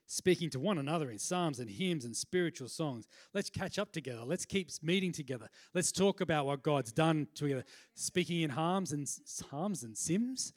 Speaking 0.07 0.49
to 0.51 0.59
one 0.59 0.79
another 0.79 1.11
in 1.11 1.19
psalms 1.19 1.61
and 1.61 1.69
hymns 1.69 2.07
and 2.07 2.17
spiritual 2.17 2.69
songs. 2.69 3.07
Let's 3.35 3.51
catch 3.51 3.79
up 3.79 3.93
together. 3.93 4.23
Let's 4.25 4.47
keep 4.47 4.71
meeting 4.81 5.13
together. 5.13 5.51
Let's 5.75 5.93
talk 5.93 6.23
about 6.23 6.47
what 6.47 6.63
God's 6.63 6.93
done 6.93 7.29
together. 7.35 7.65
Speaking 7.95 8.41
in 8.41 8.49
harms 8.49 8.93
and 8.93 9.07
psalms 9.07 9.83
and 9.83 9.99
sims. 9.99 10.55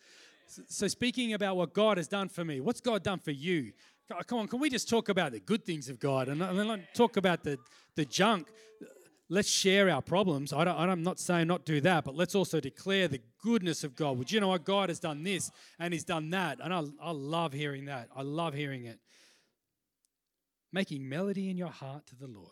So, 0.67 0.87
speaking 0.87 1.33
about 1.33 1.55
what 1.55 1.73
God 1.73 1.97
has 1.97 2.07
done 2.07 2.29
for 2.29 2.43
me, 2.43 2.59
what's 2.59 2.81
God 2.81 3.03
done 3.03 3.19
for 3.19 3.31
you? 3.31 3.71
Come 4.27 4.39
on, 4.39 4.47
can 4.47 4.59
we 4.59 4.69
just 4.69 4.89
talk 4.89 5.09
about 5.09 5.31
the 5.31 5.39
good 5.39 5.63
things 5.65 5.87
of 5.87 5.99
God 5.99 6.27
and 6.27 6.41
then 6.41 6.83
talk 6.93 7.17
about 7.17 7.43
the, 7.43 7.57
the 7.95 8.05
junk? 8.05 8.47
Let's 9.29 9.49
share 9.49 9.89
our 9.89 10.01
problems. 10.01 10.51
I 10.51 10.63
I'm 10.63 11.03
not 11.03 11.17
saying 11.17 11.47
not 11.47 11.63
do 11.63 11.79
that, 11.81 12.03
but 12.03 12.15
let's 12.15 12.35
also 12.35 12.59
declare 12.59 13.07
the 13.07 13.21
goodness 13.41 13.85
of 13.85 13.95
God. 13.95 14.17
Would 14.17 14.29
you 14.29 14.41
know 14.41 14.49
what? 14.49 14.65
God 14.65 14.89
has 14.89 14.99
done 14.99 15.23
this 15.23 15.49
and 15.79 15.93
He's 15.93 16.03
done 16.03 16.31
that. 16.31 16.59
And 16.61 16.73
I, 16.73 16.83
I 17.01 17.11
love 17.11 17.53
hearing 17.53 17.85
that. 17.85 18.09
I 18.13 18.23
love 18.23 18.53
hearing 18.53 18.83
it. 18.83 18.99
Making 20.73 21.07
melody 21.07 21.49
in 21.49 21.55
your 21.55 21.69
heart 21.69 22.07
to 22.07 22.15
the 22.17 22.27
Lord 22.27 22.49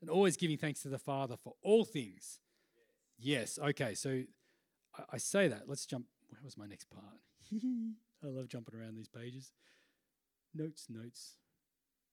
and 0.00 0.10
always 0.10 0.36
giving 0.36 0.58
thanks 0.58 0.80
to 0.80 0.88
the 0.88 0.98
Father 0.98 1.36
for 1.36 1.54
all 1.62 1.84
things. 1.84 2.40
Yes, 3.18 3.58
okay, 3.62 3.94
so 3.94 4.22
I, 4.96 5.02
I 5.12 5.18
say 5.18 5.48
that. 5.48 5.68
Let's 5.68 5.86
jump 5.86 6.06
where 6.28 6.40
was 6.42 6.56
my 6.56 6.66
next 6.66 6.86
part? 6.90 7.04
I 8.24 8.28
love 8.28 8.48
jumping 8.48 8.74
around 8.78 8.96
these 8.96 9.08
pages. 9.08 9.52
Notes, 10.54 10.86
notes. 10.88 11.36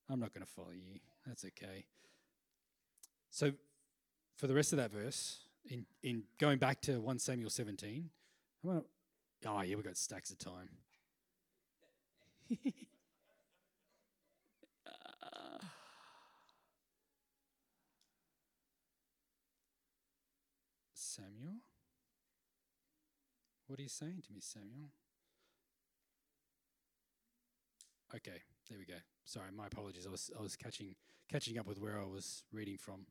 I'm 0.10 0.20
not 0.20 0.34
going 0.34 0.46
to 0.46 0.52
follow 0.52 0.72
you. 0.72 1.00
That's 1.26 1.46
okay. 1.46 1.86
So, 3.30 3.54
for 4.36 4.48
the 4.48 4.54
rest 4.54 4.74
of 4.74 4.78
that 4.78 4.92
verse, 4.92 5.40
in, 5.70 5.86
in 6.02 6.24
going 6.40 6.58
back 6.58 6.82
to 6.82 7.00
1 7.00 7.20
Samuel 7.20 7.50
17, 7.50 8.10
I'm 8.64 8.70
gonna, 8.70 8.84
oh, 9.48 9.62
yeah, 9.62 9.76
we've 9.76 9.86
got 9.86 9.98
stacks 9.98 10.30
of 10.32 10.38
time. 10.40 10.70
Samuel? 20.94 21.58
What 23.74 23.80
are 23.80 23.82
you 23.82 23.90
saying 23.90 24.22
to 24.28 24.32
me, 24.32 24.40
Samuel? 24.40 24.92
Okay, 28.16 28.40
there 28.70 28.78
we 28.78 28.86
go. 28.86 29.00
Sorry, 29.26 29.48
my 29.52 29.66
apologies. 29.66 30.06
I 30.06 30.12
was 30.12 30.30
I 30.38 30.44
was 30.44 30.56
catching 30.56 30.94
catching 31.28 31.58
up 31.58 31.66
with 31.66 31.80
where 31.80 32.00
I 32.00 32.06
was 32.06 32.44
reading 32.52 32.78
from. 32.78 33.08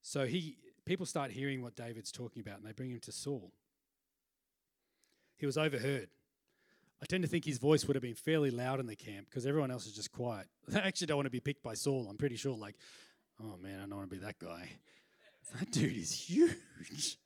So 0.00 0.26
he 0.26 0.58
people 0.86 1.06
start 1.06 1.32
hearing 1.32 1.60
what 1.60 1.74
David's 1.74 2.12
talking 2.12 2.40
about 2.40 2.58
and 2.58 2.64
they 2.64 2.70
bring 2.70 2.90
him 2.90 3.00
to 3.00 3.10
Saul. 3.10 3.50
He 5.36 5.44
was 5.44 5.58
overheard. 5.58 6.10
I 7.02 7.06
tend 7.06 7.24
to 7.24 7.28
think 7.28 7.44
his 7.44 7.58
voice 7.58 7.86
would 7.88 7.96
have 7.96 8.04
been 8.04 8.14
fairly 8.14 8.52
loud 8.52 8.78
in 8.78 8.86
the 8.86 8.94
camp 8.94 9.26
because 9.28 9.44
everyone 9.44 9.72
else 9.72 9.86
is 9.86 9.92
just 9.92 10.12
quiet. 10.12 10.46
They 10.68 10.78
actually 10.78 11.08
don't 11.08 11.16
want 11.16 11.26
to 11.26 11.30
be 11.30 11.40
picked 11.40 11.64
by 11.64 11.74
Saul. 11.74 12.06
I'm 12.08 12.16
pretty 12.16 12.36
sure, 12.36 12.56
like, 12.56 12.76
oh 13.42 13.56
man, 13.60 13.80
I 13.80 13.86
don't 13.88 13.96
want 13.96 14.08
to 14.08 14.16
be 14.16 14.24
that 14.24 14.38
guy. 14.38 14.70
That 15.58 15.72
dude 15.72 15.96
is 15.96 16.12
huge. 16.12 17.18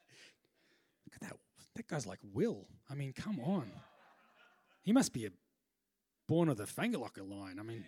Look 1.04 1.16
at 1.16 1.28
that 1.28 1.36
that 1.74 1.88
guy's 1.88 2.06
like 2.06 2.20
Will. 2.32 2.66
I 2.88 2.94
mean, 2.94 3.12
come 3.12 3.40
on. 3.40 3.70
He 4.82 4.92
must 4.92 5.12
be 5.12 5.26
a 5.26 5.30
born 6.28 6.48
of 6.48 6.56
the 6.56 6.64
Fangerlocker 6.64 7.28
line. 7.28 7.58
I 7.58 7.62
mean, 7.62 7.84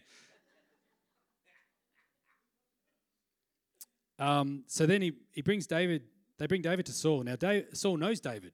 um, 4.18 4.64
so 4.66 4.87
then 4.87 5.03
he, 5.03 5.12
he 5.33 5.42
brings 5.42 5.66
David, 5.66 6.03
they 6.38 6.46
bring 6.46 6.62
David 6.62 6.87
to 6.87 6.92
Saul. 6.92 7.22
Now, 7.22 7.37
David, 7.37 7.77
Saul 7.77 7.96
knows 7.96 8.20
David 8.20 8.53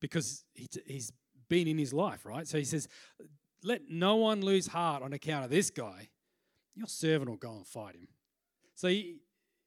because 0.00 0.44
he, 0.54 0.68
he's 0.86 1.12
been 1.48 1.68
in 1.68 1.78
his 1.78 1.92
life, 1.92 2.24
right? 2.24 2.46
So 2.46 2.58
he 2.58 2.64
says, 2.64 2.88
Let 3.62 3.82
no 3.88 4.16
one 4.16 4.42
lose 4.42 4.66
heart 4.66 5.02
on 5.02 5.12
account 5.12 5.44
of 5.44 5.50
this 5.50 5.70
guy. 5.70 6.08
Your 6.74 6.88
servant 6.88 7.30
will 7.30 7.36
go 7.36 7.52
and 7.52 7.66
fight 7.66 7.94
him. 7.94 8.08
So 8.74 8.88
he, 8.88 9.16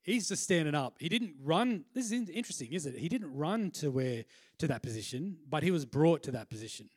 he's 0.02 0.28
just 0.28 0.42
standing 0.42 0.74
up. 0.74 0.96
He 0.98 1.08
didn't 1.08 1.34
run. 1.42 1.84
This 1.94 2.06
is 2.06 2.28
interesting, 2.28 2.72
isn't 2.72 2.94
it? 2.94 2.98
He 2.98 3.08
didn't 3.08 3.34
run 3.34 3.70
to 3.72 3.90
where 3.90 4.24
to 4.58 4.66
that 4.68 4.82
position, 4.82 5.38
but 5.48 5.62
he 5.62 5.70
was 5.70 5.84
brought 5.84 6.22
to 6.24 6.32
that 6.32 6.50
position. 6.50 6.88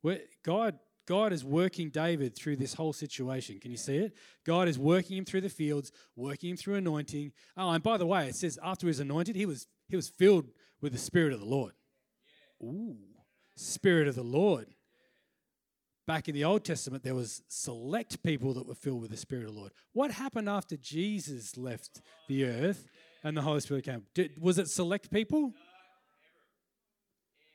Where 0.00 0.20
God 0.42 0.78
God 1.06 1.32
is 1.32 1.44
working 1.44 1.90
David 1.90 2.36
through 2.36 2.56
this 2.56 2.74
whole 2.74 2.92
situation. 2.92 3.58
Can 3.58 3.72
you 3.72 3.76
see 3.76 3.96
it? 3.96 4.16
God 4.44 4.68
is 4.68 4.78
working 4.78 5.16
him 5.16 5.24
through 5.24 5.40
the 5.40 5.48
fields, 5.48 5.90
working 6.14 6.50
him 6.50 6.56
through 6.56 6.76
anointing. 6.76 7.32
Oh, 7.56 7.70
and 7.70 7.82
by 7.82 7.96
the 7.96 8.06
way, 8.06 8.28
it 8.28 8.36
says 8.36 8.58
after 8.62 8.86
he 8.86 8.88
was 8.88 9.00
anointed, 9.00 9.34
he 9.34 9.46
was 9.46 9.66
he 9.88 9.96
was 9.96 10.08
filled 10.08 10.50
with 10.80 10.92
the 10.92 10.98
Spirit 10.98 11.32
of 11.32 11.40
the 11.40 11.46
Lord. 11.46 11.72
Ooh, 12.62 12.96
Spirit 13.56 14.08
of 14.08 14.14
the 14.14 14.22
Lord 14.22 14.66
back 16.06 16.28
in 16.28 16.34
the 16.34 16.44
Old 16.44 16.64
Testament, 16.64 17.02
there 17.02 17.14
was 17.14 17.42
select 17.48 18.22
people 18.22 18.54
that 18.54 18.66
were 18.66 18.74
filled 18.74 19.02
with 19.02 19.10
the 19.10 19.16
Spirit 19.16 19.46
of 19.46 19.54
the 19.54 19.58
Lord. 19.58 19.72
What 19.92 20.10
happened 20.10 20.48
after 20.48 20.76
Jesus 20.76 21.56
left 21.56 22.00
the 22.28 22.44
earth 22.44 22.86
and 23.22 23.36
the 23.36 23.42
Holy 23.42 23.60
Spirit 23.60 23.84
came? 23.84 24.04
Did, 24.14 24.32
was 24.40 24.58
it 24.58 24.68
select 24.68 25.10
people? 25.10 25.52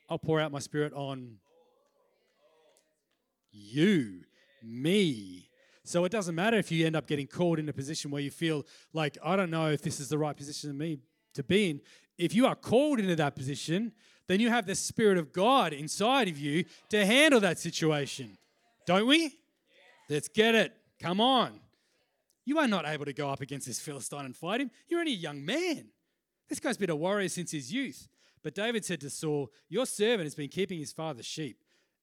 I'll 0.09 0.19
pour 0.19 0.39
out 0.39 0.51
my 0.51 0.59
Spirit 0.59 0.93
on 0.93 1.37
you, 3.51 4.21
me. 4.63 5.49
So 5.83 6.03
it 6.05 6.11
doesn't 6.11 6.35
matter 6.35 6.57
if 6.57 6.71
you 6.71 6.85
end 6.85 6.95
up 6.95 7.07
getting 7.07 7.27
called 7.27 7.59
in 7.59 7.69
a 7.69 7.73
position 7.73 8.11
where 8.11 8.21
you 8.21 8.31
feel 8.31 8.65
like, 8.93 9.17
I 9.23 9.35
don't 9.35 9.49
know 9.49 9.69
if 9.69 9.81
this 9.81 9.99
is 9.99 10.09
the 10.09 10.17
right 10.17 10.35
position 10.35 10.69
for 10.69 10.75
me 10.75 10.99
to 11.33 11.43
be 11.43 11.69
in. 11.69 11.81
If 12.17 12.33
you 12.33 12.45
are 12.45 12.55
called 12.55 12.99
into 12.99 13.15
that 13.15 13.35
position, 13.35 13.93
then 14.27 14.39
you 14.39 14.49
have 14.49 14.65
the 14.65 14.75
Spirit 14.75 15.17
of 15.17 15.31
God 15.31 15.73
inside 15.73 16.27
of 16.27 16.37
you 16.37 16.65
to 16.89 17.05
handle 17.05 17.39
that 17.39 17.59
situation. 17.59 18.37
Don't 18.85 19.07
we? 19.07 19.33
Let's 20.09 20.27
get 20.27 20.55
it. 20.55 20.73
Come 21.01 21.21
on. 21.21 21.59
You 22.45 22.59
are 22.59 22.67
not 22.67 22.87
able 22.87 23.05
to 23.05 23.13
go 23.13 23.29
up 23.29 23.41
against 23.41 23.67
this 23.67 23.79
Philistine 23.79 24.25
and 24.25 24.35
fight 24.35 24.61
him. 24.61 24.71
You're 24.87 25.01
only 25.01 25.13
a 25.13 25.15
young 25.15 25.43
man. 25.43 25.89
This 26.49 26.59
guy's 26.59 26.77
been 26.77 26.89
a 26.89 26.95
warrior 26.95 27.27
since 27.29 27.51
his 27.51 27.73
youth. 27.73 28.07
But 28.43 28.55
David 28.55 28.85
said 28.85 29.01
to 29.01 29.09
Saul, 29.09 29.51
Your 29.67 29.85
servant 29.85 30.23
has 30.23 30.35
been 30.35 30.47
keeping 30.47 30.79
his 30.79 30.93
father's 30.93 31.25
sheep. 31.25 31.57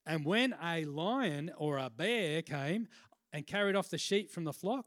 And 0.07 0.25
when 0.25 0.55
a 0.63 0.85
lion 0.85 1.51
or 1.57 1.79
a 1.79 1.89
bear 1.89 2.43
came 2.43 2.89
and 3.33 3.47
carried 3.47 3.75
off 3.75 3.89
the 3.89 3.97
sheep 3.97 4.31
from 4.31 4.45
the 4.45 4.53
flock, 4.53 4.85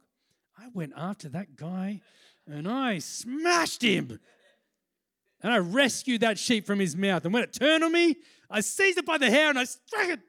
I 0.58 0.68
went 0.74 0.94
after 0.96 1.30
that 1.30 1.56
guy 1.56 2.02
and 2.46 2.68
I 2.68 3.00
smashed 3.00 3.82
him 3.82 4.20
and 5.42 5.52
I 5.52 5.58
rescued 5.58 6.22
that 6.22 6.40
sheep 6.40 6.66
from 6.66 6.80
his 6.80 6.96
mouth. 6.96 7.26
And 7.26 7.34
when 7.34 7.44
it 7.44 7.54
turned 7.54 7.84
on 7.84 7.92
me, 7.92 8.16
I 8.50 8.62
seized 8.62 8.98
it 8.98 9.06
by 9.06 9.18
the 9.18 9.30
hair 9.30 9.50
and 9.50 9.60
I 9.60 9.66
struck 9.66 10.10
it. 10.10 10.20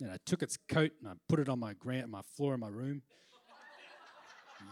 And 0.00 0.10
I 0.10 0.18
took 0.26 0.42
its 0.42 0.58
coat 0.68 0.92
and 1.00 1.08
I 1.08 1.12
put 1.28 1.38
it 1.38 1.48
on 1.48 1.58
my 1.58 1.72
grant, 1.74 2.08
my 2.08 2.22
floor 2.36 2.54
in 2.54 2.60
my 2.60 2.68
room. 2.68 3.02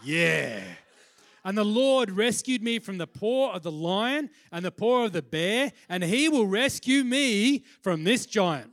Yeah. 0.03 0.61
And 1.45 1.57
the 1.57 1.63
Lord 1.63 2.11
rescued 2.11 2.61
me 2.61 2.79
from 2.79 2.97
the 2.97 3.07
paw 3.07 3.53
of 3.53 3.63
the 3.63 3.71
lion 3.71 4.29
and 4.51 4.63
the 4.63 4.71
paw 4.71 5.05
of 5.05 5.13
the 5.13 5.21
bear, 5.21 5.71
and 5.89 6.03
he 6.03 6.29
will 6.29 6.47
rescue 6.47 7.03
me 7.03 7.65
from 7.81 8.03
this 8.03 8.25
giant. 8.25 8.71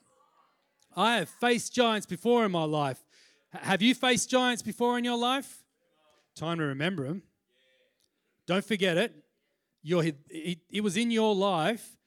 I 0.97 1.17
have 1.17 1.29
faced 1.29 1.75
giants 1.75 2.07
before 2.07 2.45
in 2.45 2.53
my 2.53 2.65
life. 2.65 3.03
Have 3.53 3.83
you 3.83 3.95
faced 3.95 4.31
giants 4.31 4.63
before 4.63 4.99
in 4.99 5.05
your 5.05 5.19
life? 5.19 5.60
Time 6.41 6.57
to 6.57 6.65
remember 6.65 7.07
them. 7.07 7.23
Don't 8.47 8.65
forget 8.65 8.97
it. 8.97 9.13
You're, 9.83 10.05
it, 10.31 10.61
it 10.71 10.81
was 10.83 10.97
in 10.97 11.11
your 11.11 11.35
life 11.35 11.99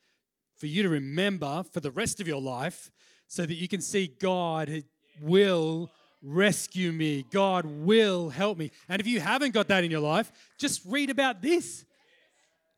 for 0.56 0.66
you 0.66 0.82
to 0.82 0.90
remember 0.90 1.64
for 1.72 1.82
the 1.82 1.92
rest 1.92 2.20
of 2.20 2.28
your 2.28 2.42
life 2.42 2.90
so 3.28 3.46
that 3.46 3.54
you 3.54 3.68
can 3.68 3.80
see 3.80 4.08
God 4.08 4.86
will 5.22 5.92
rescue 6.24 6.92
me. 6.92 7.26
God 7.32 7.68
will 7.68 8.30
help 8.30 8.58
me. 8.58 8.72
And 8.90 9.00
if 9.00 9.06
you 9.06 9.20
haven't 9.20 9.54
got 9.54 9.68
that 9.68 9.84
in 9.84 9.92
your 9.92 10.02
life, 10.02 10.32
just 10.58 10.82
read 10.84 11.12
about 11.12 11.44
this. 11.44 11.86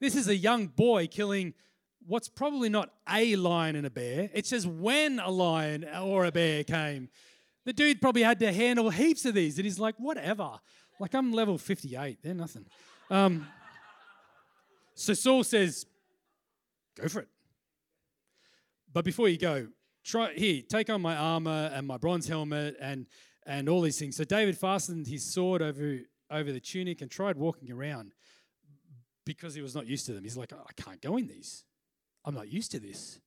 This 0.01 0.17
is 0.17 0.27
a 0.27 0.35
young 0.35 0.67
boy 0.67 1.07
killing 1.07 1.53
what's 2.05 2.27
probably 2.27 2.67
not 2.67 2.89
a 3.09 3.37
lion 3.37 3.77
and 3.77 3.87
a 3.87 3.89
bear. 3.89 4.29
It 4.33 4.45
says 4.45 4.67
when 4.67 5.19
a 5.19 5.31
lion 5.31 5.85
or 6.01 6.25
a 6.25 6.33
bear 6.33 6.65
came. 6.65 7.07
The 7.63 7.71
dude 7.71 8.01
probably 8.01 8.23
had 8.23 8.39
to 8.39 8.51
handle 8.51 8.89
heaps 8.89 9.23
of 9.23 9.35
these. 9.35 9.57
And 9.57 9.63
he's 9.63 9.79
like, 9.79 9.95
whatever. 9.97 10.59
Like 10.99 11.13
I'm 11.13 11.31
level 11.31 11.57
58, 11.57 12.19
they're 12.23 12.33
nothing. 12.33 12.65
Um, 13.09 13.47
so 14.93 15.13
Saul 15.13 15.43
says, 15.43 15.85
go 16.99 17.07
for 17.07 17.19
it. 17.19 17.27
But 18.93 19.03
before 19.03 19.27
you 19.27 19.37
go, 19.37 19.67
try 20.05 20.33
here, 20.33 20.61
take 20.67 20.89
on 20.89 21.01
my 21.01 21.15
armor 21.17 21.69
and 21.73 21.85
my 21.85 21.97
bronze 21.97 22.27
helmet 22.27 22.77
and 22.79 23.07
and 23.47 23.69
all 23.69 23.81
these 23.81 23.99
things. 23.99 24.15
So 24.15 24.23
David 24.23 24.57
fastened 24.57 25.07
his 25.07 25.23
sword 25.23 25.61
over 25.61 25.99
over 26.31 26.51
the 26.51 26.59
tunic 26.59 27.01
and 27.01 27.11
tried 27.11 27.37
walking 27.37 27.71
around 27.71 28.13
because 29.25 29.53
he 29.53 29.61
was 29.61 29.75
not 29.75 29.85
used 29.85 30.05
to 30.05 30.13
them. 30.13 30.23
He's 30.23 30.37
like, 30.37 30.53
I 30.53 30.81
can't 30.81 31.01
go 31.01 31.17
in 31.17 31.27
these. 31.27 31.65
I'm 32.23 32.33
not 32.33 32.47
used 32.47 32.71
to 32.71 32.79
this. 32.79 33.19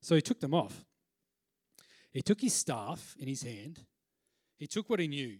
So 0.00 0.14
he 0.14 0.22
took 0.22 0.40
them 0.40 0.54
off. 0.54 0.84
He 2.10 2.22
took 2.22 2.40
his 2.40 2.54
staff 2.54 3.14
in 3.18 3.28
his 3.28 3.42
hand. 3.42 3.84
He 4.56 4.66
took 4.66 4.88
what 4.88 5.00
he 5.00 5.08
knew 5.08 5.38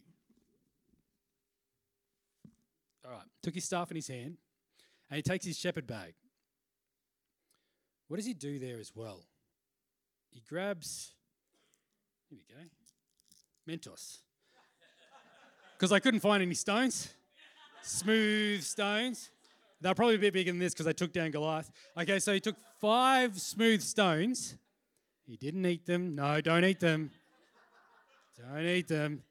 All 3.08 3.14
right. 3.14 3.26
Took 3.42 3.54
his 3.54 3.64
staff 3.64 3.90
in 3.90 3.96
his 3.96 4.08
hand 4.08 4.36
and 5.10 5.16
he 5.16 5.22
takes 5.22 5.46
his 5.46 5.58
shepherd 5.58 5.86
bag. 5.86 6.14
What 8.08 8.16
does 8.16 8.26
he 8.26 8.34
do 8.34 8.58
there 8.58 8.78
as 8.78 8.92
well? 8.94 9.24
He 10.30 10.42
grabs, 10.46 11.12
here 12.28 12.38
we 12.38 12.54
go, 12.54 12.62
Mentos. 13.70 14.18
Because 15.76 15.92
I 15.92 16.00
couldn't 16.00 16.20
find 16.20 16.42
any 16.42 16.54
stones, 16.54 17.08
smooth 17.82 18.62
stones. 18.62 19.30
They're 19.80 19.94
probably 19.94 20.16
a 20.16 20.18
bit 20.18 20.32
bigger 20.32 20.50
than 20.50 20.58
this 20.58 20.74
because 20.74 20.86
I 20.86 20.92
took 20.92 21.12
down 21.12 21.30
Goliath. 21.30 21.70
Okay, 21.96 22.18
so 22.18 22.34
he 22.34 22.40
took 22.40 22.56
five 22.80 23.40
smooth 23.40 23.80
stones. 23.80 24.56
He 25.26 25.36
didn't 25.36 25.64
eat 25.66 25.86
them. 25.86 26.14
No, 26.14 26.40
don't 26.40 26.64
eat 26.64 26.80
them. 26.80 27.10
Don't 28.36 28.66
eat 28.66 28.88
them. 28.88 29.22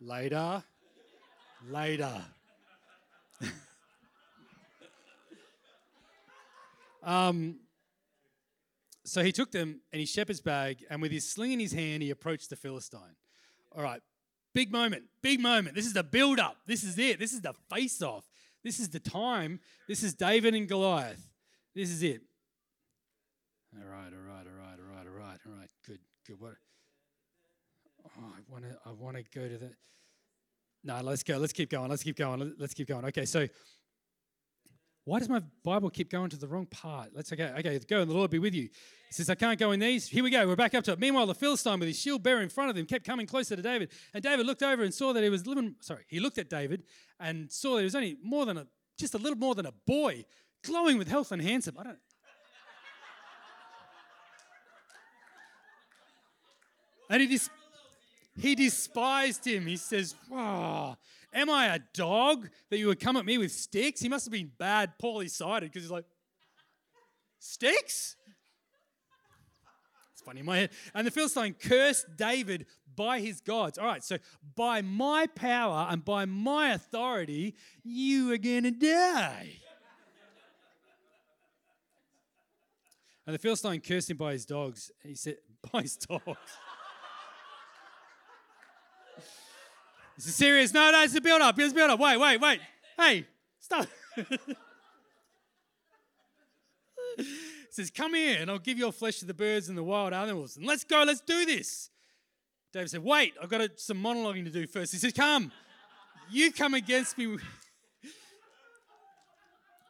Later. 0.00 0.64
Later. 1.70 2.24
Um, 7.06 7.60
so 9.04 9.22
he 9.22 9.32
took 9.32 9.52
them 9.52 9.80
and 9.92 10.00
his 10.00 10.10
shepherd's 10.10 10.40
bag, 10.40 10.84
and 10.90 11.00
with 11.00 11.12
his 11.12 11.30
sling 11.30 11.52
in 11.52 11.60
his 11.60 11.72
hand, 11.72 12.02
he 12.02 12.10
approached 12.10 12.50
the 12.50 12.56
Philistine. 12.56 13.16
All 13.74 13.82
right, 13.82 14.02
big 14.52 14.72
moment, 14.72 15.04
big 15.22 15.40
moment. 15.40 15.74
This 15.74 15.86
is 15.86 15.92
the 15.92 16.02
build 16.02 16.40
up. 16.40 16.56
This 16.66 16.82
is 16.82 16.98
it. 16.98 17.18
This 17.18 17.32
is 17.32 17.40
the 17.40 17.54
face 17.70 18.02
off. 18.02 18.24
This 18.64 18.80
is 18.80 18.88
the 18.88 18.98
time. 18.98 19.60
This 19.86 20.02
is 20.02 20.12
David 20.14 20.54
and 20.54 20.68
Goliath. 20.68 21.30
This 21.74 21.88
is 21.88 22.02
it. 22.02 22.22
All 23.76 23.88
right, 23.88 24.12
all 24.12 24.34
right, 24.34 24.44
all 24.46 24.58
right, 24.58 24.78
all 24.78 24.96
right, 24.96 25.06
all 25.06 25.12
right, 25.12 25.38
all 25.46 25.52
right. 25.58 25.70
Good, 25.86 26.00
good. 26.26 26.40
What? 26.40 26.54
Oh, 28.18 28.24
I 28.24 28.52
want 28.52 28.64
to. 28.64 28.76
I 28.84 28.90
want 28.90 29.16
to 29.16 29.22
go 29.38 29.48
to 29.48 29.58
the. 29.58 29.70
No, 30.82 31.00
let's 31.02 31.22
go. 31.22 31.36
Let's 31.36 31.52
keep 31.52 31.70
going. 31.70 31.90
Let's 31.90 32.02
keep 32.02 32.16
going. 32.16 32.54
Let's 32.58 32.74
keep 32.74 32.88
going. 32.88 33.04
Okay, 33.04 33.24
so 33.24 33.46
why 35.06 35.20
does 35.20 35.28
my 35.28 35.40
Bible 35.62 35.88
keep 35.88 36.10
going 36.10 36.30
to 36.30 36.36
the 36.36 36.48
wrong 36.48 36.66
part? 36.66 37.10
Let's 37.14 37.32
okay, 37.32 37.52
okay, 37.60 37.78
go 37.88 38.00
and 38.00 38.10
the 38.10 38.14
Lord 38.14 38.28
be 38.28 38.40
with 38.40 38.54
you. 38.54 38.64
He 38.64 39.12
says, 39.12 39.30
I 39.30 39.36
can't 39.36 39.56
go 39.56 39.70
in 39.70 39.78
these. 39.78 40.08
Here 40.08 40.24
we 40.24 40.30
go. 40.30 40.44
We're 40.48 40.56
back 40.56 40.74
up 40.74 40.82
to 40.82 40.92
it. 40.92 40.98
Meanwhile, 40.98 41.26
the 41.26 41.34
Philistine 41.34 41.78
with 41.78 41.86
his 41.86 41.96
shield 41.96 42.24
bearer 42.24 42.42
in 42.42 42.48
front 42.48 42.70
of 42.70 42.76
him 42.76 42.86
kept 42.86 43.04
coming 43.04 43.24
closer 43.24 43.54
to 43.54 43.62
David. 43.62 43.92
And 44.12 44.20
David 44.20 44.46
looked 44.46 44.64
over 44.64 44.82
and 44.82 44.92
saw 44.92 45.12
that 45.12 45.22
he 45.22 45.30
was 45.30 45.46
living. 45.46 45.76
Sorry, 45.80 46.02
he 46.08 46.18
looked 46.18 46.38
at 46.38 46.50
David 46.50 46.82
and 47.20 47.50
saw 47.52 47.74
that 47.74 47.82
he 47.82 47.84
was 47.84 47.94
only 47.94 48.16
more 48.20 48.46
than 48.46 48.58
a 48.58 48.66
just 48.98 49.14
a 49.14 49.18
little 49.18 49.38
more 49.38 49.54
than 49.54 49.66
a 49.66 49.72
boy, 49.86 50.24
glowing 50.64 50.98
with 50.98 51.06
health 51.06 51.30
and 51.30 51.40
handsome. 51.40 51.76
I 51.78 51.84
don't. 51.84 51.98
And 57.08 57.20
he, 57.20 57.28
dis- 57.28 57.50
he 58.36 58.54
despised 58.56 59.46
him. 59.46 59.66
He 59.66 59.76
says, 59.76 60.16
Wow, 60.28 60.96
Am 61.36 61.50
I 61.50 61.66
a 61.74 61.80
dog 61.92 62.48
that 62.70 62.78
you 62.78 62.86
would 62.86 62.98
come 62.98 63.16
at 63.16 63.26
me 63.26 63.36
with 63.36 63.52
sticks? 63.52 64.00
He 64.00 64.08
must 64.08 64.24
have 64.24 64.32
been 64.32 64.50
bad, 64.58 64.98
poorly 64.98 65.28
sighted 65.28 65.70
because 65.70 65.82
he's 65.82 65.90
like, 65.90 66.06
Sticks? 67.38 68.16
It's 70.12 70.22
funny 70.22 70.40
in 70.40 70.46
my 70.46 70.56
head. 70.56 70.70
And 70.94 71.06
the 71.06 71.10
Philistine 71.10 71.54
cursed 71.54 72.06
David 72.16 72.66
by 72.96 73.20
his 73.20 73.40
gods. 73.40 73.78
All 73.78 73.86
right, 73.86 74.02
so 74.02 74.16
by 74.56 74.80
my 74.80 75.26
power 75.34 75.86
and 75.90 76.04
by 76.04 76.24
my 76.24 76.72
authority, 76.72 77.54
you 77.84 78.32
are 78.32 78.38
going 78.38 78.64
to 78.64 78.70
die. 78.70 79.52
And 83.26 83.34
the 83.34 83.38
Philistine 83.38 83.80
cursed 83.80 84.10
him 84.10 84.16
by 84.16 84.32
his 84.32 84.46
dogs. 84.46 84.90
He 85.02 85.14
said, 85.14 85.36
By 85.72 85.82
his 85.82 85.96
dogs. 85.96 86.22
This 90.16 90.26
is 90.26 90.34
serious. 90.34 90.72
No, 90.72 90.90
no, 90.90 91.02
it's 91.02 91.14
a 91.14 91.20
build 91.20 91.42
up. 91.42 91.58
It's 91.58 91.72
a 91.72 91.74
build 91.74 91.90
up. 91.90 92.00
Wait, 92.00 92.16
wait, 92.16 92.40
wait. 92.40 92.60
Hey, 92.96 93.26
stop. 93.60 93.86
says, 97.76 97.90
Come 97.90 98.14
here 98.14 98.38
and 98.40 98.50
I'll 98.50 98.58
give 98.58 98.78
your 98.78 98.90
flesh 98.90 99.18
to 99.20 99.26
the 99.26 99.34
birds 99.34 99.68
and 99.68 99.78
the 99.78 99.84
wild 99.84 100.12
animals. 100.12 100.56
And 100.56 100.66
let's 100.66 100.82
go, 100.82 101.04
let's 101.04 101.20
do 101.20 101.44
this. 101.44 101.90
David 102.72 102.90
said, 102.90 103.04
Wait, 103.04 103.34
I've 103.40 103.50
got 103.50 103.60
a, 103.60 103.70
some 103.76 104.02
monologuing 104.02 104.44
to 104.44 104.50
do 104.50 104.66
first. 104.66 104.92
He 104.92 104.98
says, 104.98 105.12
Come, 105.12 105.52
you 106.30 106.50
come 106.52 106.74
against 106.74 107.16
me. 107.16 107.36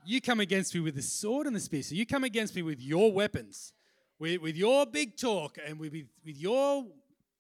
you 0.05 0.21
come 0.21 0.41
against 0.41 0.75
me 0.75 0.81
with 0.81 0.97
the 0.97 1.03
sword 1.03 1.47
and 1.47 1.57
the 1.57 1.61
spear. 1.61 1.83
So 1.83 1.95
you 1.95 2.05
come 2.05 2.25
against 2.25 2.55
me 2.55 2.63
with 2.63 2.81
your 2.81 3.13
weapons, 3.13 3.73
with, 4.19 4.43
with 4.43 4.57
your 4.57 4.85
big 4.85 5.17
talk, 5.17 5.59
and 5.65 5.79
with, 5.79 5.93
with 5.93 6.37
your 6.37 6.85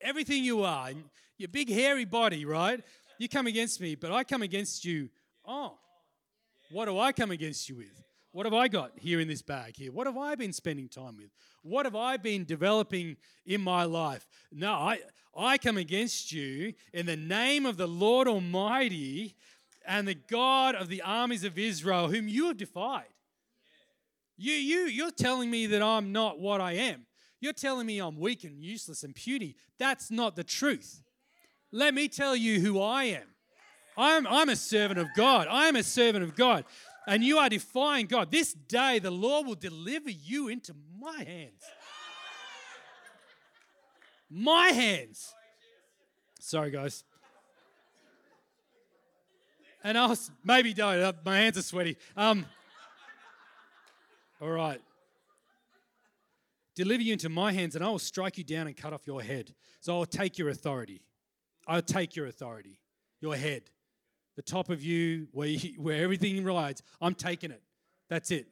everything 0.00 0.44
you 0.44 0.62
are 0.62 0.90
your 1.38 1.48
big 1.48 1.70
hairy 1.70 2.04
body, 2.04 2.44
right? 2.44 2.82
You 3.18 3.28
come 3.28 3.46
against 3.46 3.80
me, 3.80 3.94
but 3.94 4.12
I 4.12 4.24
come 4.24 4.42
against 4.42 4.85
you. 4.85 5.09
Oh, 5.46 5.78
what 6.70 6.87
do 6.87 6.98
I 6.98 7.12
come 7.12 7.30
against 7.30 7.68
you 7.68 7.76
with? 7.76 8.02
What 8.32 8.44
have 8.44 8.54
I 8.54 8.68
got 8.68 8.92
here 8.96 9.20
in 9.20 9.28
this 9.28 9.42
bag 9.42 9.76
here? 9.76 9.92
What 9.92 10.06
have 10.06 10.18
I 10.18 10.35
been 10.35 10.52
spending 10.52 10.88
time 10.88 11.16
with? 11.16 11.30
What 11.62 11.87
have 11.87 11.96
I 11.96 12.16
been 12.16 12.44
developing 12.44 13.16
in 13.46 13.62
my 13.62 13.85
life? 13.85 14.26
No, 14.52 14.72
I, 14.72 14.98
I 15.35 15.56
come 15.59 15.78
against 15.78 16.32
you 16.32 16.74
in 16.92 17.06
the 17.06 17.16
name 17.16 17.64
of 17.64 17.76
the 17.76 17.88
Lord 17.88 18.28
Almighty 18.28 19.37
and 19.87 20.06
the 20.06 20.14
God 20.14 20.74
of 20.74 20.88
the 20.88 21.00
armies 21.02 21.44
of 21.44 21.59
Israel, 21.59 22.09
whom 22.09 22.28
you 22.28 22.48
have 22.48 22.56
defied. 22.56 23.06
You, 24.37 24.52
you, 24.52 24.80
you're 24.80 25.11
telling 25.11 25.50
me 25.50 25.66
that 25.68 25.80
I'm 25.80 26.12
not 26.12 26.38
what 26.38 26.61
I 26.61 26.72
am. 26.72 27.06
You're 27.40 27.53
telling 27.53 27.87
me 27.87 27.99
I'm 27.99 28.18
weak 28.18 28.44
and 28.44 28.62
useless 28.62 29.03
and 29.03 29.14
puny. 29.14 29.57
That's 29.79 30.11
not 30.11 30.37
the 30.37 30.44
truth. 30.44 31.03
Let 31.72 31.94
me 31.94 32.09
tell 32.09 32.35
you 32.35 32.61
who 32.61 32.81
I 32.81 33.05
am. 33.05 33.27
I'm, 33.96 34.27
I'm 34.27 34.49
a 34.49 34.57
servant 34.57 34.99
of 34.99 35.09
God. 35.16 35.49
I 35.51 35.68
am 35.68 35.77
a 35.77 35.83
servant 35.83 36.25
of 36.25 36.37
God. 36.37 36.64
And 37.07 37.22
you 37.22 37.38
are 37.38 37.49
defying 37.49 38.07
God. 38.07 38.31
This 38.31 38.53
day, 38.53 38.99
the 38.99 39.11
Lord 39.11 39.46
will 39.46 39.55
deliver 39.55 40.11
you 40.11 40.49
into 40.49 40.75
my 40.99 41.22
hands. 41.22 41.62
My 44.29 44.68
hands. 44.68 45.33
Sorry, 46.40 46.70
guys. 46.70 47.05
And 49.85 49.96
I 49.96 50.07
was, 50.07 50.31
maybe 50.42 50.75
don't. 50.75 51.14
My 51.25 51.38
hands 51.38 51.59
are 51.59 51.62
sweaty. 51.62 51.96
Um, 52.16 52.44
all 54.40 54.51
right. 54.51 54.81
Deliver 56.77 57.03
you 57.03 57.12
into 57.15 57.29
my 57.29 57.53
hands, 57.53 57.75
and 57.75 57.85
I 57.85 57.89
will 57.89 57.99
strike 57.99 58.39
you 58.39 58.45
down 58.45 58.69
and 58.69 58.77
cut 58.77 58.93
off 58.93 59.07
your 59.07 59.23
head. 59.23 59.55
So 59.81 59.99
I'll 59.99 60.07
take 60.07 60.39
your 60.39 60.51
authority. 60.51 61.03
I'll 61.67 61.83
take 61.83 62.15
your 62.15 62.27
authority, 62.27 62.79
your 63.21 63.35
head, 63.35 63.62
the 64.37 64.43
top 64.43 64.71
of 64.71 64.85
you, 64.85 65.27
where, 65.33 65.49
you, 65.49 65.75
where 65.81 66.03
everything 66.03 66.45
rides. 66.45 66.83
I'm 67.01 67.15
taking 67.15 67.51
it. 67.51 67.62
That's 68.09 68.31
it. 68.31 68.47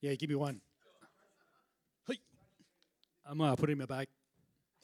Yeah, 0.00 0.14
give 0.14 0.30
me 0.30 0.36
one. 0.36 0.60
I'm 3.28 3.36
gonna 3.36 3.56
put 3.56 3.68
it 3.68 3.72
in 3.72 3.78
my 3.78 3.84
bag. 3.84 4.08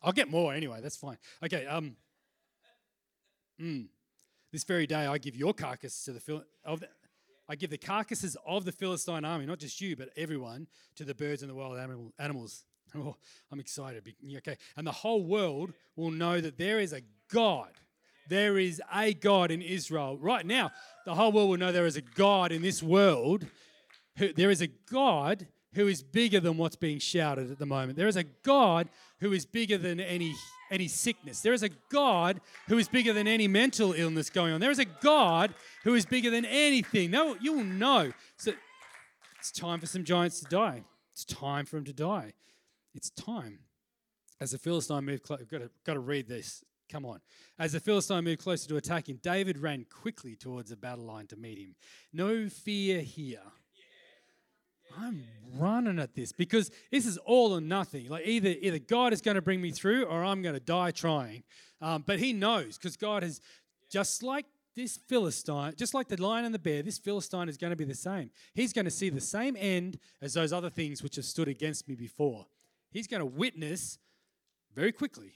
I'll 0.02 0.12
get 0.12 0.28
more 0.30 0.52
anyway. 0.52 0.80
That's 0.82 0.96
fine. 0.96 1.16
Okay. 1.42 1.66
Um. 1.66 1.96
Mm, 3.60 3.86
this 4.52 4.64
very 4.64 4.86
day, 4.86 5.06
I 5.06 5.16
give 5.16 5.36
your 5.36 5.54
carcass 5.54 6.04
to 6.04 6.12
the 6.12 6.20
Phil- 6.20 6.44
of 6.64 6.80
the, 6.80 6.88
I 7.48 7.56
give 7.56 7.70
the 7.70 7.78
carcasses 7.78 8.36
of 8.46 8.64
the 8.64 8.72
Philistine 8.72 9.24
army, 9.24 9.46
not 9.46 9.58
just 9.58 9.80
you, 9.80 9.96
but 9.96 10.08
everyone, 10.16 10.66
to 10.96 11.04
the 11.04 11.14
birds 11.14 11.42
and 11.42 11.50
the 11.50 11.54
wild 11.54 11.78
animal, 11.78 12.12
animals. 12.18 12.64
Oh, 12.96 13.16
I'm 13.50 13.58
excited. 13.58 14.08
Okay. 14.36 14.56
And 14.76 14.86
the 14.86 14.92
whole 14.92 15.24
world 15.24 15.72
will 15.96 16.12
know 16.12 16.40
that 16.40 16.58
there 16.58 16.78
is 16.78 16.92
a 16.92 17.00
God. 17.28 17.70
There 18.28 18.56
is 18.56 18.80
a 18.94 19.12
God 19.12 19.50
in 19.50 19.62
Israel. 19.62 20.16
Right 20.16 20.46
now, 20.46 20.70
the 21.04 21.16
whole 21.16 21.32
world 21.32 21.50
will 21.50 21.56
know 21.56 21.72
there 21.72 21.86
is 21.86 21.96
a 21.96 22.02
God 22.02 22.52
in 22.52 22.62
this 22.62 22.84
world. 22.84 23.46
Who, 24.18 24.32
there 24.32 24.48
is 24.48 24.62
a 24.62 24.68
God 24.68 25.48
who 25.74 25.88
is 25.88 26.02
bigger 26.02 26.40
than 26.40 26.56
what's 26.56 26.76
being 26.76 26.98
shouted 26.98 27.50
at 27.50 27.58
the 27.58 27.66
moment. 27.66 27.96
There 27.96 28.08
is 28.08 28.16
a 28.16 28.24
God 28.24 28.88
who 29.20 29.32
is 29.32 29.46
bigger 29.46 29.78
than 29.78 30.00
any 30.00 30.34
any 30.70 30.88
sickness. 30.88 31.40
There 31.40 31.52
is 31.52 31.62
a 31.62 31.68
God 31.90 32.40
who 32.68 32.78
is 32.78 32.88
bigger 32.88 33.12
than 33.12 33.28
any 33.28 33.46
mental 33.46 33.92
illness 33.92 34.30
going 34.30 34.52
on. 34.52 34.60
There 34.60 34.70
is 34.70 34.78
a 34.78 34.84
God 34.84 35.54
who 35.84 35.94
is 35.94 36.06
bigger 36.06 36.30
than 36.30 36.44
anything. 36.44 37.10
Now 37.10 37.36
you 37.40 37.52
will 37.52 37.64
know. 37.64 38.12
So 38.36 38.52
it's 39.38 39.52
time 39.52 39.80
for 39.80 39.86
some 39.86 40.04
giants 40.04 40.40
to 40.40 40.46
die. 40.46 40.82
It's 41.12 41.24
time 41.24 41.66
for 41.66 41.76
them 41.76 41.84
to 41.84 41.92
die. 41.92 42.32
It's 42.94 43.10
time. 43.10 43.60
As 44.40 44.50
the 44.50 44.58
Philistine 44.58 45.04
moved 45.04 45.22
close, 45.22 45.42
got 45.44 45.58
to, 45.58 45.70
got 45.84 45.94
to 45.94 46.00
read 46.00 46.28
this. 46.28 46.64
Come 46.90 47.06
on. 47.06 47.20
As 47.58 47.72
the 47.72 47.80
Philistine 47.80 48.24
moved 48.24 48.40
closer 48.40 48.68
to 48.68 48.76
attack 48.76 49.08
him, 49.08 49.18
David 49.22 49.58
ran 49.58 49.86
quickly 49.90 50.36
towards 50.36 50.70
the 50.70 50.76
battle 50.76 51.04
line 51.04 51.26
to 51.28 51.36
meet 51.36 51.58
him. 51.58 51.74
No 52.12 52.48
fear 52.48 53.00
here. 53.00 53.40
I'm 54.98 55.24
running 55.58 55.98
at 55.98 56.14
this 56.14 56.32
because 56.32 56.70
this 56.90 57.06
is 57.06 57.18
all 57.18 57.56
or 57.56 57.60
nothing. 57.60 58.08
Like 58.08 58.26
either 58.26 58.54
either 58.60 58.78
God 58.78 59.12
is 59.12 59.20
going 59.20 59.36
to 59.36 59.42
bring 59.42 59.60
me 59.60 59.70
through 59.70 60.04
or 60.04 60.24
I'm 60.24 60.42
going 60.42 60.54
to 60.54 60.60
die 60.60 60.90
trying. 60.90 61.42
Um, 61.80 62.04
but 62.06 62.18
He 62.18 62.32
knows 62.32 62.78
because 62.78 62.96
God 62.96 63.22
has 63.22 63.40
just 63.90 64.22
like 64.22 64.46
this 64.74 64.96
Philistine, 64.96 65.74
just 65.76 65.94
like 65.94 66.08
the 66.08 66.20
lion 66.20 66.44
and 66.44 66.54
the 66.54 66.58
bear, 66.58 66.82
this 66.82 66.98
Philistine 66.98 67.48
is 67.48 67.56
going 67.56 67.70
to 67.70 67.76
be 67.76 67.84
the 67.84 67.94
same. 67.94 68.30
He's 68.54 68.72
going 68.72 68.86
to 68.86 68.90
see 68.90 69.08
the 69.08 69.20
same 69.20 69.56
end 69.58 69.98
as 70.20 70.34
those 70.34 70.52
other 70.52 70.70
things 70.70 71.02
which 71.02 71.16
have 71.16 71.24
stood 71.24 71.48
against 71.48 71.88
me 71.88 71.94
before. 71.94 72.46
He's 72.90 73.06
going 73.06 73.20
to 73.20 73.26
witness 73.26 73.98
very 74.74 74.92
quickly, 74.92 75.32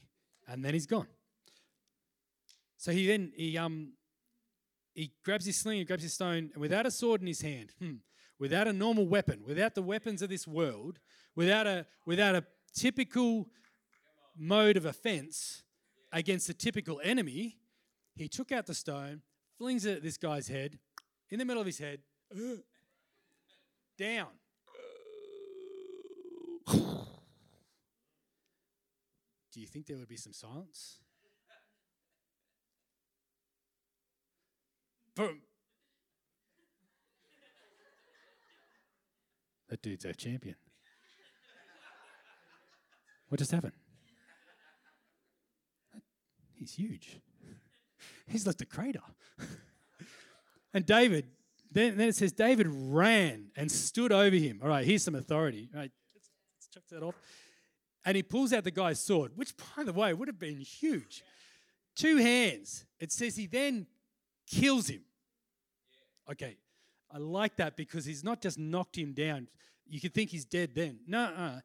and 0.49 0.64
then 0.64 0.75
he's 0.75 0.87
gone. 0.87 1.07
So 2.77 2.92
he 2.92 3.07
then 3.07 3.33
he 3.35 3.59
um 3.59 3.92
he 4.94 5.12
grabs 5.25 5.47
his 5.47 5.57
sling, 5.57 5.79
he 5.79 5.85
grabs 5.85 6.03
his 6.03 6.14
stone, 6.14 6.51
and 6.53 6.57
without 6.57 6.87
a 6.87 6.90
sword 6.90 7.21
in 7.21 7.27
his 7.27 7.40
hand, 7.40 7.73
hmm, 7.79 7.97
without 8.38 8.68
a 8.68 8.72
normal 8.72 9.07
weapon, 9.07 9.42
without 9.44 9.74
the 9.74 9.83
weapons 9.83 10.22
of 10.22 10.31
this 10.31 10.46
world, 10.46 10.98
without 11.35 11.66
a 11.66 11.87
without 12.07 12.35
a 12.35 12.44
typical 12.74 13.48
mode 14.37 14.77
of 14.77 14.87
offense 14.87 15.62
against 16.12 16.48
a 16.48 16.55
typical 16.55 17.01
enemy, 17.03 17.57
he 18.14 18.29
took 18.29 18.53
out 18.53 18.66
the 18.66 18.74
stone, 18.74 19.22
flings 19.57 19.85
it 19.85 19.96
at 19.96 20.03
this 20.03 20.16
guy's 20.16 20.48
head, 20.48 20.79
in 21.31 21.38
the 21.38 21.44
middle 21.44 21.61
of 21.61 21.66
his 21.66 21.79
head, 21.79 22.01
down. 23.98 24.29
Do 29.53 29.61
you 29.61 29.66
think 29.66 29.87
there 29.87 29.96
would 29.96 30.09
be 30.09 30.16
some 30.16 30.33
silence? 30.33 30.98
Boom. 35.16 35.40
That 39.68 39.83
dude's 39.83 40.07
our 40.07 40.12
champion. 40.12 40.57
What 43.28 43.38
just 43.38 43.50
happened? 43.50 43.74
He's 46.54 46.74
huge. 46.74 47.20
He's 48.26 48.46
like 48.46 48.57
the 48.57 48.66
crater. 48.66 49.00
and 50.74 50.85
David, 50.85 51.26
then, 51.70 51.96
then 51.96 52.09
it 52.09 52.16
says 52.16 52.33
David 52.33 52.66
ran 52.68 53.50
and 53.57 53.70
stood 53.70 54.12
over 54.12 54.35
him. 54.35 54.61
All 54.62 54.68
right, 54.68 54.85
here's 54.85 55.02
some 55.02 55.14
authority. 55.14 55.68
All 55.74 55.81
right, 55.81 55.90
let's, 56.14 56.31
let's 56.57 56.68
chuck 56.68 56.83
that 56.90 57.04
off. 57.04 57.14
And 58.04 58.16
he 58.16 58.22
pulls 58.22 58.52
out 58.52 58.64
the 58.64 58.70
guy's 58.70 58.98
sword, 58.98 59.33
which, 59.37 59.52
by 59.76 59.85
the 59.85 59.92
way, 59.92 60.14
would 60.14 60.28
have 60.28 60.38
been 60.38 60.59
huge. 60.61 61.22
Two 61.94 62.16
hands. 62.16 62.87
It 62.98 63.12
says 63.12 63.37
he 63.37 63.46
then 63.46 63.87
kills 64.46 64.88
him. 64.88 65.02
Okay, 66.31 66.57
I 67.11 67.18
like 67.18 67.57
that 67.57 67.77
because 67.77 68.05
he's 68.05 68.23
not 68.23 68.42
just 68.42 68.59
knocked 68.59 68.97
him 68.97 69.12
down. 69.12 69.49
You 69.87 70.01
could 70.01 70.12
think 70.12 70.31
he's 70.31 70.44
dead 70.44 70.71
then. 70.75 71.01
No, 71.07 71.61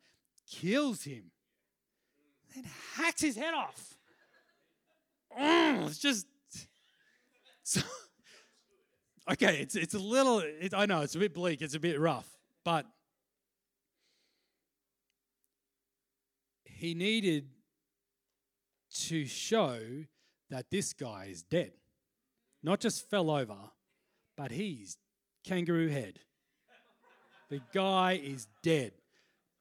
kills 0.50 1.04
him. 1.04 1.32
Then 2.56 2.66
hacks 2.96 3.22
his 3.22 3.36
head 3.36 3.54
off. 3.54 3.98
Oh, 5.38 5.86
it's 5.88 6.00
just 6.00 6.28
so. 7.64 7.82
Okay, 9.32 9.58
it's 9.60 9.76
it's 9.76 9.94
a 9.94 10.00
little. 10.00 10.40
It, 10.40 10.74
I 10.74 10.86
know 10.86 11.02
it's 11.02 11.16
a 11.16 11.20
bit 11.20 11.34
bleak. 11.34 11.62
It's 11.62 11.76
a 11.76 11.80
bit 11.80 12.00
rough, 12.00 12.28
but 12.64 12.86
he 16.66 16.94
needed 16.94 17.48
to 18.94 19.26
show 19.26 19.80
that 20.50 20.70
this 20.70 20.94
guy 20.94 21.28
is 21.32 21.42
dead, 21.42 21.72
not 22.62 22.80
just 22.80 23.10
fell 23.10 23.32
over, 23.32 23.58
but 24.36 24.52
he's 24.52 24.98
kangaroo 25.44 25.90
head. 25.90 26.20
The 27.50 27.62
guy 27.74 28.14
is 28.24 28.48
dead. 28.64 28.94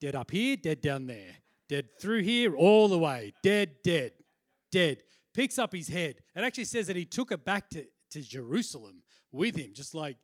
Dead 0.00 0.14
up 0.14 0.30
here, 0.30 0.56
dead 0.56 0.80
down 0.80 1.06
there. 1.06 1.36
Dead 1.68 1.88
through 2.00 2.22
here, 2.22 2.54
all 2.54 2.88
the 2.88 2.98
way. 2.98 3.32
Dead, 3.42 3.70
dead, 3.84 4.12
dead. 4.70 5.02
Picks 5.34 5.58
up 5.58 5.72
his 5.72 5.88
head. 5.88 6.16
It 6.34 6.42
actually 6.42 6.64
says 6.64 6.86
that 6.86 6.96
he 6.96 7.04
took 7.04 7.32
it 7.32 7.44
back 7.44 7.70
to, 7.70 7.84
to 8.10 8.20
Jerusalem 8.20 9.02
with 9.30 9.56
him, 9.56 9.72
just 9.74 9.94
like, 9.94 10.16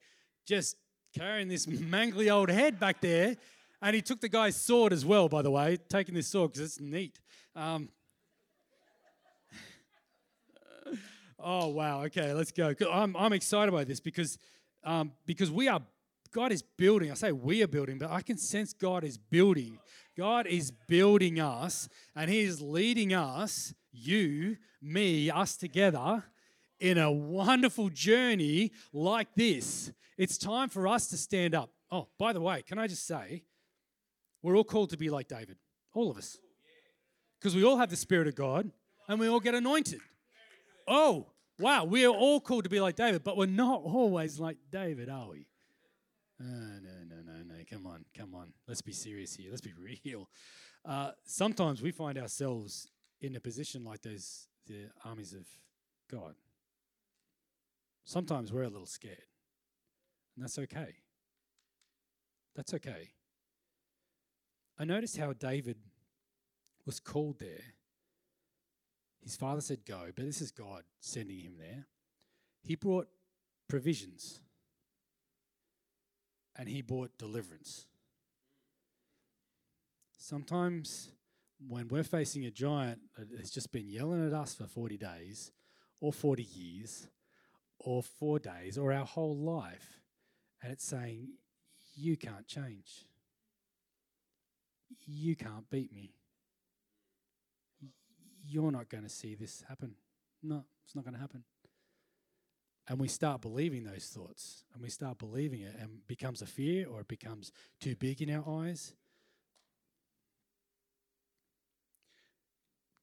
just 0.47 0.77
carrying 1.17 1.49
this 1.49 1.67
mangly 1.67 2.33
old 2.33 2.51
head 2.51 2.81
back 2.81 3.01
there. 3.01 3.37
And 3.81 3.95
he 3.95 4.03
took 4.03 4.21
the 4.21 4.29
guy's 4.29 4.57
sword 4.57 4.93
as 4.93 5.05
well, 5.05 5.29
by 5.29 5.43
the 5.43 5.51
way, 5.51 5.77
taking 5.89 6.15
this 6.15 6.27
sword 6.27 6.53
because 6.53 6.67
it's 6.67 6.81
neat. 6.81 7.21
Um, 7.55 7.89
oh, 11.39 11.69
wow. 11.69 12.03
Okay, 12.05 12.33
let's 12.33 12.51
go. 12.51 12.75
I'm, 12.91 13.17
I'm 13.17 13.33
excited 13.33 13.73
about 13.73 13.87
this 13.87 14.01
because 14.01 14.39
um, 14.85 15.13
because 15.27 15.51
we 15.51 15.69
are 15.69 15.83
God 16.31 16.53
is 16.53 16.63
building. 16.63 17.11
I 17.11 17.15
say 17.15 17.33
we 17.33 17.63
are 17.63 17.69
building, 17.69 17.99
but 17.99 18.11
I 18.11 18.21
can 18.21 18.37
sense 18.37 18.73
God 18.73 19.05
is 19.05 19.17
building. 19.17 19.79
God 20.17 20.47
is 20.47 20.71
building 20.71 21.41
us, 21.41 21.89
and 22.15 22.31
He 22.31 22.41
is 22.41 22.61
leading 22.61 23.15
us, 23.15 23.73
you, 23.93 24.57
me, 24.83 25.31
us 25.31 25.57
together, 25.57 26.25
in 26.81 26.99
a 26.99 27.11
wonderful 27.11 27.89
journey 27.89 28.73
like 28.93 29.29
this. 29.35 29.91
It's 30.17 30.37
time 30.37 30.69
for 30.69 30.87
us 30.87 31.09
to 31.09 31.17
stand 31.17 31.55
up. 31.55 31.71
Oh, 31.91 32.09
by 32.19 32.33
the 32.33 32.41
way, 32.41 32.63
can 32.63 32.79
I 32.79 32.87
just 32.87 33.07
say, 33.07 33.45
we're 34.43 34.57
all 34.57 34.65
called 34.65 34.91
to 34.91 34.97
be 34.97 35.09
like 35.09 35.29
David, 35.29 35.57
all 35.95 36.11
of 36.11 36.19
us, 36.19 36.39
because 37.39 37.55
we 37.55 37.65
all 37.65 37.79
have 37.79 37.91
the 37.91 37.97
Spirit 37.97 38.29
of 38.29 38.35
God, 38.35 38.71
and 39.09 39.19
we 39.19 39.29
all 39.29 39.41
get 39.41 39.55
anointed. 39.55 40.01
Oh, 40.87 41.29
wow, 41.59 41.85
we 41.85 42.05
are 42.05 42.15
all 42.15 42.41
called 42.41 42.65
to 42.65 42.71
be 42.71 42.81
like 42.81 42.97
David, 42.97 43.25
but 43.25 43.37
we're 43.37 43.47
not 43.47 43.83
always 43.83 44.39
like 44.39 44.57
David, 44.71 45.09
are 45.09 45.29
we? 45.29 45.47
Uh, 46.41 46.45
no, 46.45 47.05
no, 47.09 47.17
no, 47.25 47.43
no. 47.45 47.55
Come 47.69 47.87
on, 47.87 48.05
come 48.17 48.35
on. 48.35 48.53
Let's 48.67 48.83
be 48.83 48.93
serious 48.93 49.35
here. 49.35 49.51
Let's 49.51 49.61
be 49.61 49.73
real. 50.05 50.29
Uh, 50.85 51.11
sometimes 51.25 51.83
we 51.83 51.91
find 51.91 52.17
ourselves 52.17 52.91
in 53.21 53.35
a 53.35 53.41
position 53.41 53.85
like 53.85 54.03
those 54.03 54.47
the 54.67 54.91
armies 55.05 55.33
of 55.33 55.47
God. 56.11 56.35
Sometimes 58.05 58.53
we're 58.53 58.63
a 58.63 58.69
little 58.69 58.87
scared, 58.87 59.19
and 60.37 60.45
that's 60.45 60.59
okay. 60.59 60.95
That's 62.55 62.75
okay. 62.75 63.11
I 64.79 64.85
noticed 64.85 65.17
how 65.17 65.33
David 65.33 65.77
was 66.87 67.01
called 67.01 67.41
there 67.41 67.61
his 69.29 69.37
father 69.37 69.61
said, 69.61 69.85
Go, 69.85 70.07
but 70.17 70.25
this 70.25 70.41
is 70.41 70.51
God 70.51 70.85
sending 71.01 71.41
him 71.41 71.57
there. 71.59 71.85
He 72.63 72.77
brought 72.77 73.09
provisions 73.69 74.41
and 76.57 76.67
he 76.67 76.81
brought 76.81 77.19
deliverance. 77.19 77.85
Sometimes 80.17 81.11
when 81.69 81.89
we're 81.89 82.05
facing 82.05 82.47
a 82.47 82.51
giant 82.51 83.01
that 83.19 83.39
has 83.39 83.51
just 83.51 83.71
been 83.71 83.87
yelling 83.87 84.27
at 84.27 84.33
us 84.33 84.55
for 84.55 84.65
40 84.65 84.97
days 84.97 85.53
or 86.01 86.11
40 86.11 86.43
years 86.43 87.09
or 87.79 88.03
four 88.03 88.39
days 88.39 88.79
or 88.79 88.95
our 88.95 89.05
whole 89.05 89.37
life, 89.37 90.01
and 90.63 90.73
it's 90.73 90.87
saying, 90.87 91.29
You 91.95 92.17
can't 92.17 92.47
change. 92.47 93.05
You 95.05 95.37
can't 95.37 95.69
beat 95.69 95.93
me 95.93 96.13
you're 98.49 98.73
not 98.73 98.89
going 98.89 99.05
to 99.05 99.11
see 99.11 99.35
this 99.35 99.63
happen. 99.69 99.95
No, 100.43 100.65
it's 100.85 100.95
not 100.95 101.05
going 101.05 101.15
to 101.15 101.21
happen. 101.21 101.45
And 102.89 102.99
we 102.99 103.09
start 103.09 103.43
believing 103.43 103.85
those 103.85 104.07
thoughts 104.07 104.65
and 104.73 104.83
we 104.83 104.89
start 104.89 105.19
believing 105.19 105.61
it 105.61 105.75
and 105.79 105.91
it 105.91 106.07
becomes 106.07 106.41
a 106.41 106.47
fear 106.47 106.87
or 106.89 107.01
it 107.01 107.09
becomes 107.09 107.53
too 107.81 107.95
big 107.95 108.23
in 108.23 108.31
our 108.35 108.63
eyes. 108.63 108.95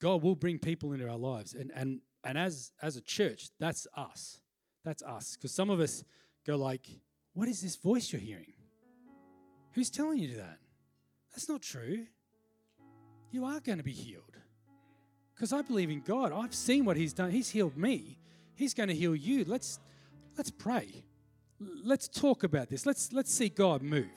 God 0.01 0.23
will 0.23 0.35
bring 0.35 0.57
people 0.57 0.91
into 0.93 1.07
our 1.07 1.17
lives. 1.17 1.53
And, 1.53 1.71
and, 1.75 2.01
and 2.23 2.37
as, 2.37 2.71
as 2.81 2.95
a 2.95 3.01
church, 3.01 3.49
that's 3.59 3.85
us. 3.95 4.39
That's 4.83 5.03
us. 5.03 5.35
Because 5.35 5.51
some 5.51 5.69
of 5.69 5.79
us 5.79 6.03
go 6.45 6.55
like, 6.55 6.87
what 7.33 7.47
is 7.47 7.61
this 7.61 7.75
voice 7.75 8.11
you're 8.11 8.21
hearing? 8.21 8.53
Who's 9.73 9.91
telling 9.91 10.17
you 10.17 10.37
that? 10.37 10.57
That's 11.31 11.47
not 11.47 11.61
true. 11.61 12.05
You 13.31 13.45
are 13.45 13.59
going 13.59 13.77
to 13.77 13.83
be 13.83 13.91
healed. 13.91 14.34
Because 15.35 15.51
I 15.51 15.61
believe 15.61 15.89
in 15.89 16.01
God. 16.01 16.31
I've 16.31 16.55
seen 16.55 16.85
what 16.85 16.97
He's 16.97 17.13
done. 17.13 17.31
He's 17.31 17.49
healed 17.49 17.77
me. 17.77 18.17
He's 18.55 18.73
going 18.73 18.89
to 18.89 18.95
heal 18.95 19.15
you. 19.15 19.43
Let's 19.45 19.79
let's 20.37 20.51
pray. 20.51 21.03
Let's 21.59 22.07
talk 22.07 22.43
about 22.43 22.69
this. 22.69 22.85
Let's 22.85 23.11
let's 23.11 23.33
see 23.33 23.49
God 23.49 23.81
move. 23.81 24.07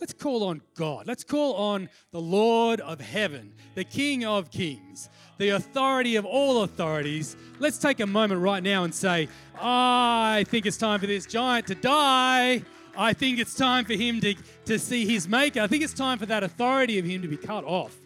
Let's 0.00 0.12
call 0.12 0.44
on 0.44 0.62
God. 0.76 1.08
Let's 1.08 1.24
call 1.24 1.54
on 1.54 1.88
the 2.12 2.20
Lord 2.20 2.80
of 2.80 3.00
heaven, 3.00 3.52
the 3.74 3.82
King 3.82 4.24
of 4.24 4.48
kings, 4.48 5.08
the 5.38 5.50
authority 5.50 6.14
of 6.14 6.24
all 6.24 6.62
authorities. 6.62 7.36
Let's 7.58 7.78
take 7.78 7.98
a 7.98 8.06
moment 8.06 8.40
right 8.40 8.62
now 8.62 8.84
and 8.84 8.94
say, 8.94 9.28
I 9.60 10.44
think 10.48 10.66
it's 10.66 10.76
time 10.76 11.00
for 11.00 11.08
this 11.08 11.26
giant 11.26 11.66
to 11.66 11.74
die. 11.74 12.62
I 12.96 13.12
think 13.12 13.40
it's 13.40 13.54
time 13.54 13.84
for 13.84 13.94
him 13.94 14.20
to, 14.20 14.34
to 14.66 14.78
see 14.78 15.04
his 15.04 15.28
maker. 15.28 15.60
I 15.60 15.66
think 15.66 15.82
it's 15.82 15.94
time 15.94 16.18
for 16.18 16.26
that 16.26 16.44
authority 16.44 16.98
of 17.00 17.04
him 17.04 17.22
to 17.22 17.28
be 17.28 17.36
cut 17.36 17.64
off. 17.64 17.96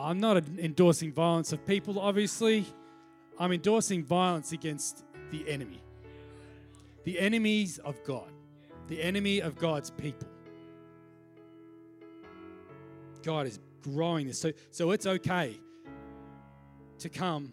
I'm 0.00 0.18
not 0.18 0.36
endorsing 0.58 1.12
violence 1.12 1.52
of 1.52 1.64
people, 1.66 1.98
obviously. 1.98 2.64
I'm 3.38 3.52
endorsing 3.52 4.02
violence 4.02 4.52
against 4.52 5.04
the 5.30 5.48
enemy, 5.48 5.82
the 7.04 7.18
enemies 7.18 7.78
of 7.78 8.02
God, 8.04 8.30
the 8.88 9.00
enemy 9.02 9.40
of 9.40 9.56
God's 9.58 9.90
people. 9.90 10.28
God 13.22 13.46
is 13.46 13.58
growing 13.82 14.26
this. 14.26 14.38
So, 14.38 14.52
so 14.70 14.90
it's 14.92 15.06
okay 15.06 15.58
to 16.98 17.08
come 17.08 17.52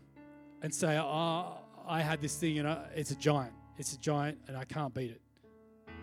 and 0.61 0.73
say, 0.73 0.97
oh, 0.97 1.57
I 1.87 2.01
had 2.01 2.21
this 2.21 2.35
thing 2.37 2.59
and 2.59 2.77
it's 2.95 3.11
a 3.11 3.15
giant. 3.15 3.53
It's 3.77 3.93
a 3.93 3.97
giant 3.97 4.39
and 4.47 4.57
I 4.57 4.63
can't 4.63 4.93
beat 4.93 5.11
it. 5.11 5.21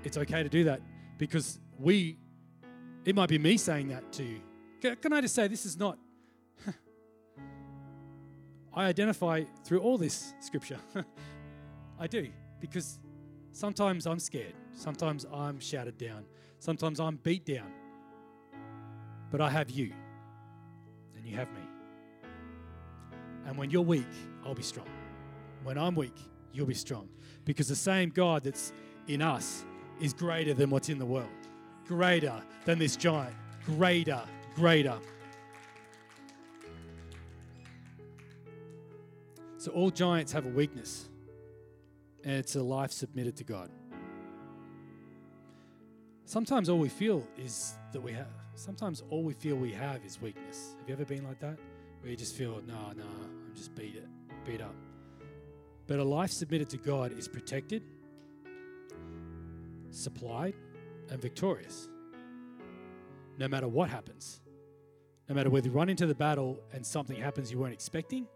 It's 0.05 0.16
okay 0.18 0.42
to 0.42 0.49
do 0.49 0.64
that 0.64 0.80
because 1.18 1.59
we, 1.78 2.18
it 3.05 3.14
might 3.14 3.28
be 3.28 3.38
me 3.38 3.57
saying 3.57 3.88
that 3.88 4.12
to 4.12 4.24
you. 4.24 4.40
Can 4.80 5.12
I 5.12 5.22
just 5.22 5.34
say, 5.34 5.49
this 5.49 5.64
is 5.64 5.78
not 5.78 5.99
I 8.74 8.86
identify 8.86 9.44
through 9.64 9.80
all 9.80 9.96
this 9.96 10.34
scripture. 10.40 10.78
I 11.98 12.06
do, 12.06 12.28
Because 12.60 12.98
sometimes 13.52 14.06
I'm 14.06 14.18
scared. 14.18 14.54
Sometimes 14.74 15.24
I'm 15.32 15.60
shouted 15.60 15.96
down. 15.96 16.24
Sometimes 16.58 16.98
I'm 16.98 17.16
beat 17.16 17.44
down. 17.44 17.70
But 19.30 19.40
I 19.40 19.50
have 19.50 19.70
you, 19.70 19.92
and 21.16 21.26
you 21.26 21.36
have 21.36 21.48
me. 21.52 21.60
And 23.46 23.56
when 23.56 23.70
you're 23.70 23.82
weak, 23.82 24.06
I'll 24.44 24.54
be 24.54 24.62
strong. 24.62 24.88
When 25.62 25.78
I'm 25.78 25.94
weak, 25.94 26.16
you'll 26.52 26.66
be 26.66 26.74
strong. 26.74 27.08
Because 27.44 27.68
the 27.68 27.76
same 27.76 28.10
God 28.10 28.44
that's 28.44 28.72
in 29.06 29.22
us 29.22 29.64
is 30.00 30.12
greater 30.12 30.54
than 30.54 30.70
what's 30.70 30.88
in 30.88 30.98
the 30.98 31.06
world, 31.06 31.28
greater 31.86 32.42
than 32.64 32.78
this 32.78 32.96
giant, 32.96 33.34
greater, 33.64 34.22
greater. 34.54 34.98
So 39.64 39.72
all 39.72 39.88
giants 39.88 40.30
have 40.32 40.44
a 40.44 40.50
weakness, 40.50 41.08
and 42.22 42.34
it's 42.34 42.54
a 42.54 42.62
life 42.62 42.92
submitted 42.92 43.34
to 43.36 43.44
God. 43.44 43.70
Sometimes 46.26 46.68
all 46.68 46.78
we 46.78 46.90
feel 46.90 47.26
is 47.38 47.72
that 47.94 48.02
we 48.02 48.12
have, 48.12 48.28
sometimes 48.56 49.02
all 49.08 49.22
we 49.22 49.32
feel 49.32 49.56
we 49.56 49.72
have 49.72 50.04
is 50.04 50.20
weakness. 50.20 50.76
Have 50.78 50.88
you 50.90 50.92
ever 50.92 51.06
been 51.06 51.24
like 51.24 51.40
that? 51.40 51.56
Where 52.02 52.10
you 52.10 52.16
just 52.18 52.34
feel, 52.34 52.60
no, 52.66 52.92
no, 52.94 53.04
I'm 53.04 53.54
just 53.54 53.74
beat 53.74 53.96
it, 53.96 54.06
beat 54.44 54.60
up. 54.60 54.74
But 55.86 55.98
a 55.98 56.04
life 56.04 56.30
submitted 56.30 56.68
to 56.68 56.76
God 56.76 57.18
is 57.18 57.26
protected, 57.26 57.84
supplied, 59.88 60.56
and 61.08 61.22
victorious. 61.22 61.88
No 63.38 63.48
matter 63.48 63.66
what 63.66 63.88
happens. 63.88 64.42
No 65.26 65.34
matter 65.34 65.48
whether 65.48 65.68
you 65.68 65.72
run 65.72 65.88
into 65.88 66.04
the 66.04 66.14
battle 66.14 66.60
and 66.74 66.84
something 66.84 67.16
happens 67.16 67.50
you 67.50 67.56
weren't 67.56 67.72
expecting, 67.72 68.26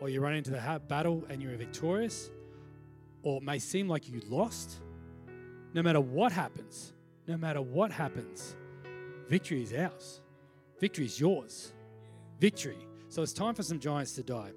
or 0.00 0.08
you 0.08 0.20
run 0.20 0.34
into 0.34 0.50
the 0.50 0.80
battle 0.88 1.24
and 1.28 1.42
you're 1.42 1.56
victorious, 1.56 2.30
or 3.22 3.38
it 3.38 3.42
may 3.42 3.58
seem 3.58 3.88
like 3.88 4.08
you 4.08 4.20
lost. 4.28 4.76
No 5.74 5.82
matter 5.82 6.00
what 6.00 6.32
happens, 6.32 6.92
no 7.26 7.36
matter 7.36 7.60
what 7.60 7.90
happens, 7.90 8.56
victory 9.28 9.62
is 9.62 9.72
ours. 9.72 10.20
Victory 10.80 11.06
is 11.06 11.18
yours. 11.18 11.72
Victory. 12.38 12.78
So 13.08 13.22
it's 13.22 13.32
time 13.32 13.54
for 13.54 13.62
some 13.62 13.78
giants 13.78 14.12
to 14.12 14.22
die. 14.22 14.52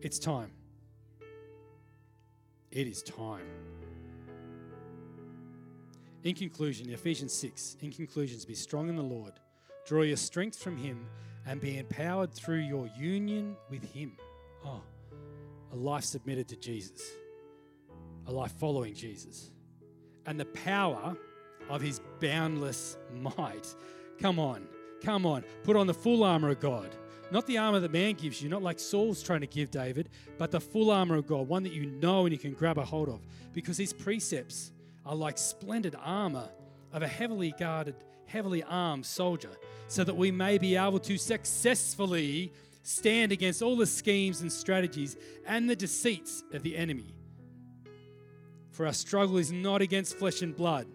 It's 0.00 0.18
time. 0.18 0.50
It 2.70 2.86
is 2.86 3.02
time. 3.02 3.46
In 6.24 6.34
conclusion, 6.34 6.90
Ephesians 6.90 7.32
6, 7.32 7.76
in 7.80 7.92
conclusions, 7.92 8.44
be 8.44 8.54
strong 8.54 8.88
in 8.88 8.96
the 8.96 9.02
Lord, 9.02 9.34
draw 9.86 10.02
your 10.02 10.16
strength 10.16 10.58
from 10.58 10.76
Him, 10.76 11.06
and 11.46 11.60
be 11.60 11.78
empowered 11.78 12.32
through 12.32 12.58
your 12.58 12.90
union 12.98 13.56
with 13.70 13.84
Him. 13.84 14.16
Oh, 14.66 14.82
a 15.72 15.76
life 15.76 16.04
submitted 16.04 16.48
to 16.48 16.56
Jesus, 16.56 17.00
a 18.26 18.32
life 18.32 18.52
following 18.52 18.94
Jesus, 18.94 19.50
and 20.26 20.40
the 20.40 20.46
power 20.46 21.16
of 21.68 21.80
His 21.80 22.00
boundless 22.20 22.96
might. 23.14 23.74
Come 24.20 24.38
on, 24.38 24.66
come 25.04 25.24
on, 25.24 25.44
put 25.62 25.76
on 25.76 25.86
the 25.86 25.94
full 25.94 26.24
armor 26.24 26.50
of 26.50 26.60
God. 26.60 26.90
Not 27.30 27.46
the 27.46 27.58
armor 27.58 27.80
that 27.80 27.92
man 27.92 28.14
gives 28.14 28.40
you, 28.40 28.48
not 28.48 28.62
like 28.62 28.78
Saul's 28.78 29.22
trying 29.22 29.40
to 29.40 29.48
give 29.48 29.70
David, 29.70 30.10
but 30.38 30.52
the 30.52 30.60
full 30.60 30.90
armor 30.90 31.16
of 31.16 31.26
God, 31.26 31.48
one 31.48 31.64
that 31.64 31.72
you 31.72 31.86
know 31.86 32.24
and 32.24 32.32
you 32.32 32.38
can 32.38 32.52
grab 32.52 32.78
a 32.78 32.84
hold 32.84 33.08
of. 33.08 33.20
Because 33.52 33.76
his 33.76 33.92
precepts 33.92 34.70
are 35.04 35.14
like 35.14 35.36
splendid 35.36 35.96
armor 36.00 36.48
of 36.92 37.02
a 37.02 37.08
heavily 37.08 37.52
guarded, 37.58 37.96
heavily 38.26 38.62
armed 38.62 39.04
soldier, 39.04 39.50
so 39.88 40.04
that 40.04 40.16
we 40.16 40.30
may 40.30 40.56
be 40.56 40.76
able 40.76 41.00
to 41.00 41.18
successfully 41.18 42.52
stand 42.86 43.32
against 43.32 43.62
all 43.62 43.76
the 43.76 43.86
schemes 43.86 44.40
and 44.40 44.52
strategies 44.52 45.16
and 45.46 45.68
the 45.68 45.76
deceits 45.76 46.44
of 46.52 46.62
the 46.62 46.76
enemy. 46.76 47.14
For 48.70 48.86
our 48.86 48.92
struggle 48.92 49.38
is 49.38 49.50
not 49.50 49.82
against 49.82 50.18
flesh 50.18 50.42
and 50.42 50.54
blood 50.54 50.86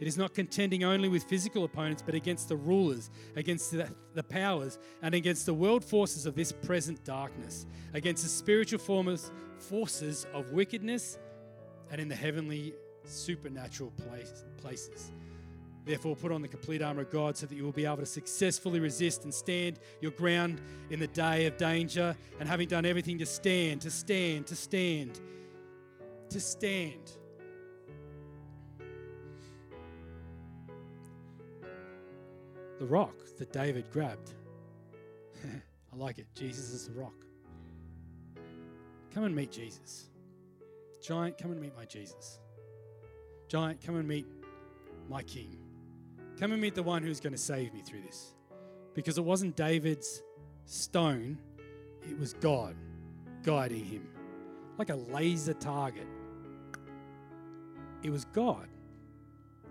it 0.00 0.08
is 0.08 0.16
not 0.16 0.32
contending 0.32 0.82
only 0.82 1.10
with 1.10 1.24
physical 1.24 1.64
opponents, 1.64 2.02
but 2.04 2.14
against 2.14 2.48
the 2.48 2.56
rulers, 2.56 3.10
against 3.36 3.70
the, 3.70 3.86
the, 4.14 4.22
powers, 4.22 4.78
and 5.02 5.14
against 5.14 5.44
the 5.44 5.52
world 5.52 5.84
forces 5.84 6.24
of 6.24 6.34
this 6.34 6.52
present 6.52 7.04
darkness, 7.04 7.66
against 7.92 8.22
the 8.22 8.30
spiritual 8.30 8.78
forces 9.58 10.26
of 10.32 10.52
wickedness, 10.52 11.18
and 11.90 12.00
in 12.00 12.08
the 12.08 12.14
heavenly 12.14 12.74
supernatural 13.04 13.90
place, 13.90 14.44
places. 14.56 15.12
Therefore, 15.84 16.14
put 16.14 16.30
on 16.30 16.42
the 16.42 16.48
complete 16.48 16.82
armor 16.82 17.02
of 17.02 17.10
God 17.10 17.36
so 17.36 17.46
that 17.46 17.54
you 17.54 17.64
will 17.64 17.72
be 17.72 17.86
able 17.86 17.96
to 17.98 18.06
successfully 18.06 18.80
resist 18.80 19.24
and 19.24 19.32
stand 19.32 19.78
your 20.00 20.12
ground 20.12 20.60
in 20.90 21.00
the 21.00 21.06
day 21.08 21.46
of 21.46 21.56
danger, 21.56 22.14
and 22.38 22.48
having 22.48 22.68
done 22.68 22.84
everything 22.84 23.18
to 23.18 23.26
stand, 23.26 23.80
to 23.80 23.90
stand, 23.90 24.46
to 24.46 24.56
stand, 24.56 25.20
to 26.28 26.40
stand. 26.40 27.12
the 32.80 32.86
rock 32.86 33.14
that 33.36 33.52
David 33.52 33.84
grabbed. 33.92 34.32
I 35.44 35.96
like 35.96 36.18
it. 36.18 36.26
Jesus 36.34 36.70
is 36.72 36.88
the 36.88 36.94
rock. 36.94 37.12
Come 39.12 39.24
and 39.24 39.36
meet 39.36 39.52
Jesus. 39.52 40.08
Giant, 41.02 41.36
come 41.36 41.52
and 41.52 41.60
meet 41.60 41.76
my 41.76 41.84
Jesus. 41.84 42.40
Giant, 43.48 43.84
come 43.84 43.96
and 43.96 44.08
meet 44.08 44.26
my 45.10 45.22
King. 45.22 45.58
Come 46.40 46.52
and 46.52 46.60
meet 46.62 46.74
the 46.74 46.82
one 46.82 47.02
who's 47.02 47.20
going 47.20 47.34
to 47.34 47.38
save 47.38 47.74
me 47.74 47.82
through 47.82 48.00
this. 48.00 48.34
Because 48.94 49.18
it 49.18 49.24
wasn't 49.24 49.56
David's 49.56 50.22
stone, 50.64 51.38
it 52.08 52.18
was 52.18 52.32
God 52.32 52.74
guiding 53.42 53.84
him. 53.84 54.08
Like 54.78 54.88
a 54.88 54.94
laser 54.94 55.52
target. 55.52 56.06
It 58.02 58.08
was 58.08 58.24
God. 58.24 58.68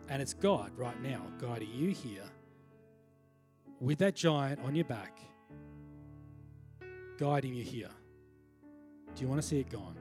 And 0.09 0.21
it's 0.21 0.35
God 0.35 0.71
right 0.77 1.01
now 1.01 1.23
guiding 1.41 1.73
you 1.73 1.89
here 1.89 2.29
with 3.79 3.97
that 3.97 4.15
giant 4.15 4.59
on 4.63 4.75
your 4.75 4.85
back, 4.85 5.19
guiding 7.17 7.55
you 7.55 7.63
here. 7.63 7.89
Do 9.15 9.23
you 9.23 9.27
want 9.27 9.41
to 9.41 9.47
see 9.47 9.59
it 9.59 9.71
gone? 9.71 9.95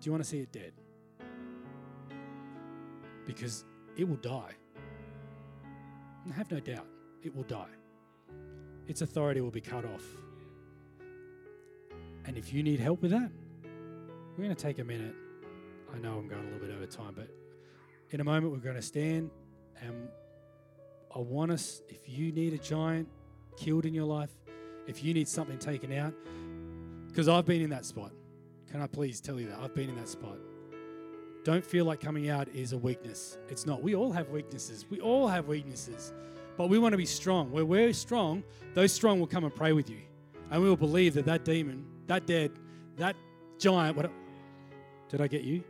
Do 0.00 0.06
you 0.06 0.12
want 0.12 0.22
to 0.22 0.30
see 0.30 0.38
it 0.38 0.52
dead? 0.52 0.74
Because 3.26 3.64
it 3.96 4.08
will 4.08 4.16
die. 4.16 4.54
And 6.28 6.34
have 6.34 6.50
no 6.50 6.60
doubt, 6.60 6.84
it 7.22 7.34
will 7.34 7.44
die. 7.44 7.70
Its 8.86 9.00
authority 9.00 9.40
will 9.40 9.50
be 9.50 9.62
cut 9.62 9.86
off. 9.86 10.04
And 12.26 12.36
if 12.36 12.52
you 12.52 12.62
need 12.62 12.80
help 12.80 13.00
with 13.00 13.12
that, 13.12 13.30
we're 14.36 14.44
going 14.44 14.54
to 14.54 14.62
take 14.62 14.78
a 14.78 14.84
minute. 14.84 15.14
I 15.90 15.96
know 15.96 16.18
I'm 16.18 16.28
going 16.28 16.42
a 16.42 16.44
little 16.52 16.68
bit 16.68 16.76
over 16.76 16.84
time, 16.84 17.14
but 17.16 17.30
in 18.10 18.20
a 18.20 18.24
moment, 18.24 18.52
we're 18.52 18.58
going 18.58 18.76
to 18.76 18.82
stand 18.82 19.30
and 19.80 20.10
I 21.16 21.18
want 21.18 21.50
us, 21.50 21.80
if 21.88 22.06
you 22.06 22.30
need 22.30 22.52
a 22.52 22.58
giant 22.58 23.08
killed 23.56 23.86
in 23.86 23.94
your 23.94 24.04
life, 24.04 24.28
if 24.86 25.02
you 25.02 25.14
need 25.14 25.28
something 25.28 25.58
taken 25.58 25.94
out, 25.94 26.12
because 27.06 27.26
I've 27.26 27.46
been 27.46 27.62
in 27.62 27.70
that 27.70 27.86
spot. 27.86 28.12
Can 28.70 28.82
I 28.82 28.86
please 28.86 29.22
tell 29.22 29.40
you 29.40 29.48
that? 29.48 29.60
I've 29.60 29.74
been 29.74 29.88
in 29.88 29.96
that 29.96 30.10
spot. 30.10 30.36
Don't 31.48 31.64
feel 31.64 31.86
like 31.86 31.98
coming 31.98 32.28
out 32.28 32.46
is 32.48 32.74
a 32.74 32.76
weakness. 32.76 33.38
It's 33.48 33.64
not. 33.64 33.82
We 33.82 33.94
all 33.94 34.12
have 34.12 34.28
weaknesses. 34.28 34.84
We 34.90 35.00
all 35.00 35.26
have 35.26 35.48
weaknesses. 35.48 36.12
But 36.58 36.68
we 36.68 36.78
want 36.78 36.92
to 36.92 36.98
be 36.98 37.06
strong. 37.06 37.50
Where 37.50 37.64
we're 37.64 37.94
strong, 37.94 38.44
those 38.74 38.92
strong 38.92 39.18
will 39.18 39.28
come 39.28 39.44
and 39.44 39.54
pray 39.54 39.72
with 39.72 39.88
you. 39.88 40.00
And 40.50 40.62
we 40.62 40.68
will 40.68 40.76
believe 40.76 41.14
that 41.14 41.24
that 41.24 41.46
demon, 41.46 41.86
that 42.06 42.26
dead, 42.26 42.50
that 42.98 43.16
giant, 43.58 43.96
what, 43.96 44.10
did 45.08 45.22
I 45.22 45.26
get 45.26 45.40
you? 45.40 45.64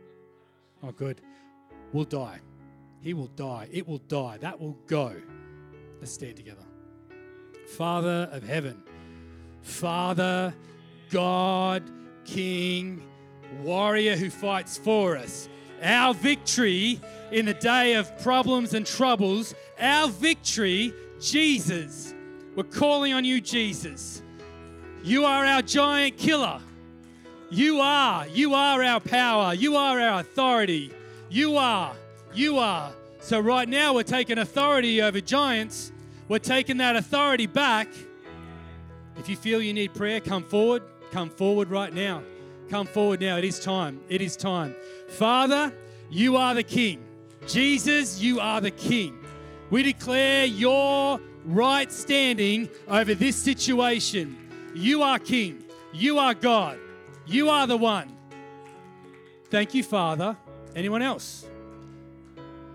Oh, 0.83 0.91
good. 0.91 1.21
Will 1.93 2.03
die. 2.03 2.41
He 2.99 3.13
will 3.13 3.31
die. 3.37 3.69
It 3.71 3.87
will 3.87 3.99
die. 3.99 4.37
That 4.41 4.59
will 4.59 4.77
go. 4.85 5.15
Let's 6.01 6.11
stand 6.11 6.35
together. 6.35 6.65
Father 7.77 8.27
of 8.33 8.43
heaven, 8.43 8.83
Father, 9.61 10.53
God, 11.09 11.89
King, 12.25 13.01
warrior 13.63 14.17
who 14.17 14.29
fights 14.29 14.77
for 14.77 15.15
us. 15.15 15.47
Our 15.81 16.13
victory 16.13 16.99
in 17.31 17.45
the 17.45 17.53
day 17.53 17.93
of 17.93 18.21
problems 18.21 18.73
and 18.73 18.85
troubles, 18.85 19.55
our 19.79 20.09
victory, 20.09 20.93
Jesus. 21.19 22.13
We're 22.55 22.63
calling 22.63 23.13
on 23.13 23.25
you, 23.25 23.39
Jesus. 23.41 24.21
You 25.03 25.25
are 25.25 25.45
our 25.45 25.61
giant 25.61 26.17
killer. 26.17 26.59
You 27.49 27.79
are. 27.79 28.27
You 28.27 28.53
are 28.53 28.83
our 28.83 28.99
power. 28.99 29.53
You 29.53 29.75
are 29.75 29.99
our 29.99 30.19
authority. 30.19 30.91
You 31.29 31.57
are. 31.57 31.93
You 32.33 32.59
are. 32.59 32.91
So, 33.21 33.39
right 33.39 33.67
now, 33.67 33.93
we're 33.93 34.03
taking 34.03 34.37
authority 34.37 35.01
over 35.01 35.19
giants. 35.19 35.91
We're 36.27 36.39
taking 36.39 36.77
that 36.77 36.95
authority 36.95 37.47
back. 37.47 37.87
If 39.17 39.27
you 39.29 39.35
feel 39.35 39.61
you 39.61 39.73
need 39.73 39.93
prayer, 39.93 40.19
come 40.19 40.43
forward. 40.43 40.83
Come 41.11 41.29
forward 41.29 41.69
right 41.69 41.93
now. 41.93 42.21
Come 42.69 42.85
forward 42.85 43.21
now. 43.21 43.37
It 43.37 43.43
is 43.43 43.59
time. 43.59 43.99
It 44.09 44.21
is 44.21 44.35
time. 44.35 44.75
Father, 45.07 45.73
you 46.09 46.37
are 46.37 46.53
the 46.53 46.63
King. 46.63 47.03
Jesus, 47.47 48.21
you 48.21 48.39
are 48.39 48.61
the 48.61 48.71
King. 48.71 49.17
We 49.69 49.83
declare 49.83 50.45
your 50.45 51.19
right 51.45 51.91
standing 51.91 52.69
over 52.87 53.15
this 53.15 53.35
situation. 53.35 54.37
You 54.75 55.01
are 55.01 55.17
King. 55.17 55.63
You 55.93 56.19
are 56.19 56.33
God. 56.33 56.77
You 57.25 57.49
are 57.49 57.65
the 57.65 57.77
one. 57.77 58.15
Thank 59.49 59.73
you, 59.73 59.83
Father. 59.83 60.37
Anyone 60.75 61.01
else? 61.01 61.47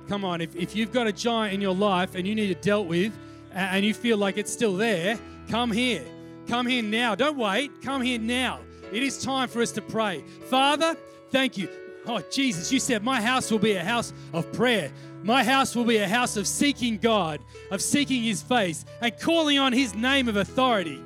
Come 0.09 0.25
on, 0.25 0.41
if, 0.41 0.55
if 0.55 0.77
you've 0.77 0.93
got 0.93 1.07
a 1.07 1.13
giant 1.13 1.55
in 1.55 1.61
your 1.61 1.75
life 1.75 2.15
and 2.15 2.27
you 2.27 2.35
need 2.35 2.51
it 2.51 2.61
dealt 2.61 2.87
with 2.87 3.13
and 3.53 3.85
you 3.85 3.95
feel 3.95 4.19
like 4.19 4.37
it's 4.37 4.53
still 4.53 4.77
there, 4.77 5.19
come 5.49 5.71
here. 5.71 6.05
Come 6.49 6.67
here 6.67 6.83
now. 6.83 7.15
Don't 7.15 7.39
wait. 7.39 7.81
Come 7.81 8.03
here 8.03 8.19
now. 8.19 8.61
It 8.95 9.03
is 9.03 9.21
time 9.21 9.49
for 9.49 9.61
us 9.61 9.73
to 9.73 9.83
pray. 9.83 10.23
Father, 10.49 10.97
thank 11.31 11.59
you. 11.59 11.69
Oh, 12.07 12.23
Jesus, 12.31 12.71
you 12.71 12.79
said, 12.79 13.03
My 13.03 13.21
house 13.21 13.51
will 13.51 13.59
be 13.59 13.73
a 13.73 13.83
house 13.83 14.13
of 14.33 14.53
prayer. 14.53 14.93
My 15.25 15.43
house 15.43 15.75
will 15.75 15.85
be 15.85 15.97
a 15.97 16.07
house 16.07 16.37
of 16.37 16.47
seeking 16.47 16.99
God, 16.99 17.41
of 17.73 17.83
seeking 17.83 18.23
His 18.23 18.41
face, 18.41 18.85
and 19.01 19.19
calling 19.19 19.59
on 19.59 19.73
His 19.73 19.97
name 19.97 20.29
of 20.29 20.37
authority. 20.37 21.03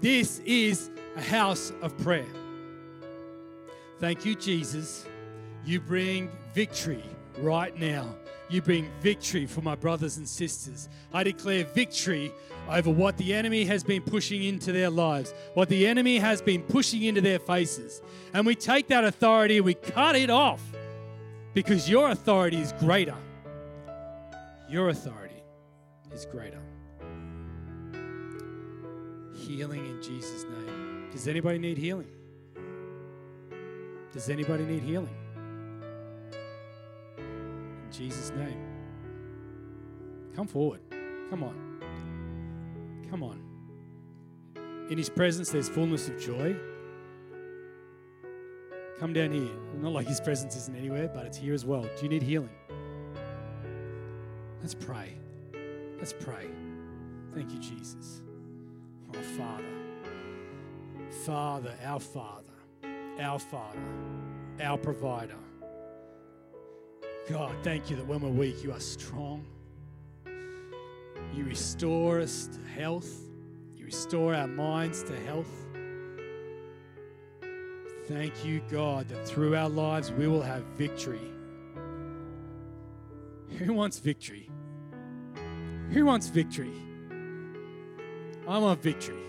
This 0.00 0.38
is 0.46 0.90
a 1.14 1.20
house 1.20 1.72
of 1.82 1.94
prayer. 1.98 2.24
Thank 3.98 4.24
you, 4.24 4.34
Jesus. 4.34 5.04
You 5.66 5.80
bring 5.80 6.30
victory 6.54 7.04
right 7.38 7.76
now. 7.78 8.14
You 8.48 8.62
bring 8.62 8.88
victory 9.02 9.44
for 9.44 9.60
my 9.60 9.74
brothers 9.74 10.16
and 10.16 10.26
sisters. 10.26 10.88
I 11.12 11.22
declare 11.22 11.64
victory 11.64 12.32
over 12.68 12.90
what 12.90 13.16
the 13.16 13.34
enemy 13.34 13.64
has 13.64 13.82
been 13.82 14.02
pushing 14.02 14.44
into 14.44 14.72
their 14.72 14.90
lives, 14.90 15.32
what 15.54 15.68
the 15.68 15.86
enemy 15.86 16.18
has 16.18 16.42
been 16.42 16.62
pushing 16.62 17.02
into 17.04 17.20
their 17.20 17.38
faces. 17.38 18.02
And 18.34 18.46
we 18.46 18.54
take 18.54 18.88
that 18.88 19.04
authority 19.04 19.60
we 19.60 19.74
cut 19.74 20.16
it 20.16 20.30
off 20.30 20.62
because 21.54 21.88
your 21.88 22.10
authority 22.10 22.58
is 22.58 22.72
greater. 22.78 23.16
Your 24.68 24.90
authority 24.90 25.42
is 26.12 26.26
greater. 26.26 26.60
Healing 29.34 29.86
in 29.86 30.02
Jesus' 30.02 30.44
name. 30.44 31.08
Does 31.10 31.26
anybody 31.26 31.58
need 31.58 31.78
healing? 31.78 32.08
Does 34.12 34.28
anybody 34.28 34.64
need 34.64 34.82
healing? 34.82 35.16
In 37.16 37.92
Jesus' 37.92 38.30
name. 38.30 38.60
Come 40.36 40.46
forward. 40.46 40.80
Come 41.30 41.42
on. 41.42 41.77
Come 43.10 43.22
on. 43.22 43.42
In 44.90 44.98
His 44.98 45.08
presence, 45.08 45.50
there's 45.50 45.68
fullness 45.68 46.08
of 46.08 46.18
joy. 46.20 46.56
Come 48.98 49.12
down 49.12 49.32
here. 49.32 49.54
Not 49.80 49.92
like 49.92 50.06
His 50.06 50.20
presence 50.20 50.56
isn't 50.56 50.76
anywhere, 50.76 51.08
but 51.08 51.26
it's 51.26 51.36
here 51.36 51.54
as 51.54 51.64
well. 51.64 51.82
Do 51.82 52.02
you 52.02 52.08
need 52.08 52.22
healing? 52.22 52.50
Let's 54.60 54.74
pray. 54.74 55.14
Let's 55.98 56.12
pray. 56.12 56.48
Thank 57.34 57.52
you, 57.52 57.58
Jesus. 57.58 58.22
Oh, 59.14 59.22
Father. 59.36 59.64
Father, 61.24 61.74
our 61.84 62.00
Father, 62.00 62.52
our 63.20 63.38
Father, 63.38 63.78
our 64.62 64.76
provider. 64.76 65.36
God, 67.28 67.54
thank 67.62 67.90
you 67.90 67.96
that 67.96 68.06
when 68.06 68.20
we're 68.20 68.28
weak, 68.30 68.62
you 68.62 68.72
are 68.72 68.80
strong. 68.80 69.44
You 71.34 71.44
restore 71.44 72.20
us 72.20 72.48
to 72.48 72.80
health. 72.80 73.10
You 73.74 73.84
restore 73.84 74.34
our 74.34 74.48
minds 74.48 75.02
to 75.04 75.16
health. 75.20 75.50
Thank 78.06 78.44
you, 78.44 78.62
God, 78.70 79.08
that 79.08 79.28
through 79.28 79.54
our 79.54 79.68
lives 79.68 80.10
we 80.10 80.26
will 80.26 80.42
have 80.42 80.62
victory. 80.76 81.32
Who 83.58 83.74
wants 83.74 83.98
victory? 83.98 84.50
Who 85.90 86.04
wants 86.04 86.28
victory? 86.28 86.72
I 88.46 88.58
want 88.58 88.82
victory. 88.82 89.22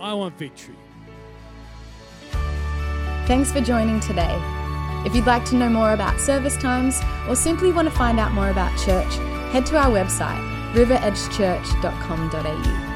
I 0.00 0.14
want 0.14 0.36
victory. 0.36 0.76
Thanks 3.26 3.52
for 3.52 3.60
joining 3.60 4.00
today. 4.00 4.36
If 5.06 5.14
you'd 5.14 5.26
like 5.26 5.44
to 5.46 5.54
know 5.54 5.68
more 5.68 5.92
about 5.92 6.20
service 6.20 6.56
times 6.56 7.00
or 7.28 7.36
simply 7.36 7.70
want 7.72 7.88
to 7.88 7.94
find 7.94 8.18
out 8.18 8.32
more 8.32 8.50
about 8.50 8.76
church, 8.80 9.14
head 9.52 9.64
to 9.66 9.78
our 9.78 9.90
website, 9.90 10.59
riveredgechurch.com.au. 10.74 12.89